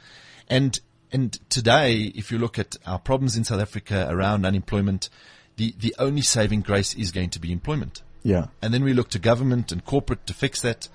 And, 0.49 0.79
and 1.13 1.39
today, 1.49 2.13
if 2.15 2.31
you 2.31 2.39
look 2.39 2.59
at 2.59 2.77
our 2.87 2.99
problems 2.99 3.37
in 3.37 3.45
South 3.45 3.61
Africa 3.61 4.07
around 4.11 4.45
unemployment, 4.45 5.09
the, 5.57 5.75
the 5.79 5.95
only 5.99 6.23
saving 6.23 6.61
grace 6.61 6.95
is 6.95 7.11
going 7.11 7.31
to 7.31 7.41
be 7.41 7.53
employment. 7.53 8.03
Yeah. 8.23 8.49
And 8.63 8.75
then 8.75 8.85
we 8.85 8.93
look 8.93 9.11
to 9.11 9.19
government 9.19 9.73
and 9.73 9.85
corporate 9.85 10.27
to 10.27 10.35
fix 10.35 10.61
that. 10.63 10.89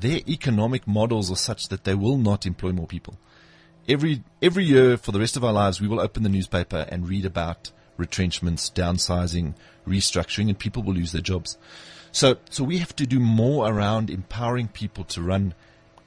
Their 0.00 0.20
economic 0.26 0.86
models 0.86 1.30
are 1.30 1.36
such 1.36 1.68
that 1.68 1.84
they 1.84 1.94
will 1.94 2.16
not 2.16 2.46
employ 2.46 2.72
more 2.72 2.86
people. 2.86 3.18
Every, 3.88 4.22
every 4.40 4.64
year 4.64 4.96
for 4.96 5.12
the 5.12 5.20
rest 5.20 5.36
of 5.36 5.44
our 5.44 5.52
lives, 5.52 5.80
we 5.80 5.88
will 5.88 6.00
open 6.00 6.22
the 6.22 6.28
newspaper 6.28 6.86
and 6.88 7.08
read 7.08 7.24
about 7.24 7.70
retrenchments, 7.96 8.70
downsizing, 8.70 9.54
restructuring, 9.86 10.48
and 10.48 10.58
people 10.58 10.82
will 10.82 10.94
lose 10.94 11.12
their 11.12 11.20
jobs. 11.20 11.58
So, 12.10 12.36
so 12.50 12.64
we 12.64 12.78
have 12.78 12.96
to 12.96 13.06
do 13.06 13.20
more 13.20 13.68
around 13.68 14.10
empowering 14.10 14.68
people 14.68 15.04
to 15.04 15.22
run 15.22 15.54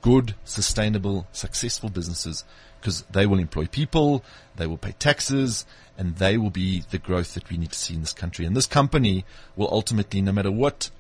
good, 0.06 0.36
sustainable, 0.44 1.26
successful 1.32 1.90
businesses 1.90 2.44
because 2.80 3.02
they 3.12 3.26
will 3.26 3.40
employ 3.40 3.66
people, 3.66 4.24
they 4.56 4.68
will 4.68 4.78
pay 4.78 4.92
taxes, 5.00 5.66
and 5.98 6.18
they 6.18 6.38
will 6.38 6.52
be 6.52 6.84
the 6.92 7.00
growth 7.00 7.34
that 7.34 7.50
we 7.50 7.58
need 7.58 7.72
to 7.72 7.80
see 7.80 7.96
in 7.96 8.02
this 8.02 8.14
country. 8.14 8.46
And 8.46 8.56
this 8.56 8.68
company 8.68 9.26
will 9.56 9.68
ultimately, 9.72 10.22
no 10.22 10.32
matter 10.32 10.52
what 10.52 10.92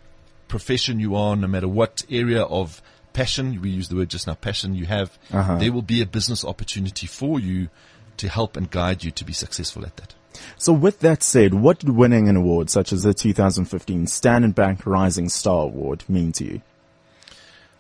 profession 0.48 1.00
you 1.00 1.16
are, 1.16 1.36
no 1.36 1.46
matter 1.48 1.68
what 1.68 2.04
area 2.10 2.42
of 2.42 2.82
passion, 3.14 3.62
we 3.62 3.70
use 3.70 3.90
the 3.90 3.96
word 3.96 4.10
just 4.10 4.26
now, 4.26 4.34
passion 4.34 4.74
you 4.74 4.88
have, 4.88 5.20
Uh-huh. 5.32 5.58
there 5.60 5.72
will 5.72 5.84
be 5.84 6.02
a 6.02 6.06
business 6.08 6.44
opportunity 6.44 7.06
for 7.06 7.40
you 7.40 7.70
to 8.18 8.28
help 8.28 8.58
and 8.58 8.72
guide 8.72 9.04
you 9.04 9.12
to 9.12 9.24
be 9.24 9.34
successful 9.34 9.86
at 9.86 9.96
that. 9.98 10.16
So 10.58 10.74
with 10.74 11.00
that 11.02 11.22
said, 11.22 11.54
what 11.54 11.80
did 11.80 11.90
winning 11.90 12.28
an 12.28 12.36
award 12.38 12.72
such 12.72 12.92
as 12.92 13.04
the 13.04 13.14
2015 13.14 14.08
Standard 14.08 14.56
Bank 14.56 14.86
Rising 14.88 15.30
Star 15.30 15.64
Award 15.66 16.04
mean 16.10 16.32
to 16.34 16.44
you? 16.44 16.62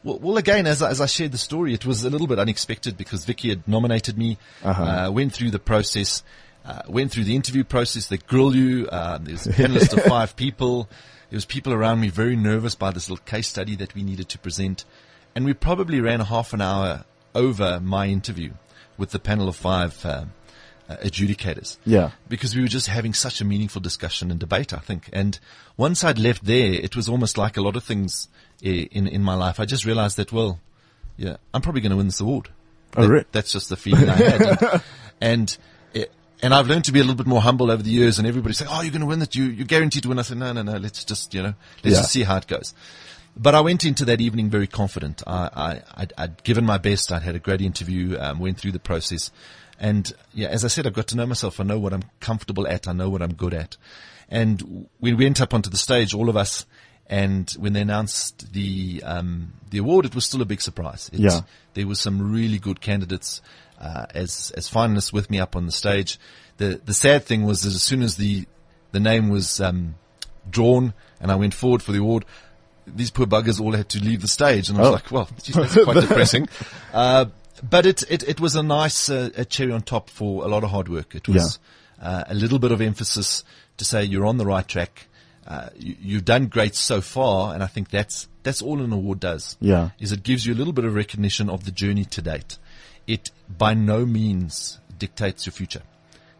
Well, 0.05 0.19
well 0.19 0.37
again, 0.37 0.67
as 0.67 0.81
I, 0.81 0.89
as 0.91 1.01
I 1.01 1.07
shared 1.07 1.31
the 1.33 1.37
story, 1.37 1.73
it 1.73 1.85
was 1.85 2.05
a 2.05 2.09
little 2.09 2.27
bit 2.27 2.39
unexpected 2.39 2.95
because 2.95 3.25
Vicky 3.25 3.49
had 3.49 3.67
nominated 3.67 4.17
me, 4.17 4.37
Uh-huh. 4.63 4.83
uh, 4.83 5.11
went 5.11 5.33
through 5.33 5.51
the 5.51 5.59
process, 5.59 6.23
uh, 6.63 6.83
went 6.87 7.11
through 7.11 7.25
the 7.25 7.35
interview 7.35 7.63
process. 7.63 8.07
They 8.07 8.17
grill 8.17 8.55
you. 8.55 8.87
Uh, 8.87 9.17
there's 9.21 9.45
a 9.47 9.51
panelist 9.51 9.91
of 9.97 10.03
five 10.15 10.35
people. 10.35 10.87
There 11.29 11.37
was 11.37 11.45
people 11.45 11.73
around 11.73 11.99
me 11.99 12.09
very 12.09 12.35
nervous 12.35 12.75
by 12.75 12.91
this 12.91 13.09
little 13.09 13.25
case 13.25 13.47
study 13.47 13.75
that 13.77 13.93
we 13.95 14.03
needed 14.03 14.29
to 14.29 14.37
present. 14.39 14.85
And 15.35 15.43
we 15.43 15.53
probably 15.53 15.99
ran 15.99 16.19
half 16.21 16.53
an 16.53 16.61
hour 16.61 17.03
over 17.33 17.79
my 17.81 18.05
interview 18.07 18.53
with 18.97 19.09
the 19.09 19.19
panel 19.19 19.49
of 19.49 19.55
five, 19.57 20.05
uh, 20.05 20.25
uh, 20.87 20.95
adjudicators 21.03 21.77
Yeah. 21.83 22.11
because 22.29 22.55
we 22.55 22.61
were 22.61 22.67
just 22.67 22.87
having 22.87 23.13
such 23.15 23.41
a 23.41 23.43
meaningful 23.43 23.81
discussion 23.81 24.29
and 24.29 24.39
debate, 24.39 24.71
I 24.71 24.77
think. 24.77 25.09
And 25.11 25.37
once 25.77 26.03
I'd 26.03 26.19
left 26.19 26.45
there, 26.45 26.73
it 26.73 26.95
was 26.95 27.09
almost 27.09 27.37
like 27.39 27.57
a 27.57 27.61
lot 27.61 27.75
of 27.75 27.83
things 27.83 28.27
in, 28.61 29.07
in 29.07 29.21
my 29.21 29.35
life. 29.35 29.59
I 29.59 29.65
just 29.65 29.85
realized 29.85 30.17
that, 30.17 30.31
well, 30.31 30.59
yeah, 31.17 31.37
I'm 31.53 31.61
probably 31.61 31.81
going 31.81 31.91
to 31.91 31.97
win 31.97 32.07
this 32.07 32.19
award. 32.19 32.49
Oh, 32.97 33.01
That- 33.03 33.09
really? 33.09 33.25
That's 33.31 33.51
just 33.51 33.69
the 33.69 33.77
feeling 33.77 34.09
I 34.09 34.13
had. 34.15 34.41
And, 34.41 34.81
and, 35.21 35.57
it- 35.93 36.11
and 36.41 36.53
I've 36.53 36.67
learned 36.67 36.85
to 36.85 36.91
be 36.91 36.99
a 36.99 37.03
little 37.03 37.15
bit 37.15 37.27
more 37.27 37.41
humble 37.41 37.71
over 37.71 37.81
the 37.81 37.89
years 37.89 38.19
and 38.19 38.27
everybody 38.27 38.53
say, 38.53 38.65
oh, 38.69 38.81
you're 38.81 38.91
going 38.91 39.01
to 39.01 39.07
win 39.07 39.19
that. 39.19 39.35
You, 39.35 39.45
you're 39.45 39.65
guaranteed 39.65 40.03
to 40.03 40.09
win. 40.09 40.19
I 40.19 40.23
said, 40.23 40.37
no, 40.37 40.51
no, 40.51 40.61
no, 40.63 40.77
let's 40.77 41.03
just, 41.05 41.33
you 41.33 41.41
know, 41.41 41.53
let's 41.83 41.95
Yeah. 41.95 42.01
just 42.01 42.11
see 42.11 42.23
how 42.23 42.37
it 42.37 42.47
goes. 42.47 42.73
But 43.37 43.53
I 43.55 43.61
went 43.61 43.83
into 43.83 44.05
that 44.05 44.21
evening 44.21 44.49
very 44.49 44.67
confident. 44.67 45.21
I, 45.27 45.49
I, 45.53 45.81
I'd, 45.95 46.13
I'd 46.17 46.43
given 46.43 46.65
my 46.65 46.77
best. 46.77 47.11
I'd 47.11 47.23
had 47.23 47.35
a 47.35 47.39
great 47.39 47.61
interview, 47.61 48.17
um, 48.19 48.39
went 48.39 48.57
through 48.59 48.71
the 48.73 48.79
process. 48.79 49.31
And 49.79 50.11
yeah, 50.33 50.47
as 50.47 50.63
I 50.63 50.69
said, 50.69 50.87
I've 50.87 50.93
got 50.93 51.07
to 51.07 51.17
know 51.17 51.25
myself. 51.25 51.59
I 51.59 51.63
know 51.63 51.77
what 51.79 51.91
I'm 51.93 52.03
comfortable 52.21 52.65
at. 52.67 52.87
I 52.87 52.93
know 52.93 53.09
what 53.09 53.21
I'm 53.21 53.33
good 53.33 53.53
at. 53.53 53.75
And 54.29 54.87
when 54.99 55.17
we 55.17 55.25
went 55.25 55.41
up 55.41 55.53
onto 55.53 55.69
the 55.69 55.77
stage, 55.77 56.13
all 56.13 56.29
of 56.29 56.37
us. 56.37 56.65
And 57.07 57.49
when 57.59 57.73
they 57.73 57.81
announced 57.81 58.51
the, 58.53 59.01
um, 59.05 59.53
the 59.69 59.77
award, 59.77 60.05
it 60.05 60.15
was 60.15 60.25
still 60.25 60.41
a 60.41 60.45
big 60.45 60.61
surprise. 60.61 61.09
It, 61.13 61.19
Yeah. 61.19 61.41
There 61.75 61.85
was 61.87 61.99
some 61.99 62.31
really 62.31 62.57
good 62.59 62.81
candidates, 62.81 63.41
uh, 63.79 64.05
as, 64.15 64.51
as 64.57 64.69
finalists 64.69 65.13
with 65.13 65.29
me 65.29 65.39
up 65.39 65.55
on 65.55 65.65
the 65.65 65.71
stage. 65.71 66.17
The, 66.57 66.81
the 66.83 66.93
sad 66.93 67.23
thing 67.25 67.43
was 67.43 67.61
that 67.63 67.73
as 67.73 67.83
soon 67.83 68.01
as 68.01 68.15
the, 68.17 68.45
the 68.91 68.99
name 68.99 69.29
was, 69.29 69.59
um, 69.61 69.95
drawn 70.49 70.93
and 71.19 71.31
I 71.31 71.35
went 71.35 71.53
forward 71.53 71.81
for 71.81 71.91
the 71.91 71.99
award, 71.99 72.25
these 72.87 73.09
poor 73.11 73.25
buggers 73.25 73.59
all 73.59 73.73
had 73.73 73.89
to 73.89 73.99
leave 73.99 74.21
the 74.21 74.27
stage, 74.27 74.69
and 74.69 74.77
I 74.77 74.81
was 74.81 74.89
Oh. 74.89 74.93
like, 74.93 75.11
"Well, 75.11 75.27
geez, 75.43 75.55
that's 75.55 75.73
quite 75.83 76.01
depressing." 76.07 76.47
Uh, 76.93 77.25
but 77.67 77.85
it, 77.87 78.03
it 78.11 78.21
it 78.23 78.39
was 78.39 78.55
a 78.55 78.61
nice 78.61 79.09
uh, 79.09 79.31
a 79.35 79.43
cherry 79.43 79.71
on 79.71 79.81
top 79.81 80.09
for 80.11 80.43
a 80.43 80.47
lot 80.47 80.63
of 80.63 80.69
hard 80.69 80.87
work. 80.87 81.15
It 81.15 81.27
was 81.27 81.57
uh, 81.99 82.25
a 82.27 82.35
little 82.35 82.59
bit 82.59 82.71
of 82.71 82.81
emphasis 82.81 83.43
to 83.77 83.85
say 83.85 84.03
you're 84.03 84.25
on 84.27 84.37
the 84.37 84.45
right 84.45 84.67
track. 84.67 85.07
Uh, 85.47 85.69
you, 85.77 85.95
you've 86.01 86.25
done 86.25 86.47
great 86.47 86.75
so 86.75 87.01
far, 87.01 87.53
and 87.53 87.61
I 87.61 87.67
think 87.67 87.89
that's 87.89 88.27
that's 88.43 88.61
all 88.61 88.81
an 88.81 88.91
award 88.91 89.19
does. 89.19 89.57
Yeah. 89.59 89.89
is 89.99 90.11
it 90.11 90.23
gives 90.23 90.45
you 90.45 90.53
a 90.53 90.57
little 90.57 90.73
bit 90.73 90.85
of 90.85 90.95
recognition 90.95 91.49
of 91.49 91.65
the 91.65 91.71
journey 91.71 92.05
to 92.05 92.21
date. 92.21 92.57
It 93.07 93.31
by 93.49 93.73
no 93.73 94.05
means 94.05 94.79
dictates 94.97 95.45
your 95.45 95.53
future, 95.53 95.83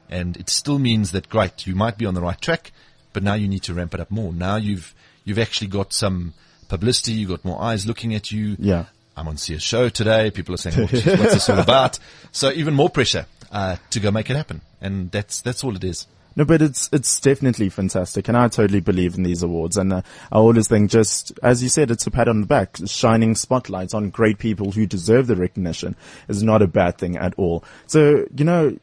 and 0.10 0.38
it 0.38 0.50
still 0.50 0.80
means 0.80 1.12
that 1.12 1.30
great, 1.30 1.68
you 1.68 1.76
might 1.76 1.98
be 1.98 2.06
on 2.06 2.14
the 2.16 2.22
right 2.22 2.40
track, 2.40 2.72
but 3.14 3.22
now 3.24 3.36
you 3.36 3.48
need 3.48 3.64
to 3.64 3.74
ramp 3.74 3.94
it 3.94 4.00
up 4.00 4.10
more. 4.10 4.34
Now 4.34 4.56
you've 4.56 4.96
you've 5.24 5.40
actually 5.40 5.68
got 5.68 5.94
some 5.94 6.34
publicity, 6.68 7.14
you've 7.14 7.30
got 7.30 7.46
more 7.46 7.62
eyes 7.62 7.86
looking 7.86 8.16
at 8.16 8.32
you. 8.32 8.56
Yeah. 8.60 8.86
I'm 9.18 9.28
on 9.30 9.38
Sia's 9.38 9.64
show 9.64 9.88
today. 9.88 10.30
People 10.30 10.56
are 10.56 10.58
saying, 10.58 10.78
well, 10.78 10.88
geez, 10.88 11.06
what's 11.06 11.34
this 11.34 11.50
all 11.50 11.60
about? 11.70 12.00
So 12.34 12.52
even 12.52 12.74
more 12.74 12.90
pressure, 12.90 13.28
uh, 13.50 13.78
to 13.92 14.00
go 14.02 14.12
make 14.12 14.30
it 14.30 14.36
happen. 14.36 14.60
And 14.82 15.10
that's, 15.10 15.40
that's 15.40 15.64
all 15.64 15.74
it 15.78 15.86
is. 15.86 16.06
No, 16.36 16.44
but 16.44 16.62
it's 16.62 16.90
it's 16.92 17.20
definitely 17.22 17.70
fantastic, 17.70 18.28
and 18.28 18.36
I 18.36 18.50
totally 18.50 18.82
believe 18.82 19.16
in 19.16 19.24
these 19.24 19.42
awards. 19.42 19.78
And 19.78 19.94
uh, 19.94 20.02
I 20.32 20.38
always 20.38 20.68
think, 20.68 20.92
just 20.92 21.32
as 21.42 21.64
you 21.64 21.70
said, 21.70 21.92
it's 21.92 22.06
a 22.08 22.12
pat 22.12 22.28
on 22.28 22.42
the 22.42 22.48
back, 22.48 22.78
shining 22.86 23.36
spotlights 23.36 23.94
on 23.94 24.10
great 24.10 24.38
people 24.38 24.72
who 24.72 24.86
deserve 24.86 25.28
the 25.28 25.38
recognition 25.38 25.96
is 26.28 26.44
not 26.44 26.62
a 26.62 26.68
bad 26.68 26.98
thing 26.98 27.16
at 27.16 27.34
all. 27.38 27.64
So 27.88 28.26
you 28.36 28.44
know, 28.44 28.78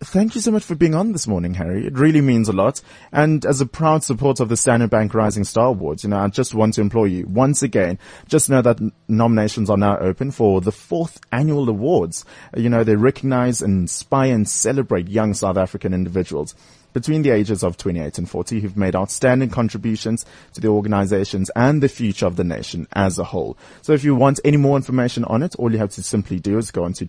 thank 0.00 0.34
you 0.34 0.40
so 0.40 0.50
much 0.50 0.64
for 0.64 0.74
being 0.74 0.94
on 0.94 1.12
this 1.12 1.26
morning, 1.26 1.54
Harry. 1.54 1.86
It 1.86 1.94
really 1.94 2.20
means 2.20 2.48
a 2.48 2.52
lot. 2.52 2.80
And 3.12 3.44
as 3.44 3.60
a 3.60 3.66
proud 3.66 4.04
supporter 4.04 4.42
of 4.42 4.48
the 4.48 4.56
Standard 4.56 4.90
Bank 4.90 5.14
Rising 5.14 5.44
Star 5.44 5.66
Awards, 5.68 6.04
you 6.04 6.10
know, 6.10 6.18
I 6.18 6.28
just 6.28 6.54
want 6.54 6.74
to 6.74 6.80
implore 6.80 7.06
you 7.06 7.26
once 7.26 7.62
again, 7.62 7.98
just 8.28 8.50
know 8.50 8.62
that 8.62 8.80
nominations 9.08 9.70
are 9.70 9.76
now 9.76 9.98
open 9.98 10.30
for 10.30 10.60
the 10.60 10.72
fourth 10.72 11.20
annual 11.32 11.68
awards. 11.68 12.24
You 12.56 12.68
know, 12.68 12.84
they 12.84 12.96
recognize, 12.96 13.62
and 13.62 13.82
inspire, 13.82 14.34
and 14.34 14.48
celebrate 14.48 15.08
young 15.08 15.34
South 15.34 15.56
African 15.56 15.94
individuals 15.94 16.54
between 16.92 17.22
the 17.22 17.30
ages 17.30 17.62
of 17.62 17.76
28 17.76 18.18
and 18.18 18.28
40 18.28 18.60
who've 18.60 18.76
made 18.76 18.94
outstanding 18.94 19.50
contributions 19.50 20.24
to 20.54 20.60
the 20.60 20.68
organizations 20.68 21.50
and 21.56 21.82
the 21.82 21.88
future 21.88 22.26
of 22.26 22.36
the 22.36 22.44
nation 22.44 22.86
as 22.92 23.18
a 23.18 23.24
whole. 23.24 23.56
So 23.82 23.92
if 23.92 24.04
you 24.04 24.14
want 24.14 24.40
any 24.44 24.56
more 24.56 24.76
information 24.76 25.24
on 25.24 25.42
it, 25.42 25.54
all 25.56 25.72
you 25.72 25.78
have 25.78 25.90
to 25.90 26.02
simply 26.02 26.38
do 26.38 26.58
is 26.58 26.70
go 26.70 26.84
on 26.84 26.92
to 26.94 27.06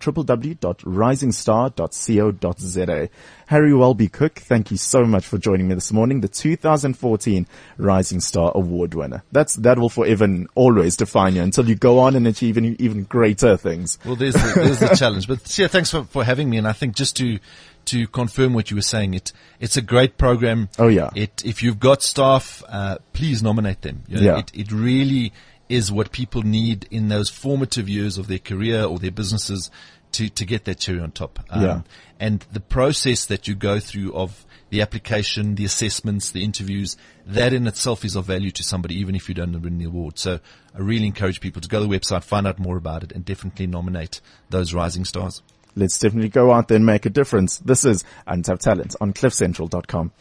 www.risingstar.co.za. 2.63 3.09
Harry 3.47 3.73
Welby-Cooke, 3.73 4.39
thank 4.39 4.71
you 4.71 4.77
so 4.77 5.03
much 5.03 5.25
for 5.25 5.37
joining 5.37 5.67
me 5.67 5.75
this 5.75 5.91
morning, 5.91 6.21
the 6.21 6.27
2014 6.27 7.45
Rising 7.77 8.19
Star 8.19 8.51
Award 8.55 8.93
winner. 8.93 9.23
That's, 9.31 9.55
that 9.55 9.77
will 9.77 9.89
forever 9.89 10.23
and 10.23 10.47
always 10.55 10.97
define 10.97 11.35
you 11.35 11.41
until 11.41 11.67
you 11.67 11.75
go 11.75 11.99
on 11.99 12.15
and 12.15 12.25
achieve 12.27 12.57
even, 12.57 12.75
even 12.79 13.03
greater 13.03 13.57
things. 13.57 13.99
Well, 14.05 14.15
there's 14.15 14.33
the, 14.33 14.51
there's 14.55 14.79
the 14.79 14.95
challenge. 14.95 15.27
But 15.27 15.57
yeah, 15.57 15.67
thanks 15.67 15.91
for, 15.91 16.03
for 16.05 16.23
having 16.23 16.49
me. 16.49 16.57
And 16.57 16.67
I 16.67 16.73
think 16.73 16.95
just 16.95 17.17
to, 17.17 17.39
to 17.85 18.07
confirm 18.07 18.53
what 18.53 18.71
you 18.71 18.75
were 18.75 18.81
saying, 18.81 19.13
it, 19.13 19.33
it's 19.59 19.77
a 19.77 19.81
great 19.81 20.17
program. 20.17 20.69
Oh, 20.79 20.87
yeah. 20.87 21.09
It, 21.15 21.43
if 21.45 21.61
you've 21.61 21.79
got 21.79 22.01
staff, 22.01 22.63
uh, 22.69 22.97
please 23.11 23.43
nominate 23.43 23.81
them. 23.81 24.03
You 24.07 24.17
know, 24.17 24.23
Yeah. 24.23 24.39
It, 24.39 24.51
it 24.53 24.71
really 24.71 25.33
is 25.69 25.91
what 25.91 26.11
people 26.11 26.41
need 26.43 26.87
in 26.91 27.07
those 27.09 27.29
formative 27.29 27.87
years 27.89 28.17
of 28.17 28.27
their 28.27 28.39
career 28.39 28.83
or 28.83 28.99
their 28.99 29.11
businesses 29.11 29.71
to, 30.13 30.29
to 30.29 30.45
get 30.45 30.65
that 30.65 30.79
cherry 30.79 30.99
on 30.99 31.11
top. 31.11 31.39
Um, 31.49 31.61
Yeah. 31.61 31.81
And 32.19 32.45
the 32.51 32.59
process 32.59 33.25
that 33.25 33.47
you 33.47 33.55
go 33.55 33.79
through 33.79 34.13
of 34.13 34.45
the 34.69 34.81
application, 34.81 35.55
the 35.55 35.65
assessments, 35.65 36.31
the 36.31 36.43
interviews, 36.43 36.95
that 37.27 37.53
in 37.53 37.67
itself 37.67 38.03
is 38.05 38.15
of 38.15 38.25
value 38.25 38.49
to 38.51 38.63
somebody, 38.63 38.95
even 38.95 39.13
if 39.15 39.27
you 39.29 39.35
don't 39.35 39.59
win 39.61 39.77
the 39.77 39.85
award. 39.85 40.17
So 40.17 40.39
I 40.73 40.79
really 40.79 41.05
encourage 41.05 41.41
people 41.41 41.61
to 41.61 41.67
go 41.67 41.81
to 41.81 41.87
the 41.87 41.99
website, 41.99 42.23
find 42.23 42.47
out 42.47 42.57
more 42.59 42.77
about 42.77 43.03
it, 43.03 43.11
and 43.11 43.25
definitely 43.25 43.67
nominate 43.67 44.21
those 44.49 44.73
rising 44.73 45.05
stars. 45.05 45.43
Let's 45.75 45.97
definitely 45.99 46.29
go 46.29 46.51
out 46.51 46.67
there 46.69 46.77
and 46.77 46.85
make 46.85 47.05
a 47.05 47.09
difference. 47.09 47.57
This 47.57 47.83
is 47.83 48.03
Untapped 48.25 48.61
Talent 48.61 48.95
on 49.01 49.11
cliffcentral.com. 49.13 50.11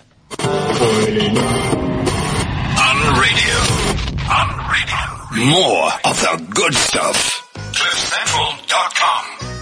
On 2.83 2.97
radio. 3.21 3.59
On 4.29 4.49
radio. 4.71 5.03
More 5.51 5.91
of 6.05 6.21
the 6.21 6.47
good 6.55 6.75
stuff. 6.75 7.49
CliffCentral.com. 7.55 9.62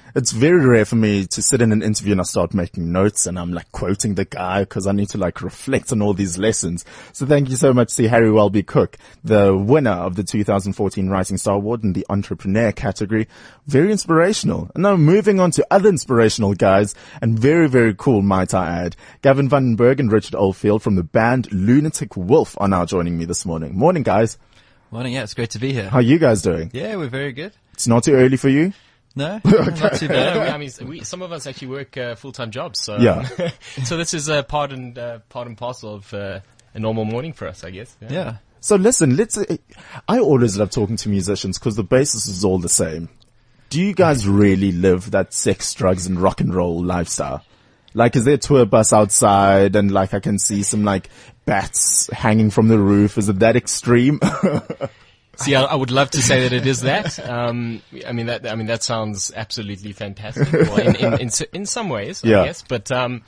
It's 0.13 0.33
very 0.33 0.65
rare 0.65 0.83
for 0.83 0.97
me 0.97 1.25
to 1.27 1.41
sit 1.41 1.61
in 1.61 1.71
an 1.71 1.81
interview 1.81 2.11
and 2.11 2.19
I 2.19 2.25
start 2.25 2.53
making 2.53 2.91
notes 2.91 3.25
and 3.25 3.39
I'm 3.39 3.53
like 3.53 3.71
quoting 3.71 4.15
the 4.15 4.25
guy 4.25 4.59
because 4.61 4.85
I 4.85 4.91
need 4.91 5.07
to 5.09 5.17
like 5.17 5.41
reflect 5.41 5.93
on 5.93 6.01
all 6.01 6.13
these 6.13 6.37
lessons. 6.37 6.83
So 7.13 7.25
thank 7.25 7.49
you 7.49 7.55
so 7.55 7.73
much 7.73 7.95
to 7.95 8.09
Harry 8.09 8.29
Welby-Cooke, 8.29 8.97
the 9.23 9.55
winner 9.55 9.91
of 9.91 10.17
the 10.17 10.23
2014 10.23 11.07
Rising 11.07 11.37
Star 11.37 11.55
Award 11.55 11.85
in 11.85 11.93
the 11.93 12.05
entrepreneur 12.09 12.73
category. 12.73 13.29
Very 13.67 13.89
inspirational. 13.89 14.69
And 14.73 14.83
now 14.83 14.97
moving 14.97 15.39
on 15.39 15.51
to 15.51 15.65
other 15.71 15.87
inspirational 15.87 16.55
guys 16.55 16.93
and 17.21 17.39
very, 17.39 17.69
very 17.69 17.95
cool, 17.95 18.21
might 18.21 18.53
I 18.53 18.67
add. 18.83 18.97
Gavin 19.21 19.49
Vandenberg 19.49 20.01
and 20.01 20.11
Richard 20.11 20.35
Oldfield 20.35 20.83
from 20.83 20.95
the 20.95 21.03
band 21.03 21.49
Lunatic 21.53 22.17
Wolf 22.17 22.57
are 22.59 22.67
now 22.67 22.85
joining 22.85 23.17
me 23.17 23.23
this 23.23 23.45
morning. 23.45 23.77
Morning 23.77 24.03
guys. 24.03 24.37
Morning, 24.91 25.13
yeah, 25.13 25.23
it's 25.23 25.33
great 25.33 25.51
to 25.51 25.59
be 25.59 25.71
here. 25.71 25.87
How 25.87 25.99
are 25.99 26.01
you 26.01 26.19
guys 26.19 26.41
doing? 26.41 26.69
Yeah, 26.73 26.97
we're 26.97 27.07
very 27.07 27.31
good. 27.31 27.53
It's 27.71 27.87
not 27.87 28.03
too 28.03 28.13
early 28.13 28.35
for 28.35 28.49
you? 28.49 28.73
No, 29.15 29.41
not 29.45 29.95
too 29.95 30.05
Yeah, 30.05 30.07
bad. 30.07 30.35
we- 30.37 30.49
I 30.53 30.57
mean, 30.57 30.71
we, 30.87 31.03
some 31.03 31.21
of 31.21 31.31
us 31.31 31.45
actually 31.47 31.67
work 31.69 31.97
uh, 31.97 32.15
full-time 32.15 32.51
jobs, 32.51 32.79
so 32.81 32.97
Yeah. 32.97 33.27
so 33.83 33.97
this 33.97 34.13
is 34.13 34.29
uh, 34.29 34.43
part 34.43 34.71
and 34.71 34.97
uh, 34.97 35.19
part 35.29 35.47
and 35.47 35.57
parcel 35.57 35.95
of 35.95 36.13
uh, 36.13 36.39
a 36.73 36.79
normal 36.79 37.05
morning 37.05 37.33
for 37.33 37.47
us, 37.47 37.63
I 37.63 37.71
guess. 37.71 37.95
Yeah. 38.09 38.37
So 38.61 38.75
listen, 38.75 39.17
let's, 39.17 39.37
uh, 39.37 39.57
I 40.07 40.19
always 40.19 40.57
love 40.57 40.69
talking 40.69 40.95
to 40.97 41.09
musicians 41.09 41.57
because 41.59 41.75
the 41.75 41.83
basis 41.83 42.27
is 42.27 42.45
all 42.45 42.59
the 42.59 42.69
same. 42.69 43.09
Do 43.69 43.81
you 43.81 43.93
guys 43.93 44.27
really 44.27 44.71
live 44.71 45.11
that 45.11 45.33
sex, 45.33 45.73
drugs 45.73 46.05
and 46.05 46.19
rock 46.19 46.41
and 46.41 46.53
roll 46.53 46.83
lifestyle? 46.83 47.43
Like, 47.93 48.15
is 48.15 48.23
there 48.23 48.35
a 48.35 48.37
tour 48.37 48.65
bus 48.65 48.93
outside 48.93 49.75
and 49.75 49.91
like 49.91 50.13
I 50.13 50.19
can 50.21 50.39
see 50.39 50.63
some 50.63 50.83
like 50.85 51.09
bats 51.45 52.09
hanging 52.13 52.49
from 52.49 52.67
the 52.69 52.79
roof? 52.79 53.17
Is 53.17 53.27
it 53.29 53.39
that 53.39 53.55
extreme? 53.57 54.19
See, 55.37 55.55
I, 55.55 55.63
I 55.63 55.75
would 55.75 55.91
love 55.91 56.11
to 56.11 56.21
say 56.21 56.43
that 56.43 56.53
it 56.53 56.67
is 56.67 56.81
that. 56.81 57.17
Um, 57.27 57.81
I 58.05 58.11
mean, 58.11 58.25
that 58.27 58.45
I 58.47 58.55
mean 58.55 58.67
that 58.67 58.83
sounds 58.83 59.31
absolutely 59.35 59.93
fantastic. 59.93 60.51
Well, 60.69 60.79
in, 60.79 60.95
in, 60.95 61.13
in, 61.13 61.29
in 61.53 61.65
some 61.65 61.89
ways, 61.89 62.21
Yeah. 62.23 62.41
I 62.41 62.45
guess, 62.47 62.63
but 62.67 62.91
um, 62.91 63.23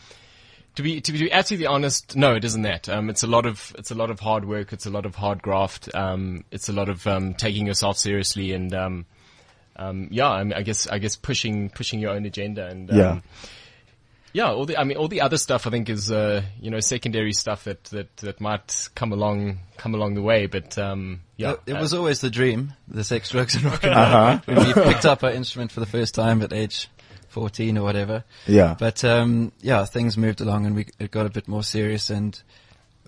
to 0.76 0.84
be 0.84 1.02
to 1.02 1.12
be 1.12 1.32
absolutely 1.32 1.68
honest, 1.68 2.16
no, 2.16 2.36
it 2.36 2.44
isn't 2.44 2.64
that. 2.64 2.90
Um, 2.90 3.10
it's 3.10 3.24
a 3.24 3.28
lot 3.28 3.46
of 3.46 3.74
it's 3.78 3.92
a 3.92 3.96
lot 3.96 4.12
of 4.12 4.20
hard 4.20 4.46
work. 4.46 4.74
It's 4.74 4.86
a 4.86 4.90
lot 4.92 5.06
of 5.06 5.16
hard 5.16 5.42
graft. 5.42 5.90
Um, 5.96 6.44
it's 6.52 6.68
a 6.70 6.74
lot 6.74 6.90
of 6.90 7.06
um, 7.08 7.34
taking 7.36 7.66
yourself 7.66 7.98
seriously 7.98 8.52
and 8.54 8.74
um, 8.74 9.06
um, 9.76 10.08
yeah, 10.12 10.30
I, 10.30 10.44
mean, 10.44 10.54
I 10.54 10.62
guess 10.62 10.88
I 10.88 11.00
guess 11.00 11.16
pushing 11.16 11.70
pushing 11.70 12.00
your 12.00 12.12
own 12.12 12.26
agenda 12.26 12.68
and 12.68 12.90
Yeah. 12.92 13.22
yeah, 14.34 14.52
all 14.52 14.66
the 14.66 14.78
I 14.78 14.84
mean 14.84 14.98
all 14.98 15.08
the 15.08 15.22
other 15.22 15.38
stuff 15.38 15.66
I 15.68 15.70
think 15.72 15.90
is 15.90 16.12
uh, 16.12 16.44
you 16.60 16.70
know 16.70 16.80
secondary 16.80 17.34
stuff 17.34 17.64
that, 17.64 17.84
that, 17.86 18.18
that 18.18 18.42
might 18.42 18.90
come 18.96 19.12
along 19.14 19.60
come 19.78 19.96
along 19.96 20.14
the 20.16 20.22
way, 20.22 20.46
but 20.48 20.78
um, 20.78 21.22
yeah, 21.38 21.52
It, 21.54 21.60
it 21.68 21.74
uh, 21.74 21.82
was 21.82 21.94
always 21.94 22.22
the 22.22 22.30
dream, 22.30 22.74
the 22.88 23.04
sex, 23.04 23.30
drugs, 23.30 23.56
and 23.56 23.66
rock 23.66 23.84
and 23.84 23.96
roll. 23.96 24.58
When 24.58 24.68
we 24.68 24.74
picked 24.74 25.06
up 25.06 25.24
our 25.24 25.32
instrument 25.32 25.72
for 25.72 25.80
the 25.80 25.86
first 25.86 26.14
time 26.16 26.42
at 26.42 26.54
age 26.54 26.90
14 27.30 27.78
or 27.78 27.84
whatever. 27.84 28.24
yeah. 28.46 28.76
But 28.78 29.04
um, 29.04 29.52
yeah, 29.62 29.86
things 29.86 30.18
moved 30.18 30.42
along 30.42 30.66
and 30.66 30.76
we 30.76 30.88
it 31.00 31.12
got 31.12 31.26
a 31.26 31.30
bit 31.30 31.48
more 31.48 31.64
serious. 31.64 32.10
And 32.10 32.40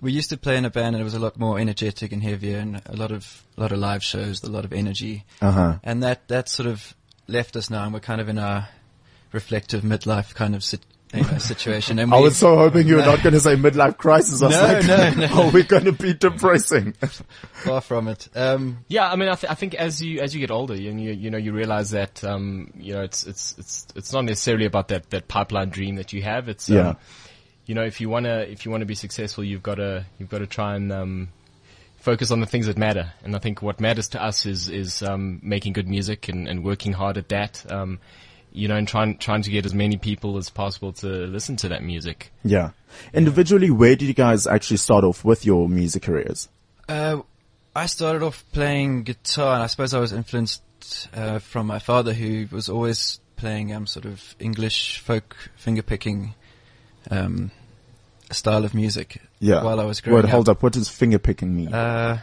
we 0.00 0.12
used 0.12 0.30
to 0.30 0.36
play 0.36 0.56
in 0.56 0.64
a 0.64 0.70
band, 0.70 0.94
and 0.94 1.00
it 1.00 1.04
was 1.04 1.14
a 1.14 1.18
lot 1.18 1.38
more 1.38 1.58
energetic 1.58 2.12
and 2.12 2.22
heavier, 2.22 2.58
and 2.58 2.82
a 2.86 2.96
lot 2.96 3.12
of 3.12 3.44
a 3.56 3.60
lot 3.60 3.72
of 3.72 3.78
live 3.78 4.02
shows, 4.02 4.42
a 4.42 4.50
lot 4.50 4.64
of 4.64 4.72
energy. 4.72 5.24
Uh 5.40 5.52
huh. 5.52 5.78
And 5.82 6.02
that 6.02 6.28
that 6.28 6.48
sort 6.48 6.68
of 6.68 6.94
left 7.28 7.56
us 7.56 7.70
now, 7.70 7.84
and 7.84 7.94
we're 7.94 8.00
kind 8.00 8.20
of 8.20 8.28
in 8.28 8.38
our 8.38 8.68
reflective 9.32 9.82
midlife 9.82 10.34
kind 10.34 10.54
of 10.54 10.62
sit, 10.64 10.80
you 11.16 11.22
know, 11.24 11.38
situation. 11.38 11.98
And 11.98 12.12
I 12.12 12.16
we- 12.18 12.22
was 12.24 12.36
so 12.36 12.56
hoping 12.56 12.86
you 12.86 12.96
were 12.96 13.02
not 13.02 13.22
going 13.22 13.32
to 13.34 13.40
say 13.40 13.56
midlife 13.56 13.96
crisis. 13.96 14.42
I 14.42 14.46
was 14.46 14.56
No, 14.56 14.62
like, 14.62 14.86
no, 15.18 15.26
no. 15.26 15.28
oh, 15.32 15.50
we're 15.52 15.62
going 15.64 15.84
to 15.84 15.92
be 15.92 16.14
depressing. 16.14 16.92
far 17.52 17.80
from 17.80 18.08
it. 18.08 18.28
Um, 18.34 18.84
Yeah, 18.88 19.10
I 19.10 19.16
mean, 19.16 19.28
I, 19.28 19.34
th- 19.34 19.50
I 19.50 19.54
think 19.54 19.74
as 19.74 20.00
you 20.02 20.20
as 20.20 20.34
you 20.34 20.40
get 20.40 20.50
older, 20.50 20.74
you 20.74 20.92
you, 20.92 21.12
you 21.12 21.30
know 21.30 21.38
you 21.38 21.52
realize 21.52 21.90
that 21.90 22.22
um, 22.24 22.70
you 22.76 22.94
know 22.94 23.02
it's 23.02 23.26
it's 23.26 23.54
it's 23.58 23.86
it's 23.94 24.12
not 24.12 24.24
necessarily 24.24 24.66
about 24.66 24.88
that, 24.88 25.10
that 25.10 25.28
pipeline 25.28 25.70
dream 25.70 25.96
that 25.96 26.12
you 26.12 26.22
have. 26.22 26.48
It's 26.48 26.68
um, 26.70 26.76
Yeah. 26.76 26.94
you 27.66 27.74
know 27.74 27.82
if 27.84 28.00
you 28.00 28.08
wanna 28.08 28.40
if 28.48 28.64
you 28.64 28.70
wanna 28.70 28.84
be 28.86 28.94
successful, 28.94 29.42
you've 29.44 29.62
got 29.62 29.76
to 29.76 30.04
you've 30.18 30.28
got 30.30 30.38
to 30.38 30.46
try 30.46 30.76
and 30.76 30.92
um, 30.92 31.28
focus 31.98 32.30
on 32.30 32.40
the 32.40 32.46
things 32.46 32.66
that 32.66 32.78
matter. 32.78 33.12
And 33.24 33.34
I 33.34 33.38
think 33.40 33.62
what 33.62 33.80
matters 33.80 34.08
to 34.08 34.22
us 34.22 34.46
is 34.46 34.68
is 34.68 35.02
um, 35.02 35.40
making 35.42 35.72
good 35.72 35.88
music 35.88 36.28
and, 36.28 36.46
and 36.48 36.62
working 36.64 36.92
hard 36.92 37.16
at 37.18 37.28
that. 37.30 37.64
You 38.56 38.68
know, 38.68 38.76
and 38.76 38.88
trying 38.88 39.18
trying 39.18 39.42
to 39.42 39.50
get 39.50 39.66
as 39.66 39.74
many 39.74 39.98
people 39.98 40.38
as 40.38 40.48
possible 40.48 40.92
to 40.94 41.06
listen 41.06 41.56
to 41.56 41.68
that 41.68 41.82
music. 41.82 42.32
Yeah. 42.42 42.70
Individually, 43.12 43.70
where 43.70 43.96
did 43.96 44.06
you 44.06 44.14
guys 44.14 44.46
actually 44.46 44.78
start 44.78 45.04
off 45.04 45.24
with 45.24 45.44
your 45.44 45.68
music 45.68 46.04
careers? 46.04 46.48
Uh, 46.88 47.20
I 47.74 47.84
started 47.84 48.22
off 48.22 48.44
playing 48.52 49.02
guitar, 49.02 49.54
and 49.54 49.62
I 49.62 49.66
suppose 49.66 49.92
I 49.92 49.98
was 49.98 50.14
influenced 50.14 50.62
uh, 51.14 51.38
from 51.38 51.66
my 51.66 51.78
father, 51.78 52.14
who 52.14 52.48
was 52.50 52.70
always 52.70 53.20
playing 53.36 53.74
um, 53.74 53.86
sort 53.86 54.06
of 54.06 54.34
English 54.38 55.00
folk 55.00 55.36
fingerpicking 55.62 56.32
um, 57.10 57.50
style 58.30 58.64
of 58.64 58.72
music. 58.72 59.20
Yeah. 59.38 59.62
While 59.62 59.80
I 59.80 59.84
was 59.84 60.00
growing 60.00 60.22
Wait, 60.22 60.30
hold 60.30 60.48
up. 60.48 60.62
What 60.62 60.72
does 60.72 60.88
finger 60.88 61.18
picking 61.18 61.54
mean? 61.54 61.74
Uh, 61.74 62.20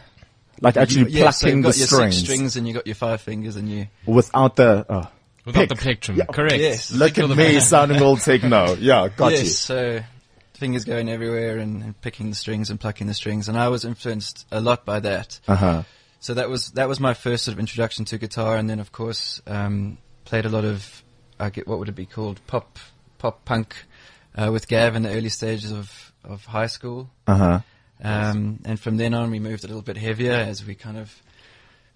like 0.60 0.76
actually 0.76 1.12
you, 1.12 1.20
yeah, 1.20 1.30
so 1.30 1.46
plucking 1.46 1.58
you've 1.58 1.64
the 1.64 1.70
got 1.70 1.78
your 1.78 1.86
strings, 1.86 2.16
six 2.16 2.24
strings, 2.24 2.56
and 2.56 2.66
you 2.66 2.74
got 2.74 2.86
your 2.86 2.96
five 2.96 3.20
fingers, 3.20 3.56
and 3.56 3.70
you. 3.70 3.86
without 4.06 4.56
the. 4.56 4.84
Oh. 4.88 5.08
Without 5.44 5.60
Pick. 5.60 5.68
the 5.68 5.74
plectrum, 5.76 6.16
Yeah. 6.16 6.24
correct? 6.26 6.56
Yes. 6.58 6.90
Look 6.90 7.14
Pick 7.14 7.24
at 7.24 7.36
me 7.36 7.54
the- 7.54 7.60
sounding 7.60 8.00
all 8.02 8.16
techno. 8.16 8.74
Yeah, 8.76 9.08
got 9.14 9.32
yes, 9.32 9.42
you. 9.42 9.48
so 9.48 10.00
fingers 10.54 10.84
going 10.84 11.08
everywhere 11.10 11.58
and, 11.58 11.82
and 11.82 12.00
picking 12.00 12.30
the 12.30 12.36
strings 12.36 12.70
and 12.70 12.80
plucking 12.80 13.06
the 13.06 13.14
strings, 13.14 13.48
and 13.48 13.58
I 13.58 13.68
was 13.68 13.84
influenced 13.84 14.46
a 14.50 14.60
lot 14.60 14.84
by 14.86 15.00
that. 15.00 15.40
Uh 15.46 15.54
huh. 15.56 15.82
So 16.20 16.32
that 16.34 16.48
was 16.48 16.70
that 16.72 16.88
was 16.88 16.98
my 17.00 17.12
first 17.12 17.44
sort 17.44 17.52
of 17.52 17.58
introduction 17.60 18.04
to 18.06 18.16
guitar, 18.18 18.56
and 18.56 18.70
then 18.70 18.80
of 18.80 18.90
course 18.92 19.42
um, 19.46 19.98
played 20.24 20.46
a 20.46 20.48
lot 20.48 20.64
of 20.64 21.02
I 21.38 21.50
get 21.50 21.68
what 21.68 21.78
would 21.78 21.88
it 21.90 21.94
be 21.94 22.06
called 22.06 22.40
pop 22.46 22.78
pop 23.18 23.44
punk 23.44 23.74
uh, 24.36 24.50
with 24.50 24.66
Gav 24.68 24.96
in 24.96 25.02
the 25.02 25.10
early 25.10 25.28
stages 25.28 25.70
of 25.72 26.12
of 26.24 26.46
high 26.46 26.68
school, 26.68 27.10
Uh 27.26 27.36
huh. 27.36 27.60
um, 28.02 28.60
and 28.64 28.80
from 28.80 28.96
then 28.96 29.12
on 29.12 29.30
we 29.30 29.38
moved 29.40 29.64
a 29.64 29.66
little 29.66 29.82
bit 29.82 29.98
heavier 29.98 30.32
as 30.32 30.64
we 30.64 30.74
kind 30.74 30.96
of 30.96 31.14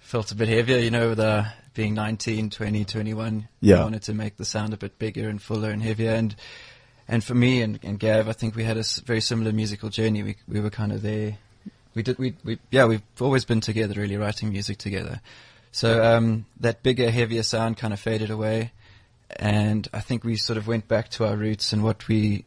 felt 0.01 0.31
a 0.33 0.35
bit 0.35 0.49
heavier, 0.49 0.79
you 0.79 0.91
know, 0.91 1.09
with 1.11 1.21
uh, 1.21 1.45
being 1.79 1.95
19, 1.95 2.51
20, 2.51 2.85
21. 2.85 3.49
Yeah. 3.61 3.77
we 3.77 3.83
wanted 3.85 4.03
to 4.03 4.13
make 4.13 4.37
the 4.37 4.45
sound 4.45 4.75
a 4.75 4.77
bit 4.77 4.99
bigger 4.99 5.29
and 5.29 5.41
fuller 5.41 5.71
and 5.71 5.81
heavier, 5.81 6.11
and 6.11 6.35
and 7.07 7.23
for 7.23 7.37
me 7.37 7.63
and, 7.63 7.79
and 7.85 8.01
Gav, 8.01 8.29
I 8.29 8.33
think 8.33 8.57
we 8.57 8.65
had 8.65 8.77
a 8.77 8.83
very 9.07 9.21
similar 9.21 9.53
musical 9.53 9.89
journey. 9.89 10.25
We 10.25 10.37
we 10.49 10.59
were 10.59 10.71
kind 10.71 10.91
of 10.91 11.03
there. 11.03 11.39
We 11.95 12.03
did 12.03 12.19
we 12.19 12.35
we 12.43 12.59
yeah 12.73 12.87
we've 12.87 13.05
always 13.21 13.45
been 13.45 13.61
together, 13.61 13.95
really 13.95 14.17
writing 14.17 14.51
music 14.51 14.79
together. 14.79 15.21
So 15.71 16.03
um, 16.03 16.47
that 16.59 16.83
bigger, 16.83 17.13
heavier 17.13 17.45
sound 17.45 17.77
kind 17.77 17.93
of 17.93 18.01
faded 18.01 18.31
away, 18.31 18.73
and 19.37 19.87
I 19.93 20.01
think 20.01 20.25
we 20.25 20.35
sort 20.35 20.57
of 20.57 20.67
went 20.67 20.89
back 20.89 21.11
to 21.11 21.27
our 21.27 21.37
roots 21.37 21.73
and 21.73 21.85
what 21.85 22.09
we 22.09 22.45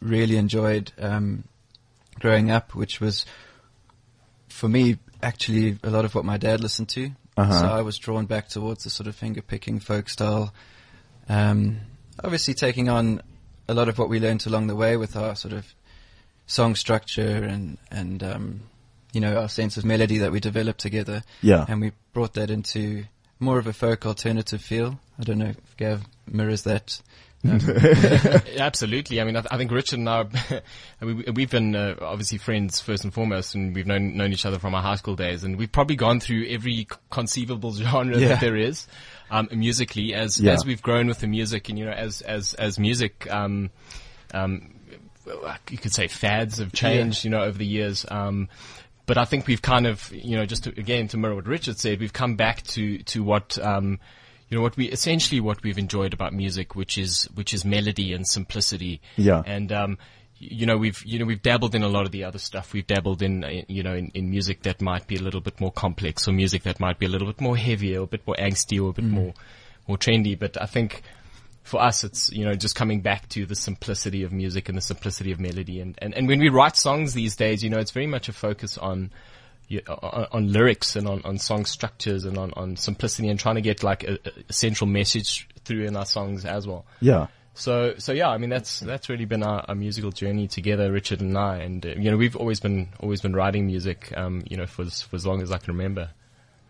really 0.00 0.38
enjoyed 0.38 0.90
um, 0.98 1.44
growing 2.18 2.50
up, 2.50 2.74
which 2.74 2.98
was 2.98 3.26
for 4.48 4.70
me 4.70 4.96
actually 5.22 5.78
a 5.82 5.90
lot 5.90 6.06
of 6.06 6.14
what 6.14 6.24
my 6.24 6.38
dad 6.38 6.62
listened 6.62 6.88
to. 6.88 7.10
Uh-huh. 7.36 7.60
So 7.60 7.66
I 7.66 7.82
was 7.82 7.98
drawn 7.98 8.26
back 8.26 8.48
towards 8.48 8.84
the 8.84 8.90
sort 8.90 9.06
of 9.06 9.16
finger 9.16 9.42
picking 9.42 9.80
folk 9.80 10.08
style. 10.08 10.52
Um, 11.28 11.80
obviously 12.22 12.54
taking 12.54 12.88
on 12.88 13.22
a 13.68 13.74
lot 13.74 13.88
of 13.88 13.98
what 13.98 14.08
we 14.08 14.20
learned 14.20 14.46
along 14.46 14.66
the 14.66 14.76
way 14.76 14.96
with 14.96 15.16
our 15.16 15.36
sort 15.36 15.54
of 15.54 15.74
song 16.46 16.74
structure 16.74 17.44
and 17.44 17.78
and 17.90 18.22
um, 18.24 18.60
you 19.12 19.20
know 19.20 19.40
our 19.40 19.48
sense 19.48 19.76
of 19.76 19.84
melody 19.84 20.18
that 20.18 20.32
we 20.32 20.40
developed 20.40 20.80
together. 20.80 21.22
Yeah. 21.40 21.64
and 21.68 21.80
we 21.80 21.92
brought 22.12 22.34
that 22.34 22.50
into 22.50 23.04
more 23.38 23.58
of 23.58 23.66
a 23.66 23.72
folk 23.72 24.04
alternative 24.06 24.60
feel. 24.60 25.00
I 25.18 25.22
don't 25.22 25.38
know 25.38 25.50
if 25.50 25.76
Gav 25.76 26.02
mirrors 26.26 26.62
that. 26.62 27.00
Absolutely. 28.58 29.20
I 29.20 29.24
mean, 29.24 29.36
I, 29.36 29.40
th- 29.40 29.48
I 29.50 29.56
think 29.56 29.70
Richard 29.70 29.98
and 29.98 30.08
I, 30.08 30.20
I 31.00 31.04
mean, 31.04 31.16
we- 31.18 31.32
we've 31.32 31.50
been 31.50 31.74
uh, 31.74 31.96
obviously 32.00 32.38
friends 32.38 32.80
first 32.80 33.04
and 33.04 33.12
foremost, 33.12 33.54
and 33.54 33.74
we've 33.74 33.86
known 33.86 34.16
known 34.16 34.32
each 34.32 34.44
other 34.46 34.58
from 34.58 34.74
our 34.74 34.82
high 34.82 34.96
school 34.96 35.16
days, 35.16 35.44
and 35.44 35.56
we've 35.56 35.72
probably 35.72 35.96
gone 35.96 36.20
through 36.20 36.46
every 36.48 36.86
conceivable 37.10 37.72
genre 37.74 38.18
Yeah. 38.18 38.28
that 38.28 38.40
there 38.40 38.56
is, 38.56 38.86
um, 39.30 39.48
musically. 39.52 40.14
As 40.14 40.38
Yeah. 40.40 40.52
as 40.52 40.64
we've 40.64 40.82
grown 40.82 41.06
with 41.06 41.20
the 41.20 41.26
music, 41.26 41.68
and 41.68 41.78
you 41.78 41.84
know, 41.86 41.92
as 41.92 42.20
as 42.20 42.54
as 42.54 42.78
music, 42.78 43.26
um, 43.30 43.70
um, 44.34 44.74
you 45.70 45.78
could 45.78 45.92
say 45.94 46.08
fads 46.08 46.58
have 46.58 46.72
changed, 46.72 47.24
you 47.24 47.30
know, 47.30 47.42
over 47.42 47.56
the 47.56 47.66
years. 47.66 48.04
Um, 48.10 48.48
but 49.06 49.16
I 49.18 49.24
think 49.24 49.46
we've 49.46 49.62
kind 49.62 49.86
of, 49.86 50.12
you 50.14 50.36
know, 50.36 50.46
just 50.46 50.64
to, 50.64 50.70
again 50.70 51.08
to 51.08 51.16
mirror 51.16 51.34
what 51.34 51.46
Richard 51.46 51.78
said, 51.78 52.00
we've 52.00 52.12
come 52.12 52.36
back 52.36 52.62
to 52.68 52.98
to 53.04 53.22
what. 53.22 53.58
Um, 53.58 53.98
you 54.50 54.56
know 54.56 54.62
what 54.62 54.76
we 54.76 54.86
essentially 54.86 55.40
what 55.40 55.62
we've 55.62 55.78
enjoyed 55.78 56.12
about 56.12 56.32
music, 56.32 56.74
which 56.74 56.98
is 56.98 57.24
which 57.34 57.54
is 57.54 57.64
melody 57.64 58.12
and 58.12 58.26
simplicity. 58.26 59.00
Yeah. 59.16 59.42
And 59.46 59.72
um, 59.72 59.98
you 60.38 60.66
know 60.66 60.76
we've 60.76 61.02
you 61.06 61.18
know 61.18 61.24
we've 61.24 61.42
dabbled 61.42 61.74
in 61.74 61.82
a 61.82 61.88
lot 61.88 62.04
of 62.04 62.12
the 62.12 62.24
other 62.24 62.38
stuff. 62.38 62.72
We've 62.72 62.86
dabbled 62.86 63.22
in 63.22 63.64
you 63.68 63.82
know 63.82 63.94
in, 63.94 64.10
in 64.12 64.28
music 64.28 64.62
that 64.64 64.82
might 64.82 65.06
be 65.06 65.16
a 65.16 65.22
little 65.22 65.40
bit 65.40 65.60
more 65.60 65.72
complex, 65.72 66.26
or 66.26 66.32
music 66.32 66.64
that 66.64 66.80
might 66.80 66.98
be 66.98 67.06
a 67.06 67.08
little 67.08 67.28
bit 67.28 67.40
more 67.40 67.56
heavier, 67.56 68.00
or 68.00 68.04
a 68.04 68.08
bit 68.08 68.26
more 68.26 68.36
angsty, 68.36 68.82
or 68.82 68.90
a 68.90 68.92
bit 68.92 69.04
more 69.04 69.32
more 69.86 69.96
trendy. 69.96 70.38
But 70.38 70.60
I 70.60 70.66
think 70.66 71.02
for 71.62 71.80
us, 71.80 72.04
it's, 72.04 72.30
you 72.32 72.44
know, 72.44 72.54
just 72.54 72.74
coming 72.74 73.00
back 73.00 73.28
to 73.30 73.46
the 73.46 73.54
simplicity 73.54 74.24
of 74.24 74.32
music 74.32 74.68
and 74.68 74.76
the 74.76 74.82
simplicity 74.82 75.30
of 75.30 75.38
melody. 75.38 75.80
And, 75.80 75.96
and, 75.98 76.14
and 76.14 76.26
when 76.26 76.40
we 76.40 76.48
write 76.48 76.76
songs 76.76 77.14
these 77.14 77.36
days, 77.36 77.62
you 77.62 77.70
know, 77.70 77.78
it's 77.78 77.90
very 77.90 78.06
much 78.06 78.28
a 78.28 78.32
focus 78.32 78.78
on, 78.78 79.10
you- 79.70 79.80
on, 79.88 80.26
on 80.32 80.52
lyrics 80.52 80.96
and 80.96 81.08
on, 81.08 81.22
on 81.24 81.38
song 81.38 81.64
structures 81.64 82.26
and 82.26 82.36
on, 82.36 82.52
on 82.56 82.76
simplicity 82.76 83.28
and 83.28 83.40
trying 83.40 83.54
to 83.54 83.62
get 83.62 83.82
like 83.82 84.04
a, 84.04 84.18
a 84.48 84.52
central 84.52 84.88
message 84.88 85.48
through 85.64 85.84
in 85.84 85.96
our 85.96 86.04
songs 86.04 86.44
as 86.44 86.66
well. 86.66 86.84
Yeah. 87.00 87.28
So, 87.54 87.94
so 87.98 88.12
yeah, 88.12 88.28
I 88.28 88.38
mean, 88.38 88.50
that's, 88.50 88.80
that's 88.80 89.08
really 89.08 89.26
been 89.26 89.42
our, 89.42 89.64
our 89.68 89.74
musical 89.74 90.10
journey 90.10 90.48
together, 90.48 90.90
Richard 90.90 91.20
and 91.20 91.36
I. 91.36 91.58
And, 91.58 91.84
uh, 91.84 91.90
you 91.90 92.10
know, 92.10 92.16
we've 92.16 92.36
always 92.36 92.60
been, 92.60 92.88
always 93.00 93.20
been 93.20 93.34
writing 93.34 93.66
music, 93.66 94.12
um, 94.16 94.42
you 94.48 94.56
know, 94.56 94.66
for, 94.66 94.84
for 94.84 95.16
as 95.16 95.26
long 95.26 95.42
as 95.42 95.52
I 95.52 95.58
can 95.58 95.74
remember. 95.74 96.10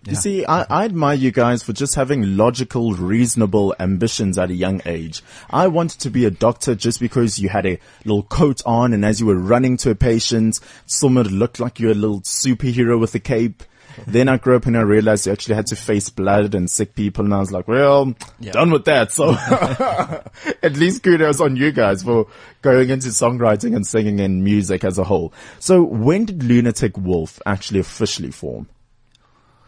You 0.07 0.15
see, 0.15 0.47
I, 0.47 0.63
I 0.71 0.85
admire 0.87 1.15
you 1.15 1.31
guys 1.31 1.63
for 1.63 1.75
just 1.75 1.95
having 1.95 2.37
logical, 2.37 2.95
reasonable 2.95 3.75
ambitions 3.79 4.39
at 4.39 4.51
a 4.51 4.55
young 4.55 4.81
age. 4.87 5.23
I 5.51 5.67
wanted 5.67 6.01
to 6.01 6.11
be 6.11 6.25
a 6.25 6.31
doctor 6.31 6.75
just 6.75 7.01
because 7.01 7.39
you 7.39 7.51
had 7.51 7.67
a 7.67 7.79
little 8.07 8.23
coat 8.23 8.63
on 8.65 8.95
and 8.95 9.05
as 9.05 9.21
you 9.21 9.27
were 9.27 9.35
running 9.39 9.77
to 9.79 9.91
a 9.91 9.95
patient, 9.95 10.59
someone 10.87 11.27
looked 11.29 11.61
like 11.61 11.79
you 11.81 11.89
were 11.89 11.93
a 11.93 11.97
little 11.97 12.23
superhero 12.23 12.99
with 12.99 13.15
a 13.15 13.21
cape. 13.21 13.63
Then 14.07 14.29
I 14.29 14.39
grew 14.39 14.57
up 14.57 14.65
and 14.65 14.79
I 14.79 14.81
realized 14.83 15.27
you 15.27 15.33
actually 15.33 15.57
had 15.57 15.67
to 15.67 15.77
face 15.77 16.09
blood 16.09 16.55
and 16.55 16.71
sick 16.71 16.95
people 16.95 17.25
and 17.25 17.35
I 17.35 17.39
was 17.41 17.53
like, 17.53 17.69
well, 17.69 18.15
Yeah. 18.39 18.53
done 18.53 18.71
with 18.71 18.87
that. 18.87 19.13
So 19.13 19.33
at 20.63 20.77
least 20.77 21.03
kudos 21.03 21.41
on 21.41 21.57
you 21.57 21.73
guys 21.73 22.03
for 22.03 22.27
going 22.63 22.89
into 22.89 23.09
songwriting 23.09 23.75
and 23.77 23.87
singing 23.87 24.21
and 24.21 24.43
music 24.43 24.85
as 24.85 24.97
a 24.97 25.05
whole. 25.05 25.35
So 25.59 25.83
when 25.83 26.25
did 26.25 26.43
Lunatic 26.43 26.97
Wolf 26.97 27.41
actually 27.45 27.81
officially 27.81 28.31
form? 28.31 28.69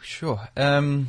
Sure. 0.02 0.48
Um, 0.56 1.08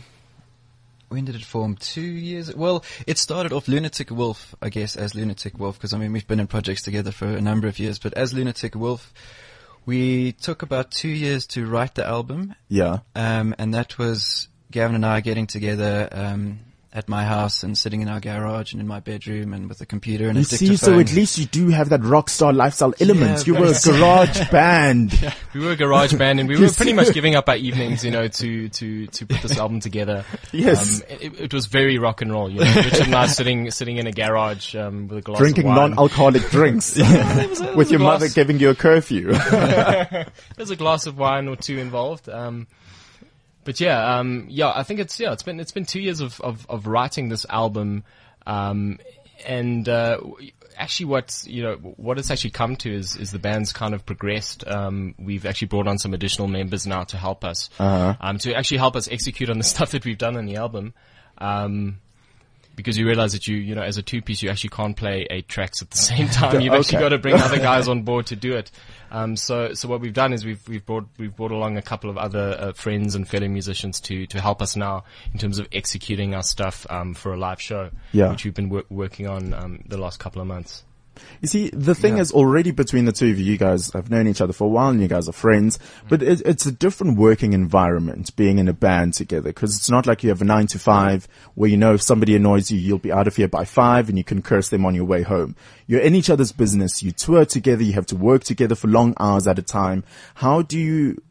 when 1.09 1.25
did 1.25 1.35
it 1.35 1.43
form? 1.43 1.75
Two 1.75 2.01
years. 2.01 2.53
Well, 2.55 2.83
it 3.05 3.17
started 3.17 3.53
off 3.53 3.67
Lunatic 3.67 4.09
Wolf, 4.09 4.55
I 4.61 4.69
guess, 4.69 4.95
as 4.95 5.13
Lunatic 5.15 5.59
Wolf, 5.59 5.77
because 5.77 5.93
I 5.93 5.97
mean 5.97 6.11
we've 6.13 6.27
been 6.27 6.39
in 6.39 6.47
projects 6.47 6.81
together 6.83 7.11
for 7.11 7.27
a 7.27 7.41
number 7.41 7.67
of 7.67 7.79
years. 7.79 7.99
But 7.99 8.13
as 8.13 8.33
Lunatic 8.33 8.75
Wolf, 8.75 9.13
we 9.85 10.31
took 10.31 10.61
about 10.61 10.91
two 10.91 11.09
years 11.09 11.45
to 11.47 11.65
write 11.67 11.95
the 11.95 12.05
album, 12.05 12.55
Yeah. 12.69 12.99
um, 13.15 13.53
and 13.59 13.73
that 13.73 13.97
was 13.97 14.47
Gavin 14.71 14.95
and 14.95 15.05
I 15.05 15.19
getting 15.19 15.45
together 15.45 16.07
um, 16.11 16.59
at 16.95 17.09
my 17.09 17.25
house 17.25 17.63
and 17.63 17.75
sitting 17.75 18.01
in 18.01 18.07
our 18.07 18.19
garage 18.19 18.71
and 18.71 18.79
in 18.79 18.85
my 18.87 18.99
bedroom 18.99 19.51
and 19.51 19.67
with 19.67 19.81
a 19.81 19.85
computer 19.85 20.27
and 20.27 20.35
You 20.35 20.41
a 20.41 20.45
see, 20.45 20.75
so 20.77 20.99
at 20.99 21.11
least 21.11 21.39
you 21.39 21.45
do 21.47 21.69
have 21.69 21.89
that 21.89 22.03
rock 22.03 22.29
star 22.29 22.53
lifestyle 22.53 22.93
element. 22.99 23.47
you 23.47 23.55
were 23.55 23.73
a 23.73 23.79
garage 23.83 24.47
band. 24.51 25.33
We 25.55 25.61
were 25.61 25.71
a 25.71 25.75
garage 25.75 26.13
band 26.13 26.39
and 26.39 26.47
we 26.47 26.59
were 26.59 26.69
pretty 26.77 26.93
much 26.93 27.11
giving 27.11 27.33
up 27.33 27.49
our 27.49 27.55
evenings, 27.55 28.05
you 28.05 28.11
know, 28.11 28.27
to, 28.27 28.69
to, 28.69 29.07
to 29.07 29.25
put 29.25 29.41
this 29.41 29.57
album 29.57 29.79
together. 29.79 30.23
Yes. 30.51 31.01
Um, 31.01 31.07
it, 31.19 31.39
it 31.41 31.53
was 31.53 31.65
very 31.65 31.97
rock 31.97 32.21
and 32.21 32.31
roll, 32.31 32.47
you 32.47 32.59
know. 32.59 32.75
Richard 32.75 33.07
and 33.07 33.15
I 33.15 33.25
sitting, 33.25 33.71
sitting 33.71 33.97
in 33.97 34.05
a 34.05 34.11
garage, 34.11 34.75
um, 34.75 35.07
with 35.07 35.17
a 35.17 35.21
glass 35.21 35.39
Drinking 35.39 35.63
of 35.63 35.69
wine. 35.75 35.89
non-alcoholic 35.91 36.43
drinks. 36.51 36.95
With 36.95 37.89
your 37.89 37.99
a 38.01 38.03
mother 38.03 38.29
giving 38.29 38.59
you 38.59 38.69
a 38.69 38.75
curfew. 38.75 39.31
There's 39.31 40.69
a 40.69 40.75
glass 40.75 41.07
of 41.07 41.17
wine 41.17 41.47
or 41.47 41.55
two 41.55 41.79
involved. 41.79 42.29
Um, 42.29 42.67
but 43.63 43.79
yeah, 43.79 44.17
um, 44.17 44.47
yeah, 44.49 44.71
I 44.73 44.83
think 44.83 44.99
it's, 44.99 45.19
yeah, 45.19 45.31
it's 45.33 45.43
been, 45.43 45.59
it's 45.59 45.71
been 45.71 45.85
two 45.85 46.01
years 46.01 46.19
of, 46.19 46.39
of, 46.41 46.65
of 46.69 46.87
writing 46.87 47.29
this 47.29 47.45
album. 47.49 48.03
Um, 48.45 48.99
and, 49.45 49.87
uh, 49.87 50.19
actually 50.77 51.05
what, 51.07 51.43
you 51.45 51.63
know, 51.63 51.75
what 51.75 52.17
it's 52.17 52.31
actually 52.31 52.51
come 52.51 52.75
to 52.77 52.93
is, 52.93 53.15
is 53.15 53.31
the 53.31 53.39
band's 53.39 53.71
kind 53.71 53.93
of 53.93 54.05
progressed. 54.05 54.67
Um, 54.67 55.15
we've 55.17 55.45
actually 55.45 55.67
brought 55.67 55.87
on 55.87 55.97
some 55.97 56.13
additional 56.13 56.47
members 56.47 56.87
now 56.87 57.03
to 57.03 57.17
help 57.17 57.43
us, 57.43 57.69
um, 58.19 58.37
to 58.39 58.53
actually 58.53 58.77
help 58.77 58.95
us 58.95 59.07
execute 59.07 59.49
on 59.49 59.57
the 59.57 59.63
stuff 59.73 59.91
that 59.91 60.05
we've 60.05 60.17
done 60.17 60.37
on 60.37 60.45
the 60.45 60.57
album. 60.57 60.93
Um, 61.37 61.99
because 62.75 62.97
you 62.97 63.05
realize 63.05 63.33
that 63.33 63.47
you, 63.47 63.57
you 63.57 63.75
know, 63.75 63.81
as 63.83 63.97
a 63.97 64.01
two 64.01 64.21
piece, 64.21 64.41
you 64.41 64.49
actually 64.49 64.71
can't 64.71 64.95
play 64.95 65.27
eight 65.29 65.47
tracks 65.47 65.81
at 65.81 65.89
the 65.91 65.97
same 66.11 66.27
time. 66.29 66.59
You've 66.61 66.73
actually 66.73 66.99
got 66.99 67.09
to 67.09 67.17
bring 67.17 67.35
other 67.35 67.59
guys 67.71 67.87
on 67.87 68.03
board 68.03 68.27
to 68.27 68.35
do 68.35 68.53
it. 68.53 68.71
Um, 69.11 69.35
so, 69.35 69.73
so 69.73 69.87
what 69.87 70.01
we've 70.01 70.13
done 70.13 70.33
is 70.33 70.43
we've, 70.43 70.67
we've 70.67 70.85
brought, 70.85 71.07
we've 71.17 71.35
brought 71.35 71.51
along 71.51 71.77
a 71.77 71.81
couple 71.81 72.09
of 72.09 72.17
other 72.17 72.57
uh, 72.59 72.73
friends 72.73 73.13
and 73.15 73.27
fellow 73.27 73.47
musicians 73.47 73.99
to, 74.01 74.25
to 74.27 74.41
help 74.41 74.61
us 74.61 74.75
now 74.75 75.03
in 75.33 75.39
terms 75.39 75.59
of 75.59 75.67
executing 75.71 76.33
our 76.33 76.43
stuff, 76.43 76.87
um, 76.89 77.13
for 77.13 77.33
a 77.33 77.37
live 77.37 77.61
show. 77.61 77.91
Yeah. 78.11 78.29
Which 78.29 78.43
we've 78.43 78.55
been 78.55 78.69
wor- 78.69 78.85
working 78.89 79.27
on, 79.27 79.53
um, 79.53 79.83
the 79.87 79.97
last 79.97 80.19
couple 80.19 80.41
of 80.41 80.47
months. 80.47 80.83
You 81.41 81.47
see, 81.47 81.69
the 81.69 81.93
thing 81.93 82.17
is 82.17 82.31
already 82.31 82.71
between 82.71 83.05
the 83.05 83.11
two 83.11 83.29
of 83.29 83.39
you, 83.39 83.45
you 83.45 83.57
guys 83.57 83.91
have 83.93 84.09
known 84.09 84.27
each 84.27 84.41
other 84.41 84.53
for 84.53 84.65
a 84.65 84.67
while 84.67 84.89
and 84.89 85.01
you 85.01 85.07
guys 85.07 85.27
are 85.27 85.33
friends, 85.33 85.77
but 86.09 86.23
it, 86.23 86.41
it's 86.45 86.65
a 86.65 86.71
different 86.71 87.17
working 87.17 87.53
environment 87.53 88.35
being 88.35 88.59
in 88.59 88.67
a 88.67 88.73
band 88.73 89.13
together 89.13 89.49
because 89.49 89.75
it's 89.75 89.89
not 89.89 90.07
like 90.07 90.23
you 90.23 90.29
have 90.29 90.41
a 90.41 90.45
nine 90.45 90.67
to 90.67 90.79
five 90.79 91.27
where 91.55 91.69
you 91.69 91.77
know 91.77 91.93
if 91.93 92.01
somebody 92.01 92.35
annoys 92.35 92.71
you, 92.71 92.79
you'll 92.79 92.97
be 92.97 93.11
out 93.11 93.27
of 93.27 93.35
here 93.35 93.47
by 93.47 93.65
five 93.65 94.09
and 94.09 94.17
you 94.17 94.23
can 94.23 94.41
curse 94.41 94.69
them 94.69 94.85
on 94.85 94.95
your 94.95 95.05
way 95.05 95.21
home. 95.21 95.55
You're 95.85 96.01
in 96.01 96.15
each 96.15 96.29
other's 96.29 96.51
business. 96.51 97.03
You 97.03 97.11
tour 97.11 97.45
together. 97.45 97.83
You 97.83 97.93
have 97.93 98.07
to 98.07 98.15
work 98.15 98.43
together 98.43 98.75
for 98.75 98.87
long 98.87 99.13
hours 99.19 99.47
at 99.47 99.59
a 99.59 99.63
time. 99.63 100.03
How 100.35 100.61
do 100.61 100.79
you, 100.79 101.21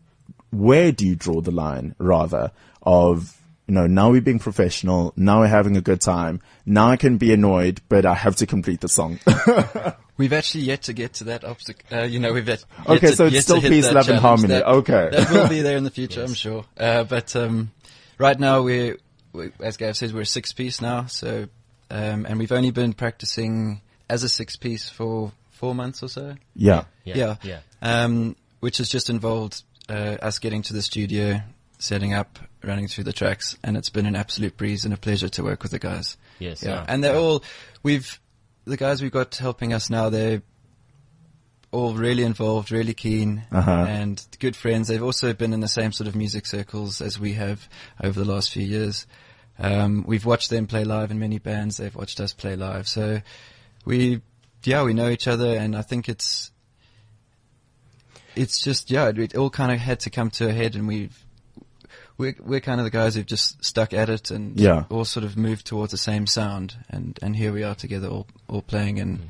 where 0.50 0.92
do 0.92 1.06
you 1.06 1.16
draw 1.16 1.40
the 1.40 1.50
line 1.50 1.94
rather 1.98 2.52
of, 2.82 3.41
you 3.72 3.78
know, 3.78 3.86
now 3.86 4.10
we're 4.10 4.20
being 4.20 4.38
professional. 4.38 5.14
Now 5.16 5.40
we're 5.40 5.46
having 5.46 5.78
a 5.78 5.80
good 5.80 6.02
time. 6.02 6.42
Now 6.66 6.90
I 6.90 6.98
can 6.98 7.16
be 7.16 7.32
annoyed, 7.32 7.80
but 7.88 8.04
I 8.04 8.12
have 8.12 8.36
to 8.36 8.46
complete 8.46 8.82
the 8.82 8.88
song. 8.88 9.18
We've 10.18 10.34
actually 10.34 10.64
yet 10.64 10.82
to 10.82 10.92
get 10.92 11.14
to 11.14 11.24
that 11.24 11.42
obstacle. 11.42 11.82
Uh, 11.90 12.02
you 12.02 12.20
know, 12.20 12.34
we've 12.34 12.46
yet, 12.46 12.62
yet 12.80 12.88
Okay, 12.90 13.06
to, 13.08 13.16
so 13.16 13.24
it's 13.26 13.34
yet 13.34 13.42
still 13.44 13.60
hit 13.62 13.70
peace, 13.70 13.90
love, 13.90 14.10
and 14.10 14.18
harmony. 14.18 14.48
That, 14.48 14.66
Okay. 14.66 15.08
that 15.10 15.30
will 15.30 15.48
be 15.48 15.62
there 15.62 15.78
in 15.78 15.84
the 15.84 15.90
future, 15.90 16.22
I'm 16.26 16.34
sure. 16.34 16.66
Uh, 16.76 17.04
but 17.04 17.34
um, 17.34 17.70
right 18.18 18.38
now, 18.38 18.60
we're, 18.60 18.98
we, 19.32 19.52
as 19.58 19.78
Gav 19.78 19.96
says, 19.96 20.12
we're 20.12 20.20
a 20.20 20.26
six 20.26 20.52
piece 20.52 20.82
now. 20.82 21.06
So, 21.06 21.48
um, 21.90 22.26
and 22.26 22.38
we've 22.38 22.52
only 22.52 22.72
been 22.72 22.92
practicing 22.92 23.80
as 24.10 24.22
a 24.22 24.28
six 24.28 24.54
piece 24.54 24.90
for 24.90 25.32
four 25.50 25.74
months 25.74 26.02
or 26.02 26.08
so. 26.08 26.34
yeah. 26.54 26.84
Yeah, 27.04 27.36
Yeah. 27.42 27.60
Um, 27.80 28.36
which 28.60 28.76
has 28.78 28.90
just 28.90 29.08
involved 29.08 29.62
uh, 29.88 30.18
us 30.20 30.38
getting 30.40 30.60
to 30.62 30.74
the 30.74 30.82
studio, 30.82 31.40
setting 31.82 32.14
up, 32.14 32.38
running 32.62 32.86
through 32.86 33.04
the 33.04 33.12
tracks, 33.12 33.56
and 33.64 33.76
it's 33.76 33.90
been 33.90 34.06
an 34.06 34.14
absolute 34.16 34.56
breeze 34.56 34.84
and 34.84 34.94
a 34.94 34.96
pleasure 34.96 35.28
to 35.28 35.42
work 35.42 35.62
with 35.62 35.72
the 35.72 35.78
guys. 35.78 36.16
Yes. 36.38 36.62
Yeah, 36.62 36.70
Yeah. 36.76 36.84
and 36.88 37.02
they're 37.02 37.16
all 37.16 37.42
we've 37.82 38.20
the 38.64 38.76
guys 38.76 39.02
we've 39.02 39.10
got 39.10 39.34
helping 39.34 39.72
us 39.72 39.90
now. 39.90 40.08
They're 40.08 40.42
all 41.72 41.94
really 41.94 42.22
involved, 42.22 42.70
really 42.70 42.94
keen, 42.94 43.42
Uh-huh. 43.50 43.86
and 43.88 44.24
good 44.38 44.54
friends. 44.54 44.86
They've 44.88 45.02
also 45.02 45.32
been 45.32 45.52
in 45.52 45.60
the 45.60 45.68
same 45.68 45.90
sort 45.90 46.06
of 46.06 46.14
music 46.14 46.46
circles 46.46 47.00
as 47.00 47.18
we 47.18 47.32
have 47.32 47.68
over 48.02 48.22
the 48.22 48.30
last 48.30 48.52
few 48.52 48.64
years. 48.64 49.06
Um, 49.58 50.04
we've 50.06 50.24
watched 50.24 50.50
them 50.50 50.66
play 50.66 50.84
live 50.84 51.10
in 51.10 51.18
many 51.18 51.38
bands. 51.38 51.78
They've 51.78 51.94
watched 51.94 52.20
us 52.20 52.32
play 52.32 52.54
live, 52.56 52.86
so 52.86 53.22
we, 53.84 54.20
yeah, 54.64 54.84
we 54.84 54.94
know 54.94 55.08
each 55.08 55.26
other, 55.26 55.56
and 55.56 55.74
I 55.76 55.82
think 55.82 56.08
it's 56.08 56.50
it's 58.36 58.62
just 58.62 58.90
yeah, 58.90 59.08
it, 59.08 59.18
it 59.18 59.34
all 59.36 59.50
kind 59.50 59.72
of 59.72 59.78
had 59.78 60.00
to 60.00 60.10
come 60.10 60.30
to 60.30 60.48
a 60.48 60.52
head, 60.52 60.74
and 60.74 60.86
we've 60.86 61.16
we're 62.22 62.36
we're 62.40 62.60
kind 62.60 62.80
of 62.80 62.84
the 62.84 62.90
guys 62.90 63.14
who've 63.14 63.26
just 63.26 63.62
stuck 63.64 63.92
at 63.92 64.08
it 64.08 64.30
and 64.30 64.58
Yeah. 64.58 64.84
all 64.88 65.04
sort 65.04 65.24
of 65.24 65.36
moved 65.36 65.66
towards 65.66 65.90
the 65.90 65.98
same 65.98 66.26
sound, 66.26 66.76
and 66.88 67.18
and 67.22 67.36
here 67.36 67.52
we 67.52 67.62
are 67.64 67.74
together, 67.74 68.08
all 68.08 68.26
all 68.48 68.62
playing, 68.62 68.98
and 69.00 69.28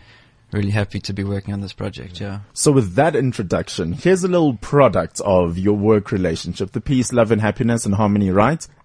really 0.53 0.71
happy 0.71 1.01
to 1.01 1.13
be 1.15 1.25
working 1.25 1.55
on 1.55 1.63
this 1.63 1.73
project. 1.73 2.21
Yeah. 2.21 2.41
So 2.53 2.71
with 2.73 2.95
that 2.97 3.17
introduction, 3.17 3.95
here's 3.95 4.23
a 4.23 4.29
little 4.29 4.55
product 4.59 5.19
of 5.25 5.57
your 5.57 5.75
work 5.75 6.13
relationship, 6.13 6.73
the 6.73 6.81
peace, 6.83 7.11
love 7.11 7.31
and 7.33 7.41
happiness 7.41 7.87
and 7.87 7.95
harmony, 7.95 8.31
right? 8.31 8.67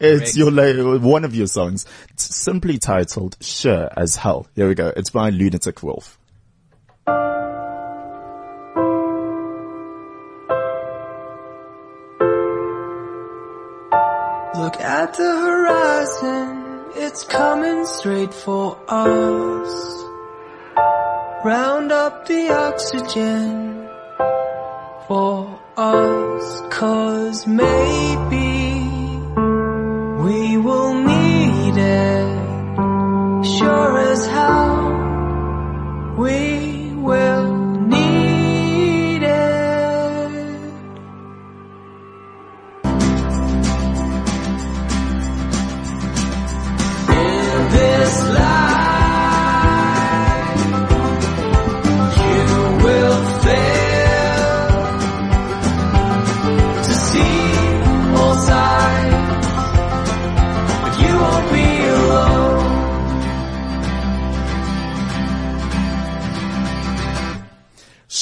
it's 0.00 0.36
your, 0.36 0.50
one 1.00 1.24
of 1.24 1.34
your 1.34 1.48
songs. 1.48 1.84
It's 2.10 2.34
simply 2.34 2.78
titled 2.78 3.36
Sure 3.40 3.90
as 3.96 4.16
Hell. 4.16 4.46
Here 4.54 4.66
we 4.66 4.74
go. 4.74 4.90
It's 4.96 5.10
by 5.10 5.28
Lunatic 5.28 5.82
Wolf. 5.82 6.18
Look 14.64 14.80
at 14.80 15.12
the 15.12 15.32
horizon, 15.46 16.84
it's 16.96 17.22
coming 17.24 17.84
straight 17.84 18.32
for 18.32 18.78
us. 18.88 19.72
Round 21.44 21.92
up 21.92 22.26
the 22.26 22.48
oxygen 22.48 23.86
for 25.06 25.60
us, 25.76 26.62
cause 26.70 27.46
maybe 27.46 28.52
we 30.24 30.56
will 30.56 30.94
need 31.12 31.76
it. 31.76 33.46
Sure 33.58 33.98
as 34.12 34.26
hell, 34.28 36.14
we 36.16 36.63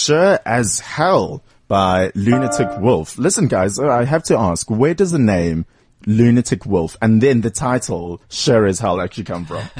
Sure 0.02 0.40
as 0.44 0.80
Hell 0.80 1.44
by 1.68 2.10
Lunatic 2.16 2.68
Wolf. 2.80 3.16
Listen 3.18 3.46
guys, 3.46 3.78
uh, 3.78 3.88
I 3.88 4.04
have 4.04 4.24
to 4.24 4.36
ask, 4.36 4.68
where 4.68 4.94
does 4.94 5.12
the 5.12 5.18
name 5.20 5.64
Lunatic 6.06 6.66
Wolf 6.66 6.96
and 7.00 7.22
then 7.22 7.40
the 7.42 7.50
title 7.50 8.20
Sure 8.28 8.66
as 8.66 8.80
Hell 8.80 9.00
actually 9.00 9.24
come 9.24 9.44
from? 9.44 9.62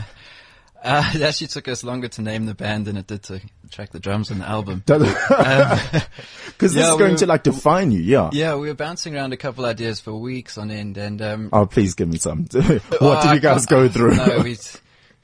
Uh, 0.84 1.08
it 1.14 1.22
actually 1.22 1.46
took 1.46 1.68
us 1.68 1.84
longer 1.84 2.08
to 2.08 2.22
name 2.22 2.44
the 2.44 2.56
band 2.56 2.86
than 2.86 2.96
it 2.96 3.06
did 3.06 3.22
to 3.22 3.40
track 3.70 3.90
the 3.92 4.00
drums 4.00 4.32
on 4.32 4.40
the 4.40 4.44
album. 4.48 4.82
Because 4.86 6.02
this 6.58 6.74
Yeah, 6.74 6.90
is 6.90 6.96
going 6.98 7.12
we- 7.12 7.18
to 7.18 7.26
like 7.26 7.44
define 7.44 7.92
you, 7.92 8.00
yeah. 8.00 8.30
Yeah, 8.32 8.56
we 8.56 8.66
were 8.66 8.74
bouncing 8.74 9.14
around 9.14 9.32
a 9.32 9.36
couple 9.36 9.64
ideas 9.64 10.00
for 10.00 10.12
weeks 10.14 10.58
on 10.58 10.72
end, 10.72 10.96
and 10.98 11.22
um, 11.22 11.50
Oh, 11.52 11.66
please 11.66 11.94
give 11.94 12.08
me 12.08 12.18
some. 12.18 12.46
what 12.98 13.22
did 13.22 13.32
you 13.32 13.38
guys 13.38 13.64
can't- 13.64 13.68
go 13.68 13.88
through? 13.88 14.16
No, 14.16 14.40
we 14.42 14.56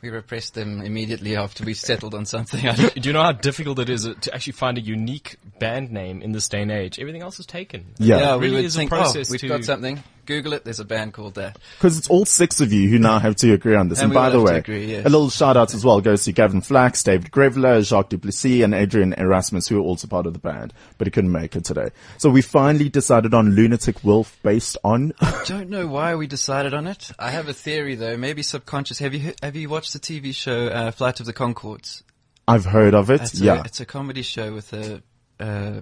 we 0.01 0.11
repressed 0.11 0.55
them 0.55 0.81
immediately 0.81 1.37
after 1.37 1.65
we 1.65 1.75
settled 1.75 2.15
on 2.15 2.25
something. 2.25 2.61
Don't- 2.77 2.95
Do 2.95 3.09
you 3.09 3.13
know 3.13 3.23
how 3.23 3.33
difficult 3.33 3.79
it 3.81 3.91
is 3.91 4.07
uh, 4.07 4.15
to 4.23 4.35
actually 4.35 4.53
find 4.53 4.79
a 4.79 4.81
unique 4.81 5.37
band 5.59 5.91
name 5.91 6.23
in 6.23 6.33
this 6.33 6.49
day 6.49 6.63
and 6.63 6.71
age? 6.71 6.99
Everything 7.01 7.23
else 7.23 7.41
is 7.41 7.47
taken. 7.47 7.87
Yeah. 7.99 8.19
yeah, 8.19 8.35
It 8.35 8.39
we 8.39 8.45
really 8.47 8.57
would 8.57 8.65
is 8.67 8.77
a 8.77 8.79
think, 8.79 8.93
oh, 8.93 8.97
process 8.97 9.31
we've 9.31 9.41
to- 9.41 9.49
got 9.49 9.65
something. 9.65 10.03
Google 10.29 10.53
it. 10.53 10.65
There's 10.65 10.79
a 10.79 10.85
band 10.85 11.15
called 11.15 11.35
that. 11.37 11.59
Because 11.79 11.97
it's 11.97 12.09
all 12.09 12.27
six 12.27 12.61
of 12.61 12.71
you 12.71 12.87
who 12.91 12.99
now 12.99 13.19
have 13.19 13.35
to 13.37 13.53
agree 13.53 13.75
on 13.75 13.89
this. 13.89 13.99
And, 13.99 14.13
And 14.13 14.15
by 14.15 14.29
the 14.29 14.43
way, 14.43 14.59
agree, 14.59 14.85
yes. 14.85 15.07
a 15.07 15.09
little 15.09 15.31
shout 15.31 15.57
out 15.57 15.73
as 15.73 15.85
well 15.85 16.03
goes 16.03 16.25
to 16.25 16.33
Gavin 16.33 16.61
Flax, 16.61 17.03
David 17.03 17.33
Grevler, 17.33 17.83
Jacques 17.83 18.11
Duplessis, 18.11 18.63
and 18.63 18.75
Adrian 18.75 19.15
Erasmus, 19.15 19.69
who 19.69 19.79
are 19.79 19.83
also 19.83 20.07
part 20.07 20.27
of 20.27 20.35
the 20.35 20.39
band, 20.39 20.75
but 20.99 21.07
he 21.07 21.11
couldn't 21.11 21.33
make 21.33 21.57
it 21.57 21.65
today. 21.65 21.89
So 22.19 22.29
we 22.29 22.43
finally 22.43 22.91
decided 22.91 23.33
on 23.33 23.53
Lunatic 23.55 24.05
Wolf 24.05 24.39
based 24.43 24.77
on, 24.85 25.15
I 25.21 25.43
Don't 25.47 25.71
know 25.71 25.87
why 25.87 26.15
we 26.15 26.27
decided 26.27 26.75
on 26.75 26.87
it. 26.87 27.11
I 27.19 27.31
have 27.31 27.49
a 27.49 27.55
theory 27.55 27.95
though, 27.95 28.19
maybe 28.19 28.43
subconscious. 28.43 28.99
Have 28.99 29.15
you 29.15 29.33
have 29.43 29.57
you 29.57 29.71
watched 29.71 29.95
the 29.95 29.99
TV 29.99 30.35
show 30.35 30.67
uh, 30.67 30.91
Flight 30.91 31.21
of 31.21 31.27
the 31.27 31.33
Conchords? 31.33 32.03
I've 32.47 32.67
heard 32.67 32.95
of 32.95 33.11
it. 33.11 33.23
It's 33.23 33.41
yeah. 33.41 33.61
a, 33.61 33.63
it's 33.63 33.81
a 33.81 33.87
comedy 33.87 34.23
show 34.23 34.53
with 34.53 34.75
a 34.75 35.03
uh, 35.41 35.81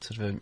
sort 0.00 0.18
of 0.18 0.34
a, 0.34 0.40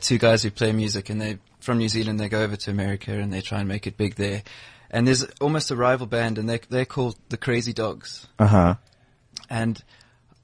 two 0.00 0.16
guys 0.16 0.42
who 0.42 0.50
play 0.50 0.72
music, 0.72 1.10
and 1.10 1.20
they 1.20 1.38
from 1.66 1.76
New 1.78 1.90
Zealand. 1.90 2.18
They 2.18 2.30
go 2.30 2.42
over 2.42 2.56
to 2.56 2.70
America 2.70 3.12
and 3.12 3.30
they 3.30 3.42
try 3.42 3.58
and 3.58 3.68
make 3.68 3.86
it 3.86 3.98
big 3.98 4.14
there. 4.14 4.42
And 4.90 5.06
there's 5.06 5.24
almost 5.40 5.70
a 5.70 5.76
rival 5.76 6.06
band, 6.06 6.38
and 6.38 6.48
they 6.48 6.60
they're 6.70 6.86
called 6.86 7.18
the 7.28 7.36
Crazy 7.36 7.74
Dogs. 7.74 8.26
Uh 8.38 8.46
huh. 8.46 8.74
And 9.50 9.82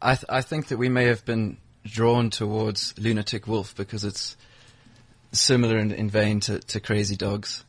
I 0.03 0.17
th- 0.17 0.27
I 0.29 0.43
think 0.43 0.67
that 0.69 0.77
we 0.77 0.89
may 0.89 1.05
have 1.05 1.25
been 1.25 1.57
drawn 1.85 2.29
towards 2.29 2.93
Lunatic 2.99 3.47
Wolf 3.47 3.75
because 3.75 4.05
it's 4.05 4.37
similar 5.33 5.79
in, 5.79 5.93
in 5.93 6.11
vein 6.11 6.41
to, 6.41 6.59
to 6.59 6.81
Crazy 6.81 7.17
Dogs. 7.17 7.65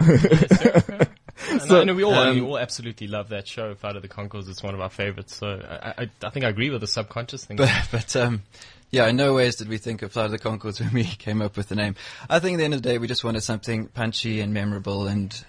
no, 0.00 1.84
no, 1.84 1.94
we 1.94 2.02
all, 2.02 2.14
um, 2.14 2.34
we 2.34 2.42
all 2.42 2.58
absolutely 2.58 3.06
love 3.06 3.30
that 3.30 3.46
show, 3.46 3.74
Flight 3.74 3.96
of 3.96 4.02
the 4.02 4.08
Conchords. 4.08 4.48
It's 4.48 4.62
one 4.62 4.74
of 4.74 4.80
our 4.80 4.90
favorites. 4.90 5.36
So 5.36 5.46
I, 5.48 6.02
I, 6.02 6.10
I 6.22 6.30
think 6.30 6.44
I 6.44 6.48
agree 6.48 6.70
with 6.70 6.80
the 6.80 6.86
subconscious 6.86 7.44
thing. 7.44 7.56
But, 7.56 7.70
but 7.90 8.16
um, 8.16 8.42
yeah, 8.90 9.06
in 9.08 9.16
no 9.16 9.34
ways 9.34 9.56
did 9.56 9.68
we 9.68 9.78
think 9.78 10.02
of 10.02 10.12
Flight 10.12 10.26
of 10.26 10.30
the 10.32 10.38
Conchords 10.38 10.80
when 10.80 10.92
we 10.92 11.04
came 11.18 11.42
up 11.42 11.56
with 11.56 11.68
the 11.68 11.74
name. 11.74 11.96
I 12.28 12.38
think 12.38 12.54
at 12.54 12.58
the 12.58 12.64
end 12.64 12.74
of 12.74 12.82
the 12.82 12.88
day, 12.88 12.98
we 12.98 13.06
just 13.06 13.24
wanted 13.24 13.42
something 13.42 13.86
punchy 13.88 14.40
and 14.40 14.54
memorable 14.54 15.06
and 15.06 15.44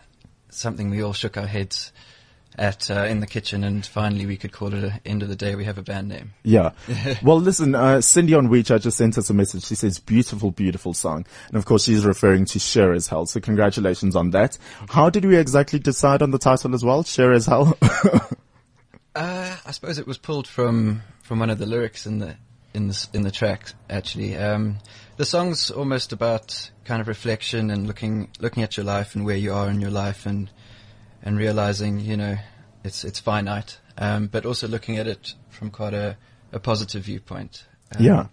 something 0.50 0.90
we 0.90 1.04
all 1.04 1.14
shook 1.14 1.38
our 1.38 1.48
heads 1.48 1.92
at 2.58 2.90
uh, 2.90 3.04
in 3.04 3.20
the 3.20 3.28
kitchen, 3.28 3.64
and 3.64 3.86
finally 3.86 4.26
we 4.26 4.36
could 4.36 4.52
call 4.52 4.74
it 4.74 4.84
a 4.84 5.00
end 5.06 5.22
of 5.22 5.30
the 5.30 5.36
day. 5.36 5.56
We 5.56 5.66
have 5.66 5.78
a 5.78 5.84
band 5.84 6.08
name. 6.08 6.34
Yeah. 6.44 6.72
well, 7.24 7.40
listen, 7.40 7.76
uh, 7.76 8.02
Cindy 8.02 8.34
on 8.34 8.48
WeChat 8.48 8.82
just 8.82 8.98
sent 8.98 9.18
us 9.18 9.30
a 9.30 9.34
message. 9.34 9.64
She 9.66 9.76
says, 9.76 10.00
beautiful, 10.00 10.52
beautiful 10.52 10.94
song. 10.94 11.26
And 11.50 11.58
of 11.58 11.66
course, 11.66 11.84
she's 11.84 12.06
referring 12.06 12.46
to 12.46 12.60
Sure 12.60 12.94
as 12.94 13.08
Hell. 13.08 13.28
So 13.28 13.40
congratulations 13.40 14.16
on 14.16 14.32
that. 14.32 14.58
How 14.90 15.10
did 15.10 15.26
we 15.26 15.38
exactly 15.38 15.80
decide 15.80 16.22
on 16.22 16.32
the 16.32 16.40
title 16.40 16.74
as 16.74 16.84
well? 16.84 17.04
Sure 17.04 17.34
as 17.34 17.46
Hell? 17.46 17.78
Uh, 19.16 19.58
I 19.66 19.72
suppose 19.72 19.98
it 19.98 20.06
was 20.06 20.20
pulled 20.20 20.48
from 20.48 21.02
from 21.24 21.40
one 21.40 21.50
of 21.50 21.58
the 21.58 21.66
lyrics 21.66 22.06
in 22.06 22.20
the 22.20 22.36
in 22.78 22.88
the 22.88 23.08
in 23.14 23.24
the 23.24 23.32
track. 23.32 23.74
Actually, 23.90 24.38
um, 24.38 24.78
the 25.18 25.26
song's 25.26 25.72
almost 25.72 26.14
about 26.14 26.72
kind 26.86 27.02
of 27.02 27.08
reflection 27.08 27.72
and 27.72 27.88
looking 27.88 28.30
looking 28.40 28.64
at 28.64 28.78
your 28.78 28.86
life 28.86 29.16
and 29.16 29.26
where 29.26 29.36
you 29.36 29.52
are 29.52 29.70
in 29.70 29.82
your 29.82 29.90
life 29.90 30.26
and 30.26 30.50
and 31.24 31.38
realizing 31.38 32.00
you 32.00 32.16
know 32.16 32.38
it's 32.84 33.04
it's 33.04 33.20
finite, 33.20 33.80
um, 33.98 34.28
but 34.28 34.46
also 34.46 34.68
looking 34.68 34.98
at 34.98 35.08
it 35.08 35.34
from 35.50 35.72
quite 35.72 35.96
a, 35.96 36.18
a 36.54 36.60
positive 36.60 37.04
viewpoint. 37.04 37.66
Um, 37.96 38.06
yeah. 38.06 38.28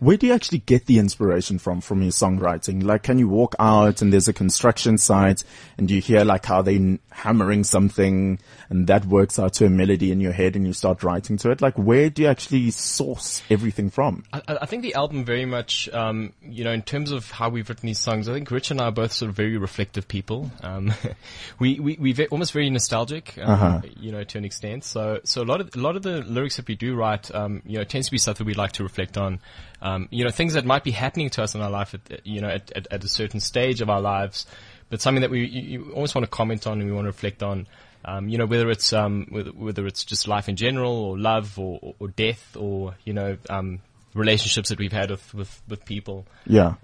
Where 0.00 0.16
do 0.16 0.26
you 0.26 0.32
actually 0.32 0.58
get 0.58 0.86
the 0.86 0.98
inspiration 0.98 1.58
from, 1.60 1.80
from 1.80 2.02
your 2.02 2.10
songwriting? 2.10 2.82
Like, 2.82 3.04
can 3.04 3.18
you 3.20 3.28
walk 3.28 3.54
out 3.60 4.02
and 4.02 4.12
there's 4.12 4.26
a 4.26 4.32
construction 4.32 4.98
site 4.98 5.44
and 5.78 5.88
you 5.88 6.00
hear 6.00 6.24
like 6.24 6.44
how 6.44 6.60
they 6.60 6.98
hammering 7.10 7.62
something 7.62 8.40
and 8.68 8.86
that 8.88 9.04
works 9.06 9.38
out 9.38 9.52
to 9.54 9.66
a 9.66 9.70
melody 9.70 10.10
in 10.10 10.18
your 10.20 10.32
head 10.32 10.56
and 10.56 10.66
you 10.66 10.72
start 10.72 11.04
writing 11.04 11.36
to 11.38 11.50
it? 11.52 11.60
Like, 11.60 11.78
where 11.78 12.10
do 12.10 12.22
you 12.22 12.28
actually 12.28 12.72
source 12.72 13.42
everything 13.48 13.90
from? 13.90 14.24
I, 14.32 14.42
I 14.62 14.66
think 14.66 14.82
the 14.82 14.94
album 14.94 15.24
very 15.24 15.44
much, 15.44 15.88
um, 15.92 16.32
you 16.42 16.64
know, 16.64 16.72
in 16.72 16.82
terms 16.82 17.12
of 17.12 17.30
how 17.30 17.48
we've 17.48 17.68
written 17.68 17.86
these 17.86 18.00
songs, 18.00 18.28
I 18.28 18.32
think 18.34 18.50
Rich 18.50 18.72
and 18.72 18.80
I 18.80 18.86
are 18.86 18.90
both 18.92 19.12
sort 19.12 19.28
of 19.28 19.36
very 19.36 19.56
reflective 19.56 20.08
people. 20.08 20.50
Um, 20.62 20.92
we, 21.60 21.78
we, 21.78 21.96
we 22.00 22.12
ve- 22.12 22.26
almost 22.26 22.52
very 22.52 22.70
nostalgic, 22.70 23.38
um, 23.40 23.50
Uh-huh. 23.50 23.80
you 24.00 24.10
know, 24.10 24.24
to 24.24 24.38
an 24.38 24.44
extent. 24.44 24.84
So, 24.84 25.20
so 25.22 25.42
a 25.42 25.44
lot 25.44 25.60
of, 25.60 25.70
a 25.76 25.78
lot 25.78 25.94
of 25.94 26.02
the 26.02 26.22
lyrics 26.22 26.56
that 26.56 26.66
we 26.66 26.74
do 26.74 26.96
write, 26.96 27.32
um, 27.32 27.62
you 27.64 27.78
know, 27.78 27.84
tends 27.84 28.08
to 28.08 28.10
be 28.10 28.18
stuff 28.18 28.38
that 28.38 28.44
we 28.44 28.54
like 28.54 28.72
to 28.72 28.82
reflect 28.82 29.16
on. 29.16 29.38
Um, 29.80 30.08
you 30.10 30.24
know, 30.24 30.30
things 30.30 30.54
that 30.54 30.64
might 30.64 30.84
be 30.84 30.92
happening 30.92 31.30
to 31.30 31.42
us 31.42 31.54
in 31.54 31.60
our 31.60 31.70
life 31.70 31.94
at, 31.94 32.26
you 32.26 32.40
know, 32.40 32.48
at, 32.48 32.70
at, 32.72 32.86
at 32.90 33.04
a 33.04 33.08
certain 33.08 33.40
stage 33.40 33.80
of 33.80 33.90
our 33.90 34.00
lives, 34.00 34.46
but 34.90 35.00
something 35.00 35.22
that 35.22 35.30
we, 35.30 35.46
you, 35.46 35.60
you 35.60 35.92
almost 35.92 36.14
want 36.14 36.24
to 36.24 36.30
comment 36.30 36.66
on 36.66 36.80
and 36.80 36.88
we 36.88 36.94
want 36.94 37.06
to 37.06 37.10
reflect 37.10 37.42
on. 37.42 37.66
Um, 38.04 38.28
you 38.28 38.38
know, 38.38 38.46
whether 38.46 38.68
it's 38.70 38.92
um, 38.92 39.26
whether, 39.30 39.50
whether 39.50 39.86
it's 39.86 40.04
just 40.04 40.26
life 40.26 40.48
in 40.48 40.56
general, 40.56 40.92
or 40.92 41.18
love, 41.18 41.58
or, 41.58 41.78
or, 41.82 41.94
or 42.00 42.08
death, 42.08 42.56
or 42.56 42.94
you 43.04 43.12
know, 43.12 43.36
um, 43.48 43.80
relationships 44.14 44.68
that 44.68 44.78
we've 44.78 44.92
had 44.92 45.10
with, 45.10 45.34
with, 45.34 45.62
with 45.68 45.84
people. 45.84 46.26
Yeah. 46.46 46.74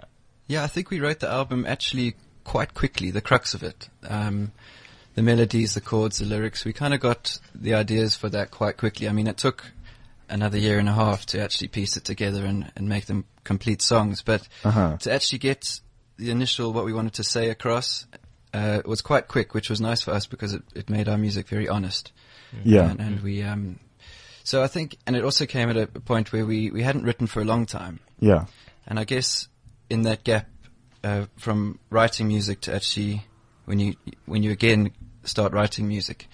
Yeah, 0.47 0.65
I 0.65 0.67
think 0.67 0.91
we 0.91 1.01
wrote 1.01 1.21
the 1.21 1.29
album 1.29 1.67
actually 1.67 2.15
quite 2.45 2.73
quickly, 2.73 3.11
the 3.11 3.21
crux 3.21 3.53
of 3.53 3.63
it. 3.63 3.89
Um, 4.09 4.53
the 5.15 5.23
melodies, 5.23 5.75
the 5.75 5.81
chords, 5.81 6.19
the 6.19 6.25
lyrics, 6.25 6.65
we 6.65 6.73
kind 6.73 6.95
of 6.95 7.01
got 7.01 7.39
the 7.55 7.75
ideas 7.75 8.17
for 8.17 8.29
that 8.31 8.51
quite 8.51 8.77
quickly. 8.77 9.09
I 9.09 9.13
mean, 9.13 9.27
it 9.27 9.37
took 9.37 9.73
another 10.29 10.59
year 10.59 10.79
and 10.79 10.89
a 10.89 10.93
half 10.93 11.27
to 11.27 11.41
actually 11.41 11.69
piece 11.69 11.97
it 11.97 12.05
together 12.05 12.45
and, 12.45 12.71
and 12.77 12.89
make 12.89 13.07
them 13.07 13.25
complete 13.45 13.83
songs, 13.83 14.23
but 14.23 14.47
Uh-huh. 14.65 14.97
to 14.99 15.13
actually 15.13 15.39
get 15.39 15.81
the 16.17 16.31
initial, 16.31 16.73
what 16.73 16.85
we 16.85 16.93
wanted 16.93 17.15
to 17.15 17.25
say 17.25 17.51
across, 17.51 18.07
uh, 18.53 18.83
was 18.85 19.01
quite 19.03 19.29
quick, 19.29 19.55
which 19.55 19.71
was 19.71 19.81
nice 19.81 20.03
for 20.03 20.13
us 20.13 20.27
because 20.27 20.55
it, 20.55 20.63
it 20.75 20.91
made 20.91 21.09
our 21.09 21.19
music 21.19 21.49
very 21.49 21.69
honest. 21.69 22.13
Yeah. 22.65 22.91
And, 22.91 23.01
and 23.01 23.21
we, 23.23 23.43
um, 23.43 23.79
so 24.43 24.63
I 24.63 24.67
think, 24.69 24.97
and 25.07 25.15
it 25.15 25.25
also 25.25 25.47
came 25.47 25.69
at 25.71 25.77
a 25.77 25.87
point 25.87 26.33
where 26.33 26.47
we, 26.47 26.71
we 26.71 26.83
hadn't 26.83 27.05
written 27.05 27.27
for 27.27 27.41
a 27.41 27.45
long 27.45 27.67
time. 27.67 28.01
Yeah. 28.19 28.47
And 28.87 28.99
I 28.99 29.05
guess 29.05 29.49
in 29.91 30.03
that 30.03 30.25
gap 30.25 30.47
uh, 31.05 31.27
from 31.37 31.79
writing 31.91 32.29
music 32.29 32.61
to 32.63 32.75
actually 32.75 33.25
when 33.67 33.79
you 33.79 33.95
when 34.25 34.43
you 34.43 34.51
again 34.51 34.91
start 35.25 35.53
writing 35.53 35.87
music, 35.87 36.27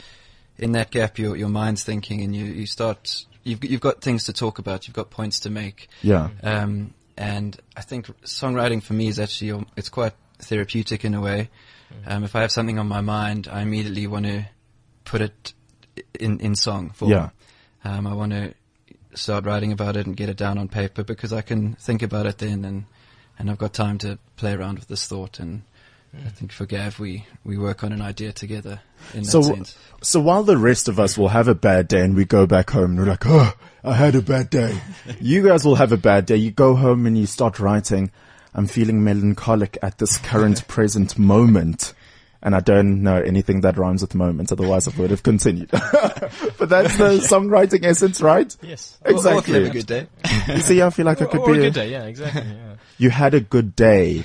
in 0.56 0.72
that 0.72 0.90
gap 0.90 1.18
your 1.18 1.36
your 1.36 1.48
mind's 1.48 1.82
thinking 1.82 2.22
and 2.22 2.34
you 2.34 2.44
you 2.44 2.66
start 2.66 3.26
you've 3.44 3.64
you've 3.64 3.80
got 3.80 4.00
things 4.00 4.24
to 4.24 4.32
talk 4.32 4.58
about, 4.58 4.86
you've 4.86 4.96
got 4.96 5.10
points 5.10 5.40
to 5.40 5.50
make. 5.50 5.88
Yeah. 6.02 6.30
Um, 6.42 6.94
and 7.16 7.56
I 7.76 7.82
think 7.82 8.06
songwriting 8.22 8.82
for 8.82 8.94
me 8.94 9.06
is 9.06 9.18
actually 9.18 9.52
um, 9.52 9.66
it's 9.76 9.88
quite 9.88 10.14
therapeutic 10.38 11.04
in 11.04 11.14
a 11.14 11.20
way. 11.20 11.50
Um, 12.06 12.24
if 12.24 12.34
I 12.34 12.40
have 12.40 12.50
something 12.50 12.78
on 12.78 12.88
my 12.88 13.00
mind, 13.00 13.46
I 13.48 13.62
immediately 13.62 14.06
want 14.06 14.26
to 14.26 14.46
put 15.04 15.20
it 15.20 15.54
in 16.18 16.40
in 16.40 16.56
song 16.56 16.90
form. 16.90 17.12
Yeah. 17.12 17.30
Um, 17.84 18.06
I 18.06 18.14
want 18.14 18.32
to 18.32 18.54
start 19.14 19.44
writing 19.44 19.70
about 19.70 19.96
it 19.96 20.06
and 20.06 20.16
get 20.16 20.28
it 20.28 20.36
down 20.36 20.58
on 20.58 20.68
paper 20.68 21.04
because 21.04 21.32
I 21.32 21.42
can 21.42 21.74
think 21.74 22.02
about 22.02 22.26
it 22.26 22.38
then 22.38 22.64
and 22.64 22.84
and 23.38 23.50
I've 23.50 23.58
got 23.58 23.74
time 23.74 23.98
to 23.98 24.18
play 24.36 24.52
around 24.54 24.78
with 24.78 24.88
this 24.88 25.06
thought 25.06 25.38
and 25.38 25.62
I 26.26 26.28
think 26.30 26.52
for 26.52 26.66
Gav 26.66 26.98
we 26.98 27.26
we 27.44 27.56
work 27.58 27.82
on 27.84 27.92
an 27.92 28.00
idea 28.02 28.32
together 28.32 28.80
in 29.12 29.22
that 29.22 29.30
So, 29.30 29.42
sense. 29.42 29.76
so 30.02 30.20
while 30.20 30.42
the 30.42 30.56
rest 30.56 30.88
of 30.88 30.98
us 31.00 31.16
will 31.18 31.28
have 31.28 31.48
a 31.48 31.54
bad 31.54 31.88
day 31.88 32.00
and 32.00 32.14
we 32.14 32.24
go 32.24 32.46
back 32.46 32.70
home 32.70 32.90
and 32.92 32.98
we're 32.98 33.06
like, 33.06 33.26
oh, 33.26 33.52
I 33.82 33.94
had 33.94 34.14
a 34.14 34.22
bad 34.22 34.50
day. 34.50 34.78
you 35.20 35.42
guys 35.42 35.64
will 35.64 35.74
have 35.76 35.92
a 35.92 35.96
bad 35.96 36.26
day. 36.26 36.36
You 36.36 36.50
go 36.50 36.74
home 36.74 37.06
and 37.06 37.16
you 37.18 37.26
start 37.26 37.58
writing. 37.58 38.10
I'm 38.54 38.66
feeling 38.66 39.02
melancholic 39.02 39.76
at 39.82 39.98
this 39.98 40.18
current 40.18 40.66
present 40.68 41.18
moment. 41.18 41.92
And 42.42 42.54
I 42.54 42.60
don't 42.60 43.02
know 43.02 43.16
anything 43.16 43.62
that 43.62 43.78
rhymes 43.78 44.02
with 44.02 44.14
moment. 44.14 44.52
Otherwise 44.52 44.86
I 44.86 44.92
would 45.00 45.10
have 45.10 45.22
continued. 45.22 45.70
but 45.72 46.68
that's 46.68 46.96
the 46.98 47.18
songwriting 47.26 47.84
essence, 47.84 48.20
right? 48.20 48.54
Yes. 48.62 48.98
Or- 49.04 49.12
or 49.12 49.14
Exactly. 49.16 49.64
a 49.64 49.70
good 49.70 49.86
day. 49.86 50.06
You 50.48 50.60
see, 50.60 50.82
I 50.82 50.90
feel 50.90 51.06
like 51.06 51.22
I 51.22 51.24
Or, 51.24 51.28
could 51.28 51.40
or 51.40 51.46
be 51.46 51.52
a 51.52 51.54
a- 51.54 51.64
good 51.64 51.74
day, 51.74 51.90
yeah, 51.90 52.04
exactly. 52.04 52.42
Yeah. 52.42 52.74
you 52.98 53.10
had 53.10 53.32
a 53.34 53.40
good 53.40 53.74
day. 53.74 54.24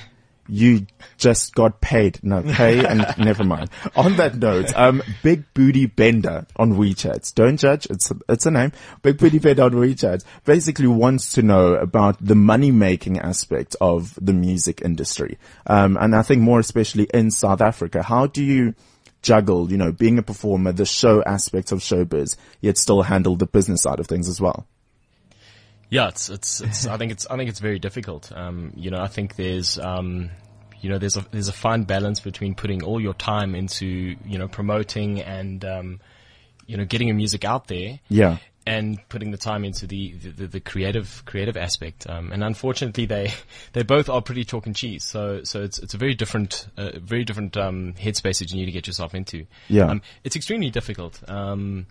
You 0.50 0.86
just 1.16 1.54
got 1.54 1.80
paid. 1.80 2.20
No, 2.22 2.42
pay 2.42 2.84
and 2.84 3.06
never 3.18 3.44
mind. 3.44 3.70
On 3.96 4.16
that 4.16 4.36
note, 4.36 4.74
um, 4.76 5.02
Big 5.22 5.44
Booty 5.54 5.86
Bender 5.86 6.46
on 6.56 6.74
WeChat. 6.74 7.34
Don't 7.34 7.56
judge. 7.56 7.86
It's 7.86 8.10
a, 8.10 8.16
it's 8.28 8.46
a 8.46 8.50
name. 8.50 8.72
Big 9.02 9.18
Booty 9.18 9.38
Bender 9.38 9.64
on 9.64 9.72
WeChat 9.72 10.24
basically 10.44 10.86
wants 10.86 11.32
to 11.34 11.42
know 11.42 11.74
about 11.74 12.16
the 12.24 12.34
money 12.34 12.70
making 12.70 13.18
aspect 13.18 13.76
of 13.80 14.18
the 14.20 14.32
music 14.32 14.82
industry. 14.82 15.38
Um, 15.66 15.96
and 16.00 16.14
I 16.14 16.22
think 16.22 16.42
more 16.42 16.60
especially 16.60 17.08
in 17.14 17.30
South 17.30 17.60
Africa. 17.60 18.02
How 18.02 18.26
do 18.26 18.42
you 18.42 18.74
juggle, 19.22 19.70
you 19.70 19.76
know, 19.76 19.92
being 19.92 20.18
a 20.18 20.22
performer, 20.22 20.72
the 20.72 20.86
show 20.86 21.22
aspect 21.24 21.72
of 21.72 21.80
showbiz, 21.80 22.36
yet 22.60 22.78
still 22.78 23.02
handle 23.02 23.36
the 23.36 23.46
business 23.46 23.82
side 23.82 24.00
of 24.00 24.06
things 24.06 24.28
as 24.28 24.40
well? 24.40 24.66
Yeah, 25.90 26.08
it's 26.08 26.28
it's, 26.30 26.60
it's 26.60 26.86
I 26.86 26.96
think 26.96 27.12
it's 27.12 27.26
I 27.26 27.36
think 27.36 27.50
it's 27.50 27.58
very 27.58 27.80
difficult. 27.80 28.32
Um, 28.32 28.72
you 28.76 28.90
know, 28.90 29.00
I 29.00 29.08
think 29.08 29.34
there's 29.34 29.76
um, 29.78 30.30
you 30.80 30.88
know 30.88 30.98
there's 30.98 31.16
a 31.16 31.26
there's 31.32 31.48
a 31.48 31.52
fine 31.52 31.82
balance 31.82 32.20
between 32.20 32.54
putting 32.54 32.82
all 32.82 33.00
your 33.00 33.14
time 33.14 33.54
into 33.54 33.86
you 33.86 34.38
know 34.38 34.48
promoting 34.48 35.20
and 35.20 35.64
um, 35.64 36.00
you 36.66 36.76
know 36.76 36.84
getting 36.84 37.08
your 37.08 37.16
music 37.16 37.44
out 37.44 37.66
there. 37.66 37.98
Yeah. 38.08 38.38
And 38.66 38.98
putting 39.08 39.30
the 39.30 39.38
time 39.38 39.64
into 39.64 39.86
the, 39.86 40.12
the, 40.12 40.46
the 40.46 40.60
creative 40.60 41.24
creative 41.24 41.56
aspect, 41.56 42.08
um, 42.08 42.30
and 42.30 42.44
unfortunately 42.44 43.06
they 43.06 43.32
they 43.72 43.82
both 43.82 44.08
are 44.08 44.20
pretty 44.20 44.44
chalk 44.44 44.66
and 44.66 44.76
cheese. 44.76 45.02
So 45.02 45.42
so 45.44 45.62
it's 45.62 45.78
it's 45.78 45.94
a 45.94 45.96
very 45.96 46.14
different 46.14 46.68
uh, 46.76 46.90
very 47.00 47.24
different 47.24 47.56
um, 47.56 47.94
headspace 47.94 48.38
that 48.38 48.52
you 48.52 48.58
need 48.58 48.66
to 48.66 48.72
get 48.72 48.86
yourself 48.86 49.14
into. 49.14 49.46
Yeah. 49.68 49.86
um, 49.86 50.02
it's 50.22 50.36
extremely 50.36 50.70
difficult. 50.70 51.20
Um, 51.28 51.86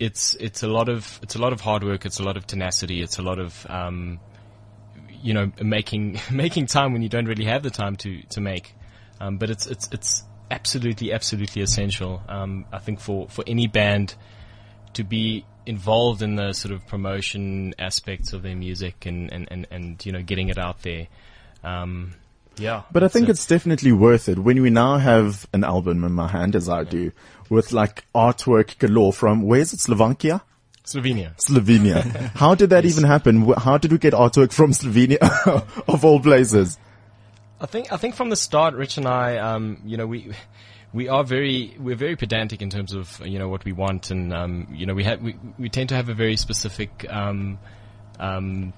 it's 0.00 0.34
it's 0.34 0.62
a 0.64 0.66
lot 0.68 0.88
of 0.88 1.20
it's 1.22 1.36
a 1.36 1.38
lot 1.38 1.52
of 1.52 1.60
hard 1.60 1.84
work. 1.84 2.04
It's 2.06 2.18
a 2.18 2.24
lot 2.24 2.36
of 2.36 2.46
tenacity. 2.46 3.02
It's 3.02 3.18
a 3.18 3.22
lot 3.22 3.38
of 3.38 3.66
um, 3.68 4.18
you 5.22 5.34
know 5.34 5.52
making 5.62 6.18
making 6.32 6.66
time 6.66 6.92
when 6.92 7.02
you 7.02 7.08
don't 7.08 7.26
really 7.26 7.44
have 7.44 7.62
the 7.62 7.70
time 7.70 7.94
to 7.96 8.22
to 8.30 8.40
make. 8.40 8.74
Um, 9.20 9.36
but 9.36 9.50
it's 9.50 9.66
it's 9.66 9.88
it's 9.92 10.24
absolutely 10.50 11.12
absolutely 11.12 11.62
essential. 11.62 12.22
Um, 12.28 12.64
I 12.72 12.78
think 12.78 12.98
for 12.98 13.28
for 13.28 13.44
any 13.46 13.66
band 13.68 14.14
to 14.94 15.04
be 15.04 15.44
involved 15.66 16.22
in 16.22 16.34
the 16.36 16.52
sort 16.54 16.72
of 16.74 16.84
promotion 16.86 17.74
aspects 17.78 18.32
of 18.32 18.42
their 18.42 18.56
music 18.56 19.04
and 19.06 19.30
and 19.32 19.46
and, 19.50 19.66
and 19.70 20.04
you 20.06 20.12
know 20.12 20.22
getting 20.22 20.48
it 20.48 20.58
out 20.58 20.82
there. 20.82 21.06
Um, 21.62 22.14
yeah, 22.56 22.82
But 22.92 23.04
I 23.04 23.08
think 23.08 23.28
a- 23.28 23.30
it's 23.32 23.46
definitely 23.46 23.92
worth 23.92 24.28
it 24.28 24.38
when 24.38 24.60
we 24.60 24.70
now 24.70 24.96
have 24.98 25.46
an 25.52 25.62
album 25.64 26.04
in 26.04 26.12
my 26.12 26.26
hand, 26.28 26.56
as 26.56 26.68
I 26.68 26.84
do, 26.84 27.12
with 27.50 27.72
like 27.72 28.04
artwork 28.14 28.78
galore 28.78 29.12
from, 29.12 29.42
where 29.42 29.60
is 29.60 29.74
it, 29.74 29.80
Slovakia? 29.80 30.40
Slovenia. 30.84 31.36
Slovenia. 31.36 32.02
How 32.34 32.54
did 32.54 32.70
that 32.70 32.86
even 32.86 33.04
happen? 33.04 33.52
How 33.52 33.76
did 33.76 33.92
we 33.92 33.98
get 33.98 34.14
artwork 34.14 34.52
from 34.52 34.72
Slovenia, 34.72 35.18
of 35.88 36.04
all 36.04 36.20
places? 36.20 36.78
I 37.60 37.66
think 37.66 37.92
I 37.92 37.98
think 37.98 38.14
from 38.14 38.30
the 38.30 38.36
start, 38.36 38.74
Rich 38.74 38.96
and 38.96 39.06
I, 39.06 39.36
um, 39.36 39.82
you 39.84 39.98
know, 39.98 40.06
we 40.06 40.32
we 40.92 41.08
are 41.08 41.22
very 41.22 41.76
we're 41.78 41.96
very 41.96 42.16
pedantic 42.16 42.62
in 42.62 42.70
terms 42.70 42.94
of 42.94 43.20
you 43.24 43.38
know 43.38 43.48
what 43.48 43.64
we 43.64 43.72
want, 43.72 44.10
and 44.10 44.32
um, 44.32 44.66
you 44.72 44.86
know 44.86 44.94
we 44.94 45.04
have 45.04 45.20
we, 45.20 45.36
we 45.58 45.68
tend 45.68 45.90
to 45.90 45.94
have 45.94 46.08
a 46.08 46.14
very 46.14 46.36
specific 46.36 47.06
um, 47.10 47.58
um, 48.18 48.72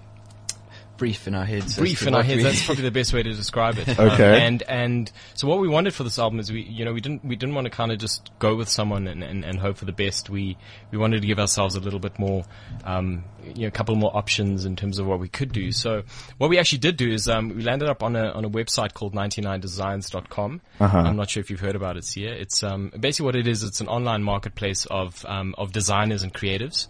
Brief 1.03 1.27
in 1.27 1.35
our 1.35 1.45
heads. 1.45 1.77
brief 1.79 2.07
in 2.07 2.15
our 2.15 2.23
heads. 2.23 2.45
That's 2.45 2.65
probably 2.65 2.85
the 2.85 2.93
best 2.93 3.13
way 3.13 3.25
to 3.25 3.33
describe 3.33 3.77
it. 3.77 3.89
Okay. 3.99 4.37
Um, 4.37 4.43
and 4.43 4.63
and 4.69 5.13
so 5.35 5.49
what 5.49 5.59
we 5.59 5.67
wanted 5.67 5.95
for 5.95 6.05
this 6.05 6.17
album 6.17 6.39
is 6.39 6.53
we 6.53 6.63
you 6.63 6.85
know 6.85 6.93
we 6.93 7.01
didn't 7.01 7.25
we 7.25 7.35
didn't 7.35 7.57
want 7.57 7.65
to 7.65 7.71
kind 7.71 7.91
of 7.91 7.99
just 7.99 8.31
go 8.39 8.55
with 8.55 8.69
someone 8.69 9.09
and, 9.09 9.25
and, 9.25 9.45
and 9.45 9.59
hope 9.59 9.77
for 9.79 9.85
the 9.85 9.93
best. 9.93 10.31
We 10.31 10.57
we 10.93 10.99
wanted 10.99 11.23
to 11.23 11.27
give 11.27 11.41
ourselves 11.41 11.75
a 11.75 11.81
little 11.81 11.99
bit 11.99 12.19
more 12.21 12.45
um, 12.85 13.25
you 13.45 13.63
know 13.63 13.69
a 13.69 13.73
couple 13.73 13.97
more 13.97 14.17
options 14.17 14.65
in 14.65 14.77
terms 14.77 15.01
of 15.01 15.07
what 15.07 15.19
we 15.19 15.29
could 15.29 15.51
do. 15.53 15.73
So 15.73 16.05
what 16.39 16.51
we 16.51 16.59
actually 16.59 16.79
did 16.79 16.97
do 16.97 17.11
is 17.11 17.29
um, 17.29 17.49
we 17.57 17.63
landed 17.63 17.89
up 17.89 18.05
on 18.05 18.15
a 18.15 18.31
on 18.31 18.45
a 18.45 18.51
website 18.51 18.95
called 18.95 19.13
99designs.com. 19.13 20.61
Uh-huh. 20.79 20.99
I'm 20.99 21.17
not 21.17 21.31
sure 21.31 21.41
if 21.41 21.51
you've 21.51 21.61
heard 21.61 21.77
about 21.77 21.97
it, 21.97 22.05
Sia. 22.05 22.33
It's 22.33 22.63
um, 22.63 22.93
basically 22.99 23.27
what 23.27 23.37
it 23.37 23.49
is. 23.49 23.65
It's 23.65 23.81
an 23.81 23.89
online 23.89 24.23
marketplace 24.23 24.87
of 24.87 25.25
um, 25.27 25.57
of 25.59 25.73
designers 25.73 26.23
and 26.23 26.33
creatives. 26.33 26.87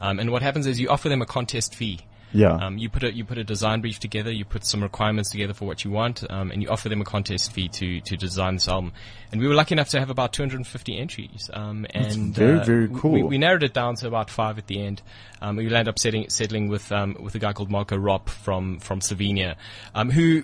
Um, 0.00 0.18
and 0.18 0.30
what 0.30 0.42
happens 0.42 0.66
is 0.66 0.78
you 0.78 0.88
offer 0.90 1.08
them 1.08 1.22
a 1.22 1.26
contest 1.26 1.74
fee. 1.74 2.00
Yeah. 2.34 2.54
Um, 2.54 2.78
you 2.78 2.90
put 2.90 3.04
a 3.04 3.14
you 3.14 3.24
put 3.24 3.38
a 3.38 3.44
design 3.44 3.80
brief 3.80 4.00
together, 4.00 4.30
you 4.32 4.44
put 4.44 4.66
some 4.66 4.82
requirements 4.82 5.30
together 5.30 5.54
for 5.54 5.66
what 5.66 5.84
you 5.84 5.92
want, 5.92 6.28
um, 6.28 6.50
and 6.50 6.62
you 6.62 6.68
offer 6.68 6.88
them 6.88 7.00
a 7.00 7.04
contest 7.04 7.52
fee 7.52 7.68
to 7.68 8.00
to 8.00 8.16
design 8.16 8.54
this 8.54 8.68
album. 8.68 8.92
And 9.30 9.40
we 9.40 9.46
were 9.46 9.54
lucky 9.54 9.74
enough 9.74 9.88
to 9.90 10.00
have 10.00 10.10
about 10.10 10.32
250 10.32 10.98
entries. 10.98 11.48
Um, 11.52 11.86
and 11.90 12.34
very, 12.34 12.58
uh, 12.58 12.64
very 12.64 12.86
we- 12.88 13.00
cool. 13.00 13.12
We, 13.12 13.22
we 13.22 13.38
narrowed 13.38 13.62
it 13.62 13.72
down 13.72 13.94
to 13.96 14.08
about 14.08 14.30
five 14.30 14.58
at 14.58 14.66
the 14.66 14.82
end. 14.82 15.00
Um, 15.40 15.56
we 15.56 15.68
landed 15.68 15.90
up 15.90 15.98
setting, 15.98 16.28
settling 16.28 16.68
with 16.68 16.90
um, 16.90 17.16
with 17.20 17.36
a 17.36 17.38
guy 17.38 17.52
called 17.52 17.70
Marco 17.70 17.96
Rop 17.96 18.28
from 18.28 18.80
from 18.80 18.98
Slovenia, 18.98 19.54
um, 19.94 20.10
who 20.10 20.42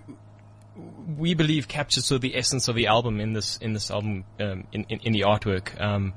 we 1.18 1.34
believe 1.34 1.66
captures 1.66 2.06
sort 2.06 2.16
of 2.16 2.22
the 2.22 2.36
essence 2.36 2.68
of 2.68 2.76
the 2.76 2.86
album 2.86 3.20
in 3.20 3.32
this 3.32 3.56
in 3.58 3.72
this 3.72 3.90
album 3.90 4.24
um, 4.38 4.64
in, 4.72 4.86
in 4.88 5.00
in 5.00 5.12
the 5.12 5.22
artwork. 5.22 5.78
Um, 5.80 6.14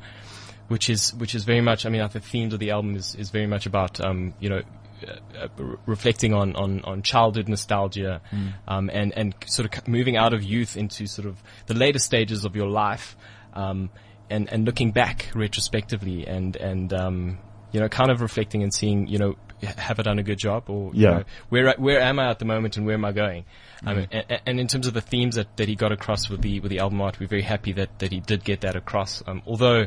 which 0.67 0.89
is 0.89 1.13
which 1.15 1.35
is 1.35 1.43
very 1.43 1.61
much. 1.61 1.85
I 1.85 1.89
mean, 1.89 2.07
the 2.11 2.19
themes 2.19 2.53
of 2.53 2.59
the 2.59 2.71
album 2.71 2.95
is, 2.95 3.15
is 3.15 3.29
very 3.31 3.47
much 3.47 3.65
about 3.65 3.99
um, 3.99 4.33
you 4.39 4.49
know 4.49 4.61
uh, 5.07 5.45
uh, 5.45 5.75
reflecting 5.85 6.33
on, 6.33 6.55
on, 6.55 6.81
on 6.83 7.01
childhood 7.01 7.47
nostalgia 7.49 8.21
um, 8.67 8.89
and 8.93 9.13
and 9.17 9.35
sort 9.45 9.65
of 9.77 9.87
moving 9.87 10.17
out 10.17 10.33
of 10.33 10.43
youth 10.43 10.77
into 10.77 11.05
sort 11.07 11.27
of 11.27 11.41
the 11.67 11.73
later 11.73 11.99
stages 11.99 12.45
of 12.45 12.55
your 12.55 12.67
life 12.67 13.15
um, 13.53 13.89
and 14.29 14.51
and 14.51 14.65
looking 14.65 14.91
back 14.91 15.29
retrospectively 15.35 16.25
and 16.27 16.55
and 16.55 16.93
um, 16.93 17.37
you 17.71 17.79
know 17.79 17.89
kind 17.89 18.11
of 18.11 18.21
reflecting 18.21 18.63
and 18.63 18.73
seeing 18.73 19.07
you 19.07 19.17
know 19.17 19.35
have 19.77 19.97
I 19.97 20.03
done 20.03 20.19
a 20.19 20.23
good 20.23 20.39
job 20.39 20.69
or 20.69 20.93
you 20.93 21.03
Yeah. 21.03 21.09
know, 21.19 21.23
where 21.49 21.73
where 21.77 22.01
am 22.01 22.19
I 22.19 22.29
at 22.29 22.39
the 22.39 22.45
moment 22.45 22.75
and 22.77 22.85
where 22.85 22.95
am 22.95 23.05
I 23.05 23.13
going? 23.13 23.45
Um, 23.85 24.07
and, 24.11 24.41
and 24.45 24.59
in 24.59 24.67
terms 24.67 24.87
of 24.87 24.93
the 24.93 25.01
themes 25.01 25.35
that, 25.35 25.55
that 25.57 25.67
he 25.69 25.75
got 25.75 25.91
across 25.93 26.29
with 26.29 26.41
the 26.41 26.59
with 26.59 26.69
the 26.69 26.79
album 26.79 27.01
art, 27.01 27.19
we're 27.19 27.27
very 27.27 27.41
happy 27.43 27.71
that, 27.73 27.99
that 27.99 28.11
he 28.11 28.19
did 28.19 28.43
get 28.43 28.61
that 28.61 28.75
across. 28.75 29.23
Um, 29.27 29.41
although, 29.45 29.85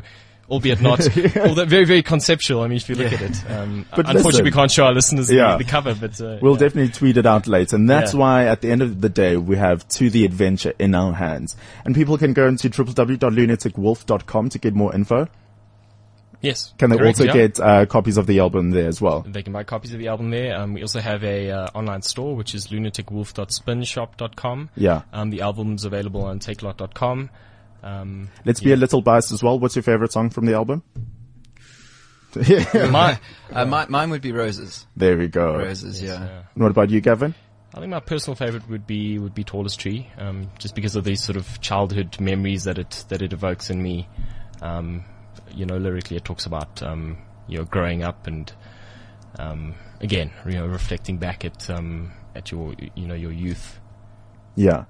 albeit 0.49 0.81
not, 0.81 0.99
although 1.37 1.65
very 1.65 1.85
very 1.85 2.01
conceptual. 2.03 2.61
I 2.61 2.67
mean, 2.67 2.77
if 2.77 2.87
you 2.89 2.95
look 2.95 3.11
at 3.11 3.21
it, 3.21 3.51
um, 3.51 3.85
But 3.91 3.99
unfortunately 4.07 4.23
listen. 4.31 4.45
we 4.45 4.51
can't 4.51 4.71
show 4.71 4.85
our 4.85 4.93
listeners 4.93 5.29
Yeah. 5.31 5.57
the, 5.57 5.63
the 5.63 5.69
cover, 5.69 5.93
but 5.95 6.19
uh, 6.21 6.37
We'll 6.41 6.53
yeah. 6.53 6.59
definitely 6.59 6.91
tweet 6.93 7.17
it 7.17 7.25
out 7.25 7.47
later. 7.47 7.75
And 7.75 7.89
that's 7.89 8.13
Yeah. 8.13 8.19
why 8.19 8.45
at 8.45 8.61
the 8.61 8.71
end 8.71 8.81
of 8.81 9.01
the 9.01 9.09
day, 9.09 9.35
we 9.37 9.57
have 9.57 9.87
To 9.89 10.09
the 10.09 10.23
Adventure 10.25 10.73
in 10.79 10.95
our 10.95 11.13
hands. 11.13 11.55
And 11.85 11.93
people 11.95 12.17
can 12.17 12.33
go 12.33 12.47
into 12.47 12.69
www.lunaticwolf.com 12.69 14.49
to 14.49 14.59
get 14.59 14.73
more 14.73 14.93
info. 14.95 15.27
yes. 16.41 16.73
Can 16.77 16.89
they 16.91 16.97
correct, 16.97 17.19
also 17.19 17.25
yeah. 17.25 17.33
get 17.47 17.59
uh, 17.59 17.85
copies 17.87 18.17
of 18.17 18.27
the 18.27 18.39
album 18.39 18.69
there 18.71 18.87
as 18.87 19.01
well? 19.01 19.21
They 19.27 19.41
can 19.41 19.51
buy 19.53 19.63
copies 19.63 19.91
of 19.93 19.99
the 19.99 20.07
album 20.07 20.29
there. 20.29 20.55
Um, 20.55 20.73
we 20.73 20.81
also 20.81 20.99
have 21.01 21.23
a 21.23 21.49
uh, 21.51 21.67
online 21.73 22.01
store, 22.03 22.35
which 22.35 22.53
is 22.55 22.67
lunaticwolf.spinshop.com. 22.67 24.69
Yeah. 24.75 25.01
Um, 25.11 25.29
the 25.31 25.41
album's 25.41 25.83
available 25.85 26.23
on 26.25 26.39
takealot.com. 26.39 27.29
Um, 27.83 28.29
Let's 28.45 28.59
be 28.59 28.71
a 28.73 28.75
little 28.75 29.01
biased 29.01 29.31
as 29.31 29.41
well. 29.43 29.59
What's 29.59 29.75
your 29.75 29.83
favorite 29.83 30.11
song 30.11 30.29
from 30.29 30.45
the 30.45 30.53
album? 30.53 30.83
my, 32.35 33.19
Uh, 33.51 33.65
mi- 33.65 33.85
mine 33.89 34.09
would 34.09 34.21
be 34.21 34.31
Roses. 34.33 34.85
there 34.95 35.17
we 35.17 35.27
go. 35.29 35.57
Roses, 35.57 36.01
yeah. 36.03 36.23
yeah. 36.25 36.41
What 36.55 36.69
about 36.71 36.89
you, 36.89 36.99
Gavin? 36.99 37.33
I 37.73 37.79
think 37.79 37.91
my 37.91 37.99
personal 38.01 38.35
favorite 38.35 38.67
would 38.69 38.85
be 38.85 39.17
would 39.19 39.33
be 39.33 39.43
Tallest 39.43 39.79
Tree, 39.79 40.09
um, 40.17 40.49
just 40.59 40.75
because 40.75 40.95
of 40.95 41.03
these 41.05 41.23
sort 41.23 41.37
of 41.37 41.61
childhood 41.61 42.19
memories 42.19 42.65
that 42.65 42.77
it 42.77 43.05
that 43.09 43.21
it 43.21 43.31
evokes 43.33 43.69
in 43.69 43.81
me. 43.81 44.09
Um, 44.61 45.05
you 45.53 45.65
know, 45.65 45.77
lyrically, 45.77 46.17
it 46.17 46.25
talks 46.25 46.45
about 46.45 46.81
um, 46.83 47.17
you 47.47 47.57
know 47.59 47.63
growing 47.63 48.03
up 48.03 48.27
and 48.27 48.51
um, 49.39 49.75
again, 50.01 50.31
you 50.45 50.53
know, 50.53 50.65
reflecting 50.67 51.17
back 51.17 51.45
at 51.45 51.69
um, 51.69 52.11
at 52.35 52.51
your 52.51 52.73
you 52.95 53.07
know 53.07 53.15
your 53.15 53.31
youth. 53.31 53.79
Yeah. 54.55 54.85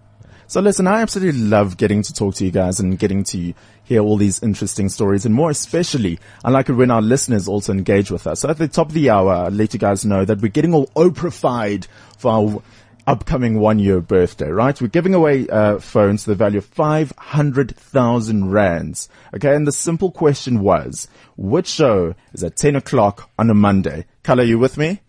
So 0.49 0.61
listen, 0.61 0.87
I 0.87 1.01
absolutely 1.01 1.41
love 1.41 1.75
getting 1.75 2.01
to 2.03 2.13
talk 2.13 2.35
to 2.35 2.45
you 2.45 2.51
guys 2.51 2.79
and 2.79 2.97
getting 2.97 3.25
to 3.25 3.53
hear 3.83 3.99
all 3.99 4.15
these 4.15 4.41
interesting 4.41 4.87
stories 4.87 5.25
and 5.25 5.35
more 5.35 5.49
especially, 5.49 6.19
I 6.41 6.51
like 6.51 6.69
it 6.69 6.73
when 6.73 6.89
our 6.89 7.01
listeners 7.01 7.49
also 7.49 7.73
engage 7.73 8.11
with 8.11 8.25
us. 8.25 8.39
So 8.39 8.49
at 8.49 8.57
the 8.57 8.69
top 8.69 8.87
of 8.87 8.93
the 8.93 9.09
hour, 9.09 9.33
I'll 9.33 9.51
let 9.51 9.73
you 9.73 9.79
guys 9.79 10.05
know 10.05 10.23
that 10.23 10.39
we're 10.41 10.47
getting 10.47 10.73
all 10.73 10.87
Oprah-fied 10.95 11.87
for 12.17 12.31
our 12.31 12.61
upcoming 13.07 13.59
one 13.59 13.79
year 13.79 13.99
birthday, 13.99 14.47
right? 14.47 14.79
We're 14.79 14.87
giving 14.87 15.13
away, 15.13 15.49
uh, 15.49 15.79
phones 15.79 16.23
to 16.23 16.29
the 16.29 16.35
value 16.35 16.59
of 16.59 16.65
500,000 16.65 18.49
rands. 18.49 19.09
Okay. 19.35 19.53
And 19.53 19.67
the 19.67 19.73
simple 19.73 20.11
question 20.11 20.61
was, 20.61 21.09
which 21.35 21.67
show 21.67 22.15
is 22.31 22.45
at 22.45 22.55
10 22.55 22.77
o'clock 22.77 23.29
on 23.37 23.49
a 23.49 23.53
Monday? 23.53 24.05
Kala, 24.23 24.43
you 24.43 24.59
with 24.59 24.77
me? 24.77 25.01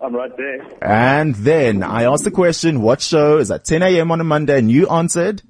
I'm 0.00 0.14
right 0.14 0.34
there. 0.36 0.64
And 0.80 1.34
then 1.34 1.82
I 1.82 2.04
asked 2.04 2.24
the 2.24 2.30
question, 2.30 2.82
what 2.82 3.00
show 3.00 3.38
is 3.38 3.50
at 3.50 3.64
10 3.64 3.82
a.m. 3.82 4.10
on 4.12 4.20
a 4.20 4.24
Monday? 4.24 4.58
And 4.58 4.70
you 4.70 4.88
answered, 4.88 5.42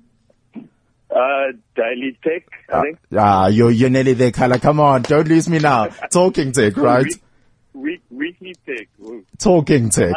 Uh, 1.10 1.52
Daily 1.76 2.18
Tech, 2.22 2.44
I 2.72 2.82
think. 2.82 2.98
ah, 3.16 3.48
you're, 3.48 3.70
you're 3.70 3.90
nearly 3.90 4.14
there, 4.14 4.30
Kala. 4.32 4.58
Come 4.58 4.80
on. 4.80 5.02
Don't 5.02 5.28
lose 5.28 5.48
me 5.48 5.58
now. 5.58 5.86
Talking 6.10 6.52
tech, 6.52 6.76
right? 6.76 7.04
Week, 7.04 7.22
week, 7.74 8.02
weekly 8.10 8.54
Tech. 8.66 8.88
Ooh. 9.02 9.24
Talking 9.38 9.90
tech. 9.90 10.14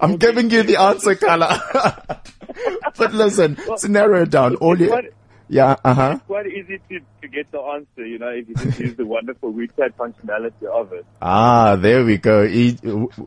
I'm 0.00 0.16
giving 0.18 0.50
you 0.50 0.62
the 0.62 0.76
answer, 0.76 1.14
Kala. 1.14 1.62
but 2.98 3.14
listen, 3.14 3.56
to 3.78 3.88
narrow 3.88 4.22
it 4.22 4.30
down, 4.30 4.56
all 4.56 4.78
you, 4.78 4.88
quite, 4.88 5.12
yeah, 5.50 5.74
uh 5.84 5.94
huh. 5.94 6.12
It's 6.14 6.26
quite 6.26 6.46
easy 6.46 6.80
to, 6.88 7.00
to 7.22 7.28
get 7.28 7.50
the 7.50 7.58
answer, 7.58 8.06
you 8.06 8.18
know, 8.20 8.28
if 8.28 8.48
you 8.48 8.54
just 8.54 8.78
use 8.78 8.94
the 8.94 9.04
wonderful 9.16 9.52
WeChat 9.52 9.94
functionality 9.94 10.64
of 10.64 10.92
it. 10.92 11.04
Ah, 11.20 11.74
there 11.74 12.04
we 12.04 12.18
go. 12.18 12.44
E- 12.44 12.78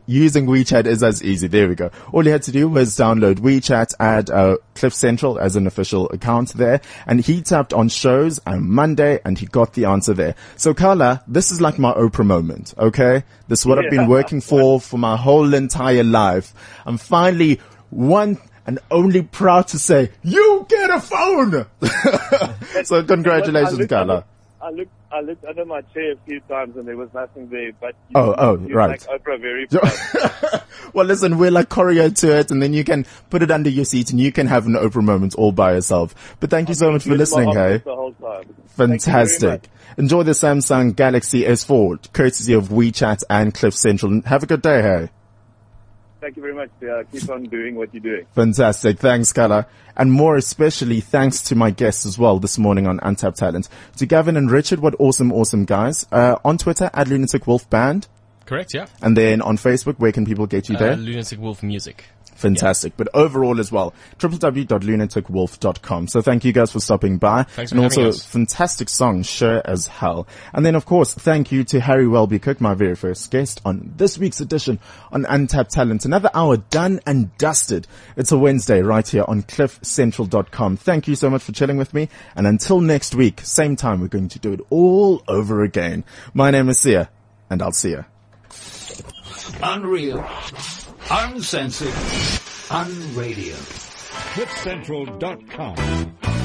using 0.06 0.46
WeChat 0.46 0.86
is 0.86 1.02
as 1.02 1.22
easy. 1.22 1.48
There 1.48 1.68
we 1.68 1.74
go. 1.74 1.90
All 2.12 2.24
you 2.24 2.32
had 2.32 2.42
to 2.44 2.52
do 2.52 2.66
was 2.66 2.96
download 2.96 3.36
WeChat, 3.40 3.94
add 4.00 4.30
uh, 4.30 4.56
Cliff 4.74 4.94
Central 4.94 5.38
as 5.38 5.54
an 5.54 5.66
official 5.66 6.08
account 6.10 6.54
there, 6.54 6.80
and 7.06 7.20
he 7.20 7.42
tapped 7.42 7.74
on 7.74 7.90
shows 7.90 8.40
on 8.46 8.70
Monday, 8.70 9.20
and 9.26 9.38
he 9.38 9.44
got 9.44 9.74
the 9.74 9.84
answer 9.84 10.14
there. 10.14 10.34
So, 10.56 10.72
Carla, 10.72 11.22
this 11.28 11.50
is 11.50 11.60
like 11.60 11.78
my 11.78 11.92
Oprah 11.92 12.24
moment. 12.24 12.72
Okay, 12.78 13.24
this 13.48 13.60
is 13.60 13.66
what 13.66 13.78
I've 13.78 13.90
been 13.90 14.08
working 14.08 14.40
for 14.40 14.80
for 14.80 14.96
my 14.98 15.16
whole 15.16 15.52
entire 15.52 16.04
life. 16.04 16.54
I'm 16.86 16.96
finally 16.96 17.60
one. 17.90 18.38
And 18.66 18.78
only 18.90 19.22
proud 19.22 19.68
to 19.68 19.78
say, 19.78 20.10
you 20.22 20.66
get 20.68 20.90
a 20.90 21.00
phone! 21.00 21.66
so 22.84 23.02
congratulations, 23.04 23.86
Carla. 23.86 24.24
I 24.62 24.70
looked, 24.70 24.90
I 25.12 25.20
looked 25.20 25.44
under 25.44 25.66
my 25.66 25.82
chair 25.82 26.12
a 26.12 26.16
few 26.26 26.40
times 26.40 26.74
and 26.76 26.88
there 26.88 26.96
was 26.96 27.12
nothing 27.12 27.50
there. 27.50 27.72
But 27.78 27.94
you, 28.08 28.14
Oh, 28.14 28.34
oh, 28.38 28.56
right. 28.56 29.06
Make 29.10 29.22
Oprah 29.22 29.38
very 29.38 29.66
proud. 29.66 30.62
well, 30.94 31.04
listen, 31.04 31.36
we're 31.36 31.50
like 31.50 31.68
choreo 31.68 32.14
to 32.20 32.38
it, 32.38 32.50
and 32.50 32.62
then 32.62 32.72
you 32.72 32.82
can 32.82 33.04
put 33.28 33.42
it 33.42 33.50
under 33.50 33.68
your 33.68 33.84
seat, 33.84 34.10
and 34.10 34.18
you 34.18 34.32
can 34.32 34.46
have 34.46 34.66
an 34.66 34.72
Oprah 34.72 35.02
moment 35.04 35.34
all 35.34 35.52
by 35.52 35.74
yourself. 35.74 36.36
But 36.40 36.48
thank 36.48 36.70
you 36.70 36.74
so 36.74 36.90
much 36.90 37.04
for 37.04 37.14
listening, 37.14 37.52
hey. 37.52 37.74
office 37.74 37.84
The 37.84 37.94
whole 37.94 38.12
time. 38.14 38.44
Thank 38.44 38.48
you 38.48 38.56
very 38.56 38.88
much. 38.88 39.02
Fantastic. 39.04 39.68
Enjoy 39.98 40.22
the 40.22 40.32
Samsung 40.32 40.96
Galaxy 40.96 41.42
S4, 41.42 42.12
courtesy 42.14 42.54
of 42.54 42.68
WeChat 42.70 43.22
and 43.28 43.52
Cliff 43.52 43.74
Central. 43.74 44.22
Have 44.22 44.42
a 44.42 44.46
good 44.46 44.62
day, 44.62 44.80
hey. 44.80 45.10
Thank 46.24 46.36
you 46.36 46.42
very 46.42 46.54
much. 46.54 46.70
Uh, 46.82 47.02
keep 47.12 47.28
on 47.28 47.42
doing 47.42 47.74
what 47.74 47.92
you're 47.92 48.02
doing. 48.02 48.24
Fantastic. 48.34 48.98
Thanks, 48.98 49.30
Kala. 49.30 49.66
And 49.94 50.10
more 50.10 50.36
especially 50.36 51.02
thanks 51.02 51.42
to 51.42 51.54
my 51.54 51.70
guests 51.70 52.06
as 52.06 52.18
well 52.18 52.38
this 52.38 52.56
morning 52.56 52.86
on 52.86 52.98
Untapped 53.02 53.36
Talent. 53.36 53.68
To 53.98 54.06
Gavin 54.06 54.38
and 54.38 54.50
Richard, 54.50 54.80
what 54.80 54.94
awesome, 54.98 55.30
awesome 55.30 55.66
guys. 55.66 56.06
Uh, 56.10 56.36
on 56.42 56.56
Twitter, 56.56 56.88
at 56.94 57.08
Lunatic 57.08 57.46
Wolf 57.46 57.68
Band. 57.68 58.08
Correct, 58.46 58.72
yeah. 58.72 58.86
And 59.02 59.14
then 59.14 59.42
on 59.42 59.58
Facebook, 59.58 59.98
where 59.98 60.12
can 60.12 60.24
people 60.24 60.46
get 60.46 60.70
you 60.70 60.78
there? 60.78 60.92
Uh, 60.92 60.96
Lunatic 60.96 61.38
Wolf 61.40 61.62
Music. 61.62 62.06
Fantastic. 62.34 62.96
But 62.96 63.08
overall 63.14 63.60
as 63.60 63.70
well, 63.70 63.94
www.lunaticwolf.com. 64.18 66.08
So 66.08 66.22
thank 66.22 66.44
you 66.44 66.52
guys 66.52 66.72
for 66.72 66.80
stopping 66.80 67.18
by. 67.18 67.44
Thanks 67.44 67.72
and 67.72 67.80
for 67.80 67.84
also 67.84 68.08
us. 68.08 68.24
fantastic 68.24 68.88
song, 68.88 69.22
sure 69.22 69.62
as 69.64 69.86
hell. 69.86 70.26
And 70.52 70.64
then 70.66 70.74
of 70.74 70.86
course, 70.86 71.14
thank 71.14 71.52
you 71.52 71.64
to 71.64 71.80
Harry 71.80 72.06
Welby-Cooke, 72.06 72.60
my 72.60 72.74
very 72.74 72.96
first 72.96 73.30
guest 73.30 73.60
on 73.64 73.92
this 73.96 74.18
week's 74.18 74.40
edition 74.40 74.78
on 75.12 75.24
Untapped 75.26 75.70
Talent. 75.70 76.04
Another 76.04 76.30
hour 76.34 76.56
done 76.56 77.00
and 77.06 77.36
dusted. 77.38 77.86
It's 78.16 78.32
a 78.32 78.38
Wednesday 78.38 78.82
right 78.82 79.06
here 79.06 79.24
on 79.26 79.42
cliffcentral.com. 79.42 80.76
Thank 80.76 81.08
you 81.08 81.14
so 81.14 81.30
much 81.30 81.42
for 81.42 81.52
chilling 81.52 81.76
with 81.76 81.94
me. 81.94 82.08
And 82.36 82.46
until 82.46 82.80
next 82.80 83.14
week, 83.14 83.40
same 83.40 83.76
time, 83.76 84.00
we're 84.00 84.08
going 84.08 84.28
to 84.28 84.38
do 84.38 84.52
it 84.52 84.60
all 84.70 85.22
over 85.28 85.62
again. 85.62 86.04
My 86.32 86.50
name 86.50 86.68
is 86.68 86.80
Sia 86.80 87.10
and 87.50 87.62
I'll 87.62 87.72
see 87.72 87.90
you. 87.90 88.04
Unreal. 89.62 90.24
Uncensored. 91.10 91.92
Unradio. 92.70 93.56
CliffCentral.com. 94.34 96.43